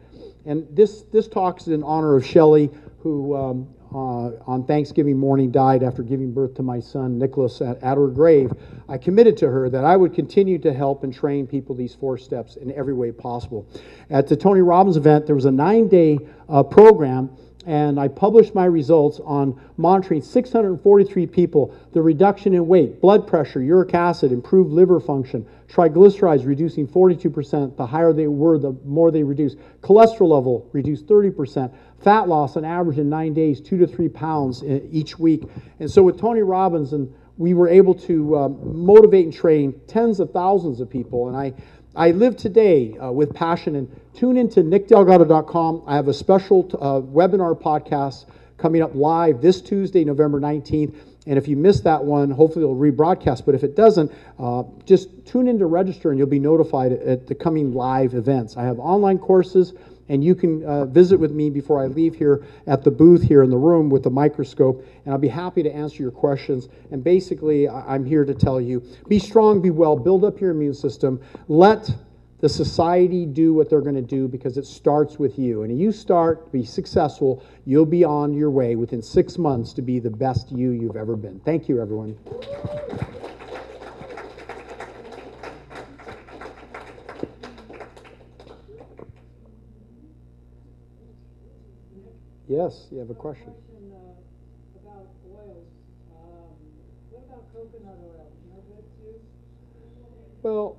[0.46, 5.50] And this, this talk is in honor of Shelley, who um, uh, on Thanksgiving morning
[5.50, 8.50] died after giving birth to my son Nicholas at, at, her grave.
[8.88, 12.18] I committed to her that I would continue to help and train people these four
[12.18, 13.68] steps in every way possible.
[14.10, 16.18] At the Tony Robbins event, there was a nine day
[16.48, 17.30] uh, program
[17.66, 23.62] and I published my results on monitoring 643 people, the reduction in weight, blood pressure,
[23.62, 29.22] uric acid, improved liver function, triglycerides reducing 42%, the higher they were, the more they
[29.22, 31.72] reduced, cholesterol level reduced 30%,
[32.02, 35.44] fat loss on average in nine days, two to three pounds each week.
[35.80, 40.20] And so with Tony Robbins, and we were able to um, motivate and train tens
[40.20, 41.28] of thousands of people.
[41.28, 41.52] And I,
[41.96, 45.84] I live today uh, with passion and tune into nickdelgado.com.
[45.86, 48.24] I have a special uh, webinar podcast
[48.58, 50.92] coming up live this Tuesday, November 19th.
[51.28, 53.46] And if you miss that one, hopefully it'll rebroadcast.
[53.46, 54.10] But if it doesn't,
[54.40, 58.56] uh, just tune in to register and you'll be notified at the coming live events.
[58.56, 59.72] I have online courses
[60.08, 63.42] and you can uh, visit with me before I leave here at the booth here
[63.42, 66.68] in the room with the microscope, and I'll be happy to answer your questions.
[66.90, 70.74] And basically, I'm here to tell you be strong, be well, build up your immune
[70.74, 71.90] system, let
[72.40, 75.62] the society do what they're going to do because it starts with you.
[75.62, 79.72] And if you start, to be successful, you'll be on your way within six months
[79.72, 81.40] to be the best you you've ever been.
[81.40, 82.18] Thank you, everyone.
[92.48, 93.52] Yes, you have a question.
[93.52, 95.66] question uh, about oils.
[96.12, 96.52] Um,
[97.10, 98.26] what about coconut oil?
[100.42, 100.76] Well,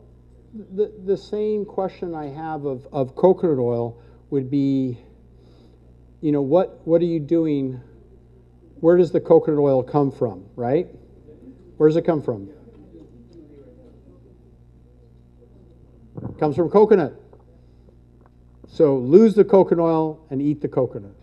[0.75, 3.97] the, the same question I have of, of coconut oil
[4.29, 4.99] would be,
[6.21, 7.81] you know, what, what are you doing?
[8.79, 10.87] Where does the coconut oil come from, right?
[11.77, 12.49] Where does it come from?
[16.29, 17.19] It comes from coconut.
[18.67, 21.14] So lose the coconut oil and eat the coconut.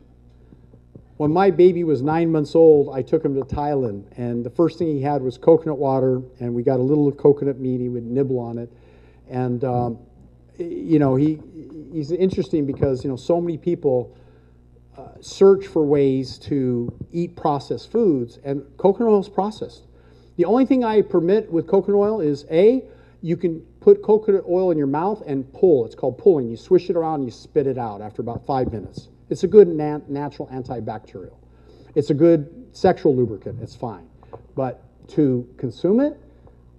[1.23, 4.77] When my baby was nine months old, I took him to Thailand, and the first
[4.77, 7.81] thing he had was coconut water, and we got a little coconut meat.
[7.81, 8.73] He would nibble on it,
[9.31, 9.99] and um,
[10.59, 11.39] you know he
[11.93, 14.19] he's interesting because you know so many people
[14.99, 19.86] uh, search for ways to eat processed foods, and coconut oil is processed.
[20.39, 22.82] The only thing I permit with coconut oil is A,
[23.20, 25.86] you can put coconut oil in your mouth and pull.
[25.86, 26.51] It's called pulling.
[26.51, 29.09] You swish it around and you spit it out after about five minutes.
[29.33, 31.35] It's a good nat- natural antibacterial.
[31.95, 33.61] It's a good sexual lubricant.
[33.61, 34.07] It's fine.
[34.55, 36.19] But to consume it,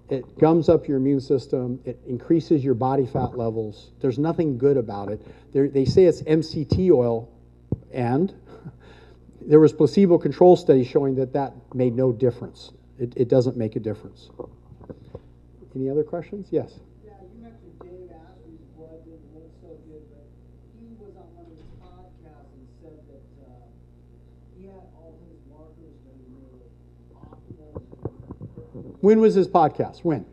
[0.09, 1.79] it gums up your immune system.
[1.85, 3.91] It increases your body fat levels.
[3.99, 5.21] There's nothing good about it.
[5.53, 7.29] They're, they say it's MCT oil,
[7.91, 8.33] and
[9.41, 12.71] there was placebo control studies showing that that made no difference.
[12.99, 14.29] It, it doesn't make a difference.
[15.75, 16.47] Any other questions?
[16.51, 16.79] Yes.
[17.03, 20.29] Yeah, you mentioned Dave Asprey's blood didn't look so good, but
[20.77, 23.65] he was on one of his podcasts and said that, uh,
[24.53, 26.69] he had all his markers that were
[27.17, 27.81] optimal
[29.03, 30.05] When was his podcast?
[30.05, 30.25] When?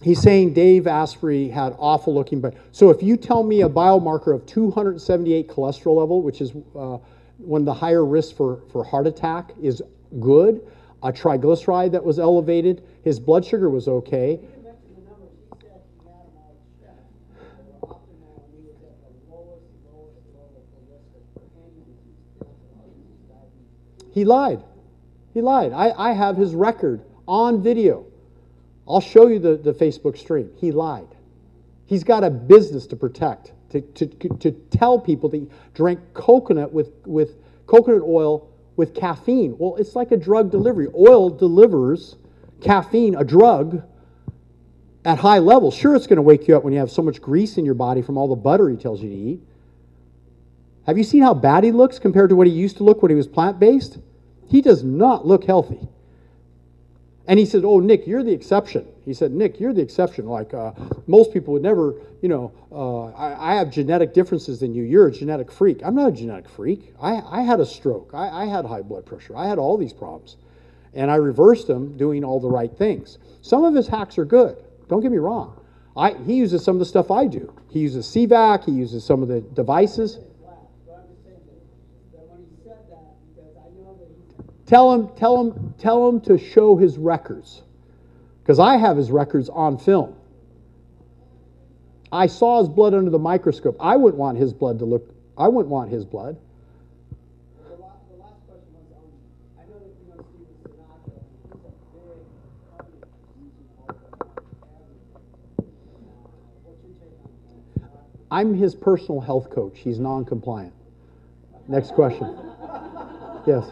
[0.00, 4.32] He's saying Dave Asprey had awful looking, but so if you tell me a biomarker
[4.32, 6.98] of 278 cholesterol level, which is uh,
[7.38, 9.82] one of the higher risks for, for heart attack, is
[10.20, 10.64] good,
[11.02, 14.38] a triglyceride that was elevated, his blood sugar was okay.
[24.12, 24.62] He lied.
[25.36, 25.74] He lied.
[25.74, 28.06] I, I have his record on video.
[28.88, 30.48] I'll show you the, the Facebook stream.
[30.56, 31.14] He lied.
[31.84, 36.72] He's got a business to protect, to, to, to tell people that he drank coconut
[36.72, 37.36] with, with
[37.66, 39.56] coconut oil with caffeine.
[39.58, 40.86] Well, it's like a drug delivery.
[40.94, 42.16] Oil delivers
[42.62, 43.82] caffeine, a drug,
[45.04, 45.74] at high levels.
[45.74, 47.74] Sure, it's going to wake you up when you have so much grease in your
[47.74, 49.40] body from all the butter he tells you to eat.
[50.86, 53.10] Have you seen how bad he looks compared to what he used to look when
[53.10, 53.98] he was plant based?
[54.48, 55.88] He does not look healthy.
[57.28, 58.86] And he said, Oh, Nick, you're the exception.
[59.04, 60.26] He said, Nick, you're the exception.
[60.26, 60.72] Like uh,
[61.06, 64.84] most people would never, you know, uh, I, I, have genetic differences than you.
[64.84, 65.80] You're a genetic freak.
[65.84, 66.94] I'm not a genetic freak.
[67.00, 68.10] I, I had a stroke.
[68.14, 69.36] I, I had high blood pressure.
[69.36, 70.36] I had all these problems.
[70.94, 73.18] And I reversed them doing all the right things.
[73.42, 74.56] Some of his hacks are good.
[74.88, 75.60] Don't get me wrong.
[75.96, 77.52] I, he uses some of the stuff I do.
[77.70, 80.16] He uses CVAC, he uses some of the devices.
[80.16, 81.62] Black, but I'm just saying that,
[82.12, 82.35] that when he said that, because I know that he
[84.66, 87.62] Tell him, tell him, tell him to show his records.
[88.42, 90.16] Because I have his records on film.
[92.10, 93.76] I saw his blood under the microscope.
[93.78, 96.36] I wouldn't want his blood to look, I wouldn't want his blood.
[97.68, 99.10] The last, the last question was, um,
[99.58, 103.04] I know that you know Stephen Sinatra, and he's a big covenant
[103.42, 103.98] using all the
[105.90, 106.14] everything.
[106.64, 108.26] What's your take on that?
[108.30, 109.78] I'm his personal health coach.
[109.78, 110.72] He's non compliant.
[111.68, 112.36] Next question.
[113.46, 113.70] Yes.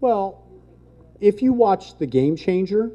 [0.00, 0.44] Well,
[1.20, 2.92] if you watch The Game Changer,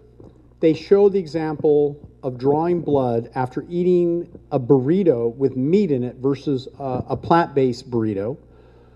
[0.59, 6.17] they show the example of drawing blood after eating a burrito with meat in it
[6.17, 8.37] versus a, a plant based burrito.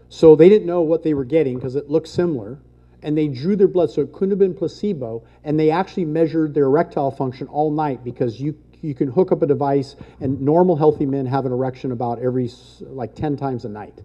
[0.09, 2.59] So they didn't know what they were getting because it looked similar.
[3.01, 5.23] And they drew their blood, so it couldn't have been placebo.
[5.43, 9.41] And they actually measured their erectile function all night because you, you can hook up
[9.41, 12.51] a device, and normal, healthy men have an erection about every,
[12.81, 13.97] like 10 times a night.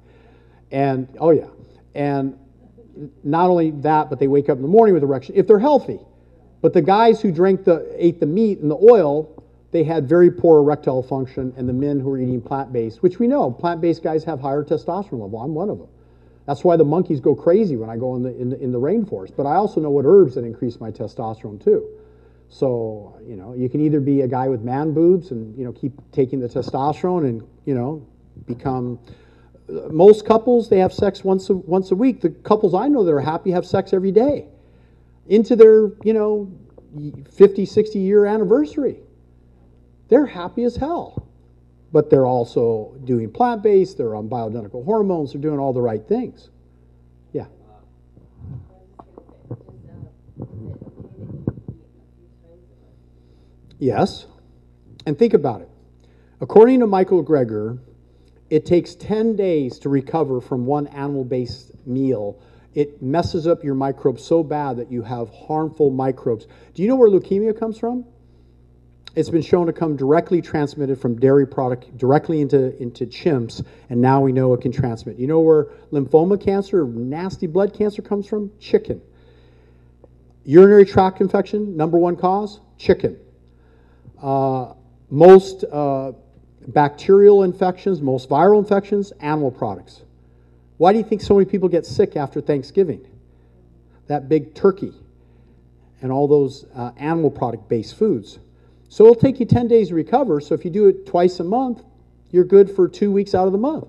[0.71, 1.49] And, oh yeah.
[1.95, 2.39] And
[3.25, 5.99] not only that, but they wake up in the morning with erection if they're healthy.
[6.61, 10.31] But the guys who drank the ate the meat and the oil, they had very
[10.31, 14.25] poor erectile function, and the men who were eating plant-based, which we know, plant-based guys
[14.25, 15.41] have higher testosterone level.
[15.41, 15.89] I'm one of them.
[16.47, 18.81] That's why the monkeys go crazy when I go in the, in the in the
[18.81, 19.37] rainforest.
[19.37, 21.87] But I also know what herbs that increase my testosterone too.
[22.49, 25.73] So you know, you can either be a guy with man boobs and you know
[25.73, 28.07] keep taking the testosterone and you know
[28.47, 28.99] become
[29.69, 32.21] uh, most couples they have sex once a, once a week.
[32.21, 34.49] The couples i know that are happy have sex every day
[35.27, 36.51] into their you know
[37.31, 39.01] 50 60 year anniversary.
[40.09, 41.29] They're happy as hell
[41.93, 46.51] but they're also doing plant-based they're on bioidentical hormones they're doing all the right things
[47.33, 47.47] yeah
[53.79, 54.27] yes
[55.07, 55.69] and think about it
[56.41, 57.79] according to michael greger
[58.51, 62.41] it takes 10 days to recover from one animal based meal.
[62.75, 66.47] It messes up your microbes so bad that you have harmful microbes.
[66.75, 68.05] Do you know where leukemia comes from?
[69.15, 74.01] It's been shown to come directly transmitted from dairy product directly into, into chimps, and
[74.01, 75.19] now we know it can transmit.
[75.19, 78.53] You know where lymphoma cancer, nasty blood cancer comes from?
[78.61, 79.01] Chicken.
[80.45, 82.61] Urinary tract infection, number one cause?
[82.79, 83.19] Chicken.
[84.23, 84.75] Uh,
[85.11, 86.13] most uh,
[86.69, 90.03] bacterial infections, most viral infections, animal products.
[90.79, 93.07] Why do you think so many people get sick after Thanksgiving?
[94.09, 94.93] That big turkey.
[96.03, 98.39] and all those uh, animal product based foods.
[98.89, 100.41] So it'll take you 10 days to recover.
[100.41, 101.83] So if you do it twice a month,
[102.31, 103.89] you're good for two weeks out of the month.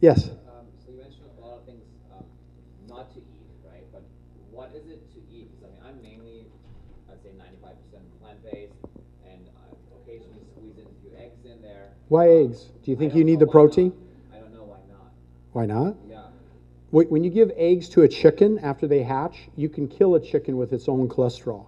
[0.00, 0.28] Yes.
[0.48, 2.24] Um, so you mentioned a lot of things um,
[2.88, 3.84] not to eat, right?
[3.92, 4.02] But
[4.50, 5.50] what is it to eat?
[5.60, 6.46] 'Cause, I mean, I'm mainly,
[7.10, 8.74] I'd say 95% plant-based,
[9.26, 9.66] and I
[10.02, 11.94] occasionally squeeze in a few eggs in there.
[12.08, 12.70] Why eggs?
[12.82, 13.92] Do you think you need the protein?
[14.32, 15.12] I don't know why not.
[15.52, 15.96] Why not?
[16.08, 16.22] Yeah.
[16.90, 20.56] When you give eggs to a chicken after they hatch, you can kill a chicken
[20.56, 21.66] with its own cholesterol.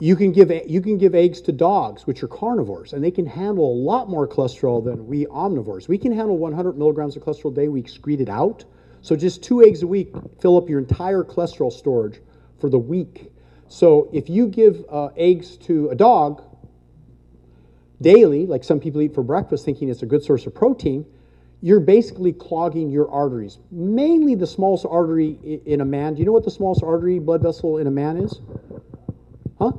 [0.00, 3.26] You can give you can give eggs to dogs, which are carnivores, and they can
[3.26, 5.86] handle a lot more cholesterol than we omnivores.
[5.86, 7.68] We can handle 100 milligrams of cholesterol a day.
[7.68, 8.64] We excrete it out.
[9.02, 12.20] So just two eggs a week fill up your entire cholesterol storage
[12.58, 13.30] for the week.
[13.68, 16.42] So if you give uh, eggs to a dog
[18.04, 21.04] daily, like some people eat for breakfast, thinking it's a good source of protein,
[21.62, 23.58] you're basically clogging your arteries.
[23.70, 26.14] Mainly the smallest artery in a man.
[26.14, 28.38] Do you know what the smallest artery blood vessel in a man is?
[29.58, 29.72] Huh?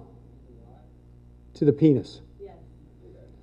[1.53, 2.21] To the penis.
[2.41, 2.55] Yes.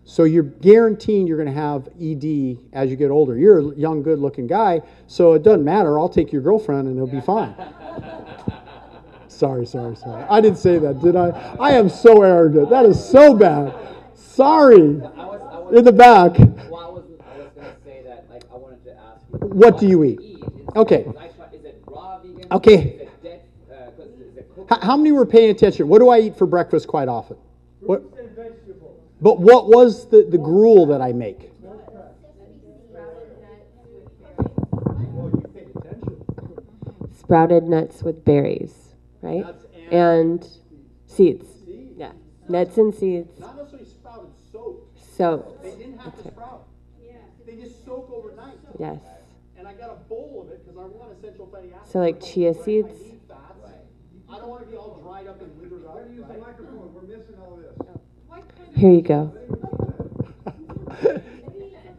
[0.05, 3.39] So you're guaranteeing you're going to have ED as you get older.
[3.39, 6.01] You're a young, good-looking guy, so it doesn't matter.
[6.01, 7.55] I'll take your girlfriend and it'll be fine.
[9.29, 10.25] sorry, sorry, sorry.
[10.29, 11.29] I didn't say that, did I?
[11.61, 12.71] I am so arrogant.
[12.71, 13.92] That is so bad.
[14.37, 14.77] Sorry.
[14.77, 16.39] I was, I was, In the back.
[16.39, 19.39] Well, I was, I was gonna say that, like, I wanted to ask you.
[19.49, 20.21] What do you eat?
[20.21, 20.39] Is-
[20.75, 21.01] Okay.
[21.03, 22.47] Is, I try- is it raw vegan?
[22.51, 23.09] Okay.
[23.23, 23.41] Dead,
[23.71, 24.73] uh, 'cause is it cooked?
[24.73, 25.87] H- How many were paying attention?
[25.89, 27.37] What do I eat for breakfast quite often?
[27.81, 28.03] What?
[29.21, 31.51] But what was the, the gruel that I make?
[31.55, 34.25] Sprouted nuts with
[35.85, 37.19] berries.
[37.19, 39.45] Sprouted nuts with berries, right?
[39.45, 40.49] Nuts And
[41.07, 41.47] seeds.
[41.97, 42.13] Yeah.
[42.49, 43.31] Nuts and seeds.
[45.19, 45.63] Not necessarily sprouted, soaked.
[45.63, 46.69] So, didn't have to sprout.
[47.47, 48.59] They just soak overnight.
[48.79, 49.01] yes.
[49.57, 51.93] And I got a bowl of it because I want essential fatty acids.
[51.93, 52.89] So, like chia seeds?
[54.29, 56.01] I don't want to be all dried up and withered up.
[56.11, 57.77] Use the microphone, we're missing all this.
[57.81, 58.01] Oh.
[58.75, 59.37] Here you go.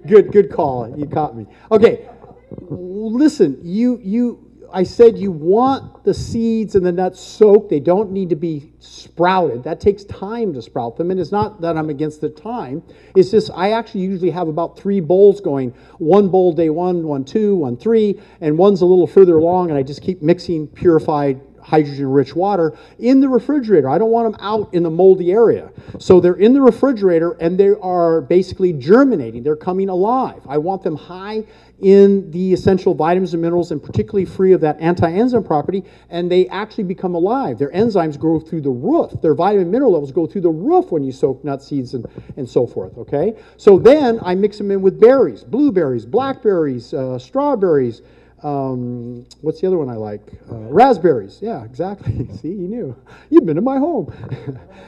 [0.05, 0.93] Good, good call.
[0.97, 1.45] You caught me.
[1.71, 2.09] Okay,
[2.69, 3.57] listen.
[3.63, 4.51] You, you.
[4.73, 7.69] I said you want the seeds and the nuts soaked.
[7.69, 9.63] They don't need to be sprouted.
[9.63, 12.81] That takes time to sprout them, and it's not that I'm against the time.
[13.15, 15.75] It's just I actually usually have about three bowls going.
[15.99, 19.77] One bowl day one, one two, one three, and one's a little further along, and
[19.77, 23.89] I just keep mixing purified hydrogen rich water in the refrigerator.
[23.89, 25.71] I don't want them out in the moldy area.
[25.97, 29.43] So they're in the refrigerator and they are basically germinating.
[29.43, 30.41] They're coming alive.
[30.47, 31.45] I want them high
[31.83, 36.47] in the essential vitamins and minerals and particularly free of that anti-enzyme property and they
[36.47, 37.59] actually become alive.
[37.59, 39.11] Their enzymes grow through the roof.
[39.21, 42.05] Their vitamin mineral levels go through the roof when you soak nut seeds and,
[42.37, 43.35] and so forth, okay?
[43.57, 48.01] So then I mix them in with berries, blueberries, blackberries, uh, strawberries,
[48.43, 50.21] um, what's the other one I like?
[50.51, 51.39] Uh, raspberries.
[51.41, 52.27] Yeah, exactly.
[52.41, 52.95] See, you knew.
[53.29, 54.13] You've been in my home.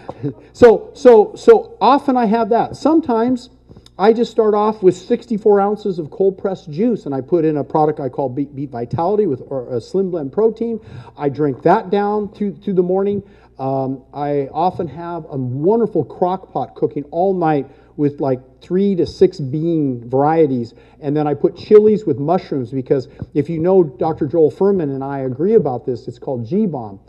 [0.53, 2.76] so, so, so often I have that.
[2.76, 3.49] Sometimes
[3.97, 7.55] I just start off with 64 ounces of cold pressed juice, and I put in
[7.55, 10.81] a product I call Beat, Beat Vitality with a Slim Blend protein.
[11.17, 13.23] I drink that down through through the morning.
[13.57, 19.05] Um, I often have a wonderful crock pot cooking all night with like three to
[19.05, 20.73] six bean varieties.
[20.99, 24.27] And then I put chilies with mushrooms because if you know Dr.
[24.27, 26.99] Joel Fuhrman and I agree about this, it's called G Bomb.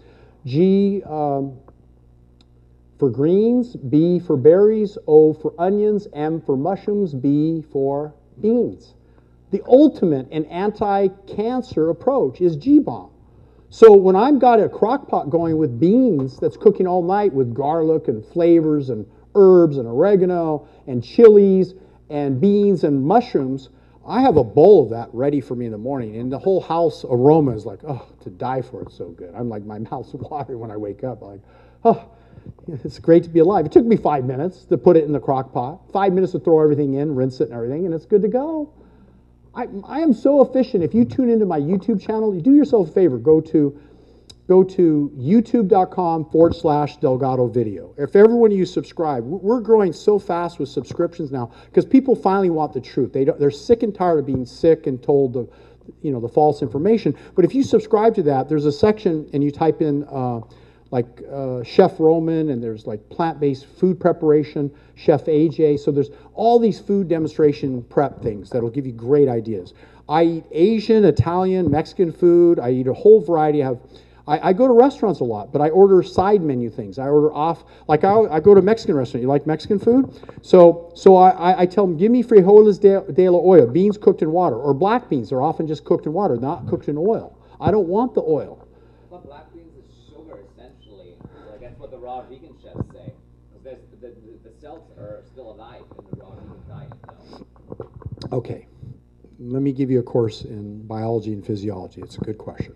[0.45, 1.59] G um,
[2.99, 8.95] for greens, B for berries, O for onions, M for mushrooms, B for beans.
[9.51, 13.11] The ultimate and anti cancer approach is G Bomb.
[13.69, 17.53] So when I've got a crock pot going with beans that's cooking all night with
[17.55, 21.75] garlic and flavors and herbs and oregano and chilies
[22.09, 23.69] and beans and mushrooms,
[24.07, 26.17] I have a bowl of that ready for me in the morning.
[26.17, 28.83] And the whole house aroma is like, oh, to die for.
[28.83, 29.35] It's so good.
[29.35, 31.23] I'm like, my mouth's watering when I wake up.
[31.23, 31.41] like,
[31.85, 32.09] oh,
[32.69, 33.67] it's great to be alive.
[33.67, 36.41] It took me five minutes to put it in the crock pot, five minutes to
[36.41, 38.73] throw everything in, rinse it and everything, and it's good to go.
[39.55, 40.85] I, I am so efficient.
[40.85, 43.17] If you tune into my YouTube channel, you do yourself a favor.
[43.19, 43.81] Go to
[44.49, 47.93] go to youtube.com forward slash Delgado video.
[47.99, 52.73] If everyone you subscribe, we're growing so fast with subscriptions now because people finally want
[52.73, 53.13] the truth.
[53.13, 55.49] They they're sick and tired of being sick and told the,
[56.03, 57.17] you know, the false information.
[57.35, 60.43] But if you subscribe to that, there's a section and you type in uh,
[60.91, 65.81] like uh, Chef Roman and there's like plant-based food preparation, Chef AJ.
[65.81, 69.75] So there's all these food demonstration prep things that'll give you great ideas.
[70.09, 72.61] I eat Asian, Italian, Mexican food.
[72.61, 73.63] I eat a whole variety.
[73.63, 73.81] I have
[74.29, 76.99] I, I, go to restaurants a lot, but I order side menu things.
[76.99, 79.23] I order off, like I, I go to a Mexican restaurant.
[79.23, 80.21] You like Mexican food?
[80.43, 83.97] So, so I, I, I tell them, give me frijoles de, de la olla, beans
[83.97, 85.31] cooked in water, or black beans.
[85.31, 87.39] They're often just cooked in water, not cooked in oil.
[87.61, 88.66] I don't want the oil.
[92.07, 93.13] Raw vegan chefs say?
[93.65, 94.15] The, the,
[94.45, 96.93] the are still alive in the raw vegan diet?
[98.33, 98.69] Okay,
[99.41, 102.01] let me give you a course in biology and physiology.
[102.01, 102.75] It's a good question.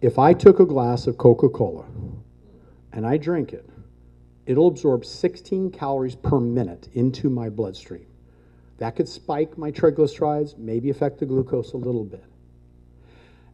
[0.00, 1.84] If I took a glass of Coca Cola
[2.92, 3.68] and I drink it,
[4.46, 8.06] it'll absorb 16 calories per minute into my bloodstream.
[8.78, 12.24] That could spike my triglycerides, maybe affect the glucose a little bit.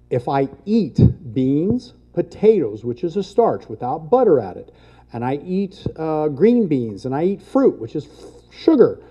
[0.09, 1.01] If I eat
[1.35, 4.73] beans, potatoes, which is a starch without butter added,
[5.13, 8.09] and I eat uh, green beans and I eat fruit, which is
[8.51, 9.03] sugar,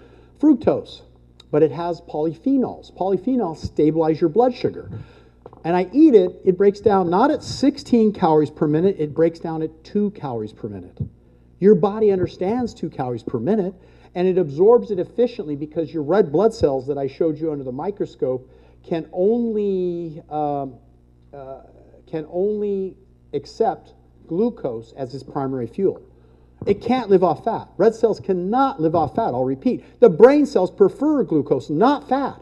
[0.41, 1.01] fructose,
[1.51, 2.91] but it has polyphenols.
[2.97, 4.89] Polyphenols stabilize your blood sugar.
[5.63, 9.37] And I eat it, it breaks down not at 16 calories per minute, it breaks
[9.37, 10.97] down at 2 calories per minute.
[11.59, 13.75] Your body understands 2 calories per minute
[14.15, 17.63] and it absorbs it efficiently because your red blood cells that I showed you under
[17.63, 18.49] the microscope
[18.83, 20.75] can only um,
[21.33, 21.61] uh,
[22.07, 22.95] can only
[23.33, 23.93] accept
[24.27, 26.01] glucose as its primary fuel.
[26.65, 27.67] It can't live off fat.
[27.77, 29.33] Red cells cannot live off fat.
[29.33, 29.99] I'll repeat.
[29.99, 32.41] The brain cells prefer glucose, not fat.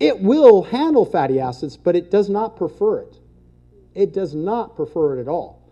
[0.00, 3.18] It will handle fatty acids, but it does not prefer it.
[3.94, 5.62] It does not prefer it at all.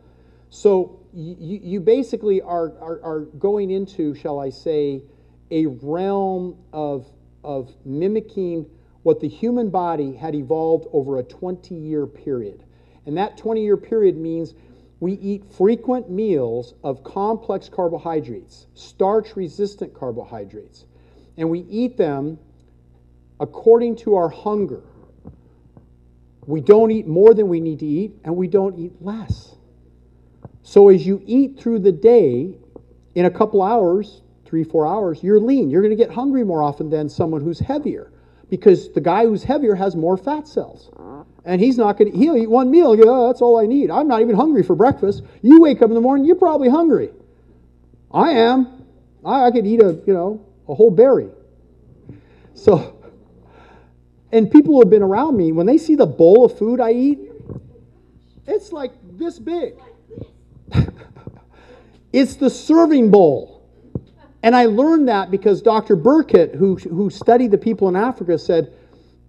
[0.48, 5.02] So you, you basically are, are, are going into, shall I say,
[5.50, 7.06] a realm of,
[7.44, 8.66] of mimicking
[9.02, 12.64] what the human body had evolved over a 20 year period.
[13.06, 14.54] And that 20 year period means
[15.00, 20.84] we eat frequent meals of complex carbohydrates, starch resistant carbohydrates,
[21.36, 22.38] and we eat them
[23.40, 24.82] according to our hunger.
[26.46, 29.56] We don't eat more than we need to eat, and we don't eat less.
[30.62, 32.56] So as you eat through the day,
[33.14, 35.70] in a couple hours, three, four hours, you're lean.
[35.70, 38.12] You're going to get hungry more often than someone who's heavier
[38.50, 40.90] because the guy who's heavier has more fat cells.
[41.44, 43.90] And he's not going to, he'll eat one meal oh, that's all I need.
[43.90, 45.22] I'm not even hungry for breakfast.
[45.42, 47.10] You wake up in the morning, you're probably hungry.
[48.12, 48.84] I am.
[49.24, 51.28] I, I could eat a, you know, a whole berry.
[52.54, 52.96] So,
[54.30, 56.92] and people who have been around me, when they see the bowl of food I
[56.92, 57.18] eat,
[58.46, 59.74] it's like this big.
[62.12, 63.68] it's the serving bowl.
[64.42, 65.96] And I learned that because Dr.
[65.96, 68.72] Burkitt, who, who studied the people in Africa, said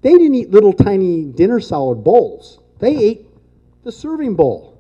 [0.04, 2.60] they didn't eat little tiny dinner salad bowls.
[2.80, 3.26] They ate
[3.84, 4.78] the serving bowl.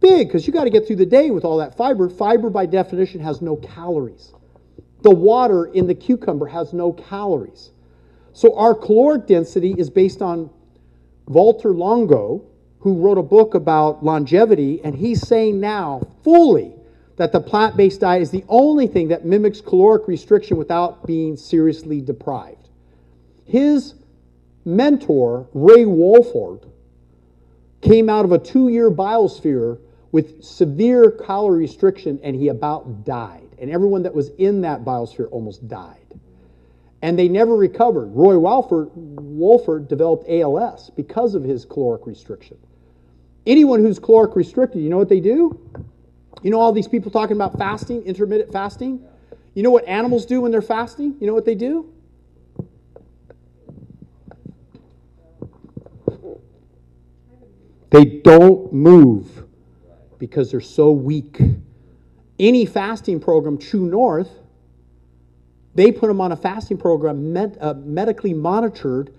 [0.00, 2.08] Big, because you got to get through the day with all that fiber.
[2.08, 4.34] Fiber, by definition, has no calories.
[5.02, 7.70] The water in the cucumber has no calories.
[8.32, 10.50] So our caloric density is based on
[11.26, 12.44] Walter Longo,
[12.80, 16.74] who wrote a book about longevity, and he's saying now fully
[17.16, 21.36] that the plant based diet is the only thing that mimics caloric restriction without being
[21.36, 22.68] seriously deprived.
[23.46, 23.94] His
[24.66, 26.66] mentor, Ray Walford,
[27.80, 29.78] came out of a two year biosphere
[30.12, 33.48] with severe calorie restriction and he about died.
[33.58, 35.96] And everyone that was in that biosphere almost died.
[37.02, 38.06] And they never recovered.
[38.06, 42.58] Roy Walford, Wolford developed ALS because of his caloric restriction.
[43.46, 45.58] Anyone who's caloric restricted, you know what they do?
[46.42, 49.04] You know all these people talking about fasting, intermittent fasting?
[49.54, 51.16] You know what animals do when they're fasting?
[51.20, 51.90] You know what they do?
[57.96, 59.44] They don't move
[60.18, 61.40] because they're so weak.
[62.38, 64.28] Any fasting program, True North,
[65.74, 69.14] they put them on a fasting program med- uh, medically monitored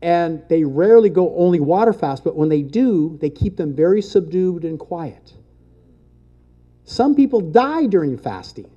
[0.00, 4.00] and they rarely go only water fast, but when they do, they keep them very
[4.00, 5.34] subdued and quiet.
[6.86, 8.70] Some people die during fasting.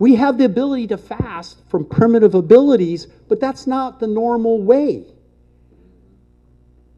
[0.00, 5.04] We have the ability to fast from primitive abilities, but that's not the normal way.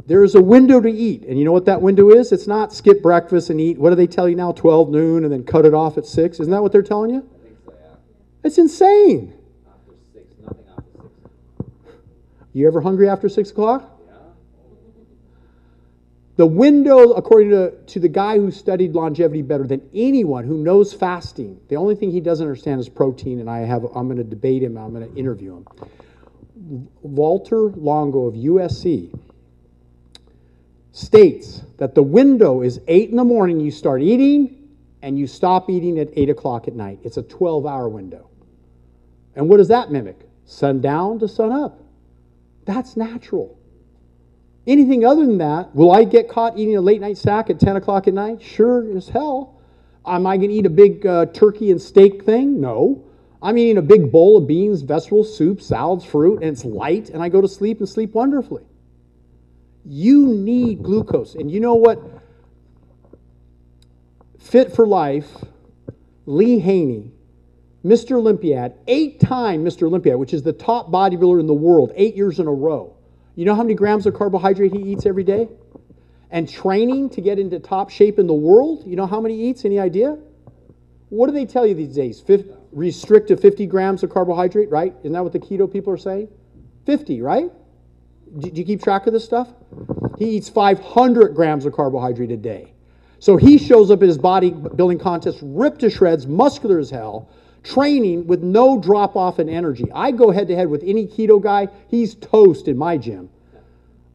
[0.08, 2.32] There is a window to eat, and you know what that window is?
[2.32, 3.76] It's not skip breakfast and eat.
[3.76, 4.52] What do they tell you now?
[4.52, 6.40] 12 noon and then cut it off at 6?
[6.40, 7.28] Isn't that what they're telling you?
[8.42, 9.34] It's insane.
[12.54, 14.00] You ever hungry after 6 o'clock?
[16.36, 20.94] The window, according to, to the guy who studied longevity better than anyone who knows
[20.94, 24.24] fasting, the only thing he doesn't understand is protein, and I have I'm going to
[24.24, 26.88] debate him, I'm going to interview him.
[27.02, 29.12] Walter Longo of USC
[30.98, 34.68] states that the window is 8 in the morning, you start eating,
[35.00, 36.98] and you stop eating at 8 o'clock at night.
[37.04, 38.28] It's a 12 hour window.
[39.36, 40.28] And what does that mimic?
[40.44, 41.80] Sundown to sun up.
[42.64, 43.56] That's natural.
[44.66, 47.76] Anything other than that, will I get caught eating a late night snack at 10
[47.76, 48.42] o'clock at night?
[48.42, 49.60] Sure as hell.
[50.04, 52.60] Am I going to eat a big uh, turkey and steak thing?
[52.60, 53.04] No.
[53.40, 57.22] I'm eating a big bowl of beans, vegetables, soup, salads, fruit, and it's light, and
[57.22, 58.64] I go to sleep and sleep wonderfully.
[59.88, 61.34] You need glucose.
[61.34, 61.98] And you know what?
[64.38, 65.28] Fit for Life,
[66.26, 67.10] Lee Haney,
[67.84, 68.12] Mr.
[68.16, 69.84] Olympiad, eight time Mr.
[69.84, 72.94] Olympiad, which is the top bodybuilder in the world, eight years in a row.
[73.34, 75.48] You know how many grams of carbohydrate he eats every day?
[76.30, 79.48] And training to get into top shape in the world, you know how many he
[79.48, 79.64] eats?
[79.64, 80.18] Any idea?
[81.08, 82.20] What do they tell you these days?
[82.20, 84.94] Fif- restrict to 50 grams of carbohydrate, right?
[85.00, 86.28] Isn't that what the keto people are saying?
[86.84, 87.50] 50, right?
[88.38, 89.48] Do you keep track of this stuff?
[90.18, 92.72] He eats 500 grams of carbohydrate a day.
[93.20, 97.28] So he shows up at his bodybuilding contest ripped to shreds, muscular as hell,
[97.62, 99.86] training with no drop off in energy.
[99.92, 103.30] I go head to head with any keto guy, he's toast in my gym.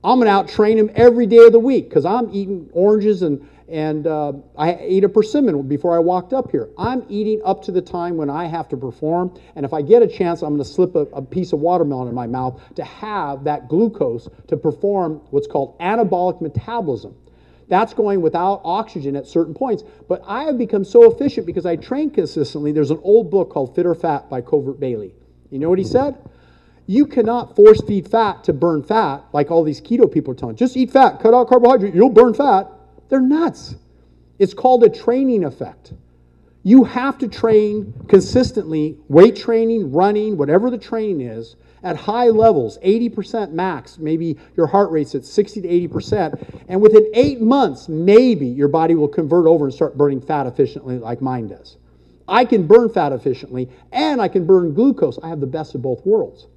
[0.03, 3.21] I'm going to out train him every day of the week because I'm eating oranges
[3.21, 6.69] and, and uh, I ate a persimmon before I walked up here.
[6.77, 9.35] I'm eating up to the time when I have to perform.
[9.55, 12.07] And if I get a chance, I'm going to slip a, a piece of watermelon
[12.07, 17.15] in my mouth to have that glucose to perform what's called anabolic metabolism.
[17.67, 19.81] That's going without oxygen at certain points.
[20.07, 22.73] But I have become so efficient because I train consistently.
[22.73, 25.15] There's an old book called Fit or Fat by Covert Bailey.
[25.49, 26.15] You know what he said?
[26.85, 30.57] You cannot force feed fat to burn fat like all these keto people are telling.
[30.57, 32.69] Just eat fat, cut out carbohydrate, you'll burn fat.
[33.13, 33.75] They're nuts.
[34.39, 35.93] It's called a training effect.
[36.63, 42.79] You have to train consistently, weight training, running, whatever the training is, at high levels,
[42.79, 43.99] 80% max.
[43.99, 46.63] Maybe your heart rate's at 60 to 80%.
[46.69, 50.97] And within eight months, maybe your body will convert over and start burning fat efficiently
[50.97, 51.77] like mine does.
[52.27, 55.19] I can burn fat efficiently and I can burn glucose.
[55.21, 56.47] I have the best of both worlds.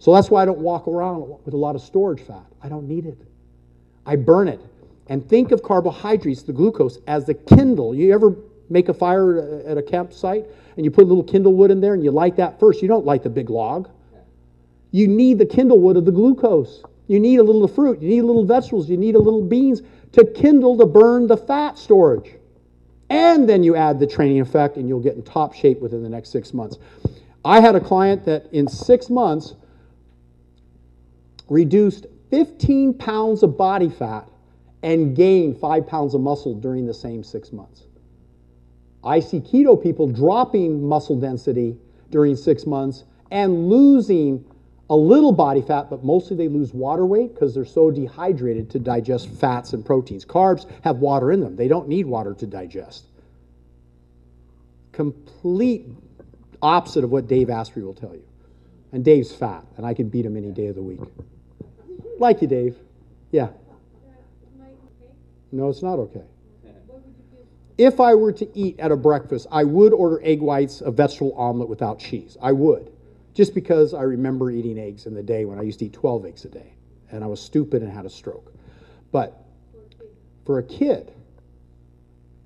[0.00, 2.46] So that's why I don't walk around with a lot of storage fat.
[2.60, 3.18] I don't need it.
[4.04, 4.58] I burn it.
[5.12, 7.94] And think of carbohydrates, the glucose, as the kindle.
[7.94, 8.34] You ever
[8.70, 11.82] make a fire uh, at a campsite and you put a little kindle wood in
[11.82, 12.80] there and you light that first?
[12.80, 13.90] You don't light the big log.
[14.90, 16.82] You need the kindle wood of the glucose.
[17.08, 18.00] You need a little fruit.
[18.00, 18.88] You need a little vegetables.
[18.88, 19.82] You need a little beans
[20.12, 22.30] to kindle to burn the fat storage.
[23.10, 26.08] And then you add the training effect and you'll get in top shape within the
[26.08, 26.78] next six months.
[27.44, 29.56] I had a client that in six months
[31.50, 34.26] reduced 15 pounds of body fat
[34.82, 37.84] and gain five pounds of muscle during the same six months.
[39.04, 41.76] I see keto people dropping muscle density
[42.10, 44.44] during six months and losing
[44.90, 48.78] a little body fat, but mostly they lose water weight because they're so dehydrated to
[48.78, 50.24] digest fats and proteins.
[50.24, 53.06] Carbs have water in them, they don't need water to digest.
[54.92, 55.86] Complete
[56.60, 58.24] opposite of what Dave Asprey will tell you.
[58.92, 61.00] And Dave's fat, and I can beat him any day of the week.
[62.18, 62.76] Like you, Dave.
[63.30, 63.48] Yeah.
[65.52, 66.24] No, it's not okay.
[67.78, 71.34] If I were to eat at a breakfast, I would order egg whites, a vegetable
[71.34, 72.36] omelet without cheese.
[72.40, 72.92] I would.
[73.34, 76.26] Just because I remember eating eggs in the day when I used to eat 12
[76.26, 76.74] eggs a day.
[77.10, 78.52] And I was stupid and had a stroke.
[79.10, 79.42] But
[80.44, 81.12] for a kid,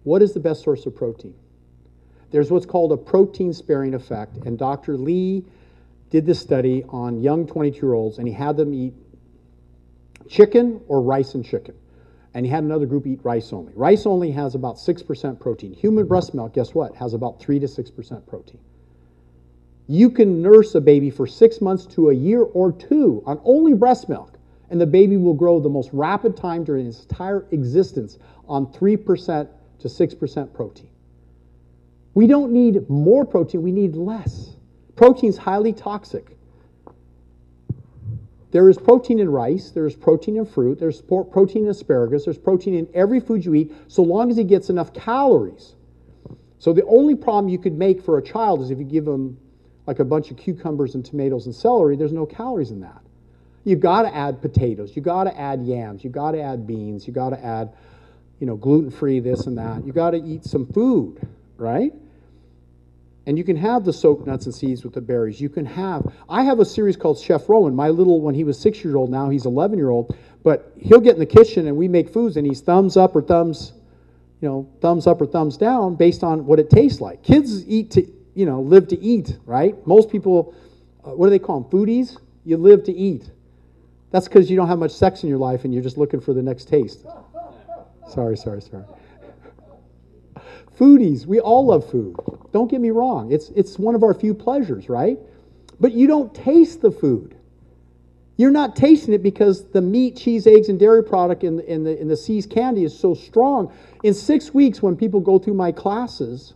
[0.04, 1.34] what is the best source of protein?
[2.30, 4.36] There's what's called a protein sparing effect.
[4.44, 4.96] And Dr.
[4.96, 5.44] Lee
[6.10, 8.94] did this study on young 22 year olds, and he had them eat
[10.28, 11.74] chicken or rice and chicken.
[12.36, 13.72] And he had another group eat rice only.
[13.74, 15.72] Rice only has about 6% protein.
[15.72, 18.60] Human breast milk, guess what, has about 3 to 6% protein.
[19.88, 23.72] You can nurse a baby for six months to a year or two on only
[23.72, 24.38] breast milk,
[24.68, 29.48] and the baby will grow the most rapid time during its entire existence on 3%
[29.78, 30.90] to 6% protein.
[32.12, 34.56] We don't need more protein, we need less.
[34.94, 36.35] Protein's highly toxic.
[38.56, 42.72] There is protein in rice, there's protein in fruit, there's protein in asparagus, there's protein
[42.72, 45.74] in every food you eat, so long as he gets enough calories.
[46.58, 49.36] So the only problem you could make for a child is if you give them
[49.86, 53.02] like a bunch of cucumbers and tomatoes and celery, there's no calories in that.
[53.64, 57.06] You've got to add potatoes, you've got to add yams, you've got to add beans,
[57.06, 57.74] you've got to add,
[58.40, 59.84] you know, gluten-free this and that.
[59.84, 61.20] You've got to eat some food,
[61.58, 61.92] right?
[63.27, 65.40] And you can have the soaked nuts and seeds with the berries.
[65.40, 67.74] You can have, I have a series called Chef Rowan.
[67.74, 71.01] My little, when he was six years old, now he's 11 year old, but he'll
[71.01, 73.73] get in the kitchen and we make foods and he's thumbs up or thumbs,
[74.40, 77.24] you know, thumbs up or thumbs down based on what it tastes like.
[77.24, 79.85] Kids eat to, you know, live to eat, right?
[79.89, 80.55] Most people,
[81.05, 81.70] uh, what do they call them?
[81.70, 82.19] Foodies?
[82.44, 83.28] You live to eat.
[84.12, 86.32] That's because you don't have much sex in your life and you're just looking for
[86.32, 87.05] the next taste.
[88.09, 88.85] Sorry, sorry, sorry.
[90.78, 92.16] Foodies, we all love food.
[92.53, 93.32] Don't get me wrong.
[93.32, 95.19] It's, it's one of our few pleasures, right?
[95.81, 97.36] But you don't taste the food.
[98.36, 101.98] You're not tasting it because the meat, cheese, eggs, and dairy product in in the,
[101.98, 103.73] in the See's candy is so strong.
[104.03, 106.53] In six weeks, when people go through my classes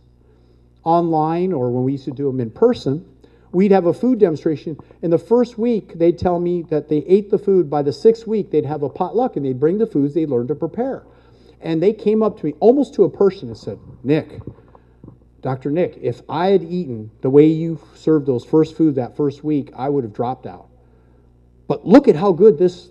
[0.83, 3.03] online or when we used to do them in person,
[3.51, 4.77] we'd have a food demonstration.
[5.01, 7.69] In the first week, they'd tell me that they ate the food.
[7.69, 10.49] By the sixth week, they'd have a potluck and they'd bring the foods they learned
[10.49, 11.03] to prepare.
[11.61, 14.41] And they came up to me almost to a person and said, Nick,
[15.41, 15.71] Dr.
[15.71, 19.71] Nick, if I had eaten the way you served those first food that first week,
[19.75, 20.69] I would have dropped out.
[21.67, 22.89] But look at how good this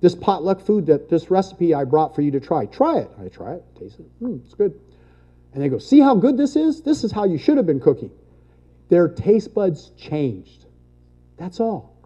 [0.00, 2.66] this potluck food that this recipe I brought for you to try.
[2.66, 3.10] Try it.
[3.18, 4.06] I try it, taste it.
[4.18, 4.78] Hmm, it's good.
[5.54, 6.82] And they go, see how good this is?
[6.82, 8.10] This is how you should have been cooking.
[8.90, 10.66] Their taste buds changed.
[11.38, 11.96] That's all.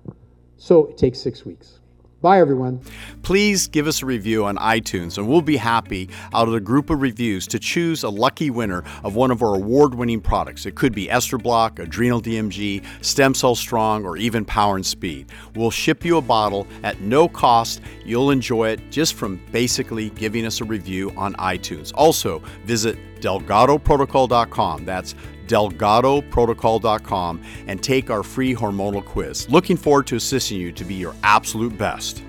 [0.56, 1.79] So it takes six weeks.
[2.22, 2.82] Bye, everyone.
[3.22, 6.90] Please give us a review on iTunes, and we'll be happy out of the group
[6.90, 10.66] of reviews to choose a lucky winner of one of our award winning products.
[10.66, 15.30] It could be Estro Block, Adrenal DMG, Stem Cell Strong, or even Power and Speed.
[15.54, 17.80] We'll ship you a bottle at no cost.
[18.04, 21.90] You'll enjoy it just from basically giving us a review on iTunes.
[21.94, 24.84] Also, visit DelgadoProtocol.com.
[24.84, 25.14] That's
[25.50, 29.48] DelgadoProtocol.com and take our free hormonal quiz.
[29.50, 32.22] Looking forward to assisting you to be your absolute best.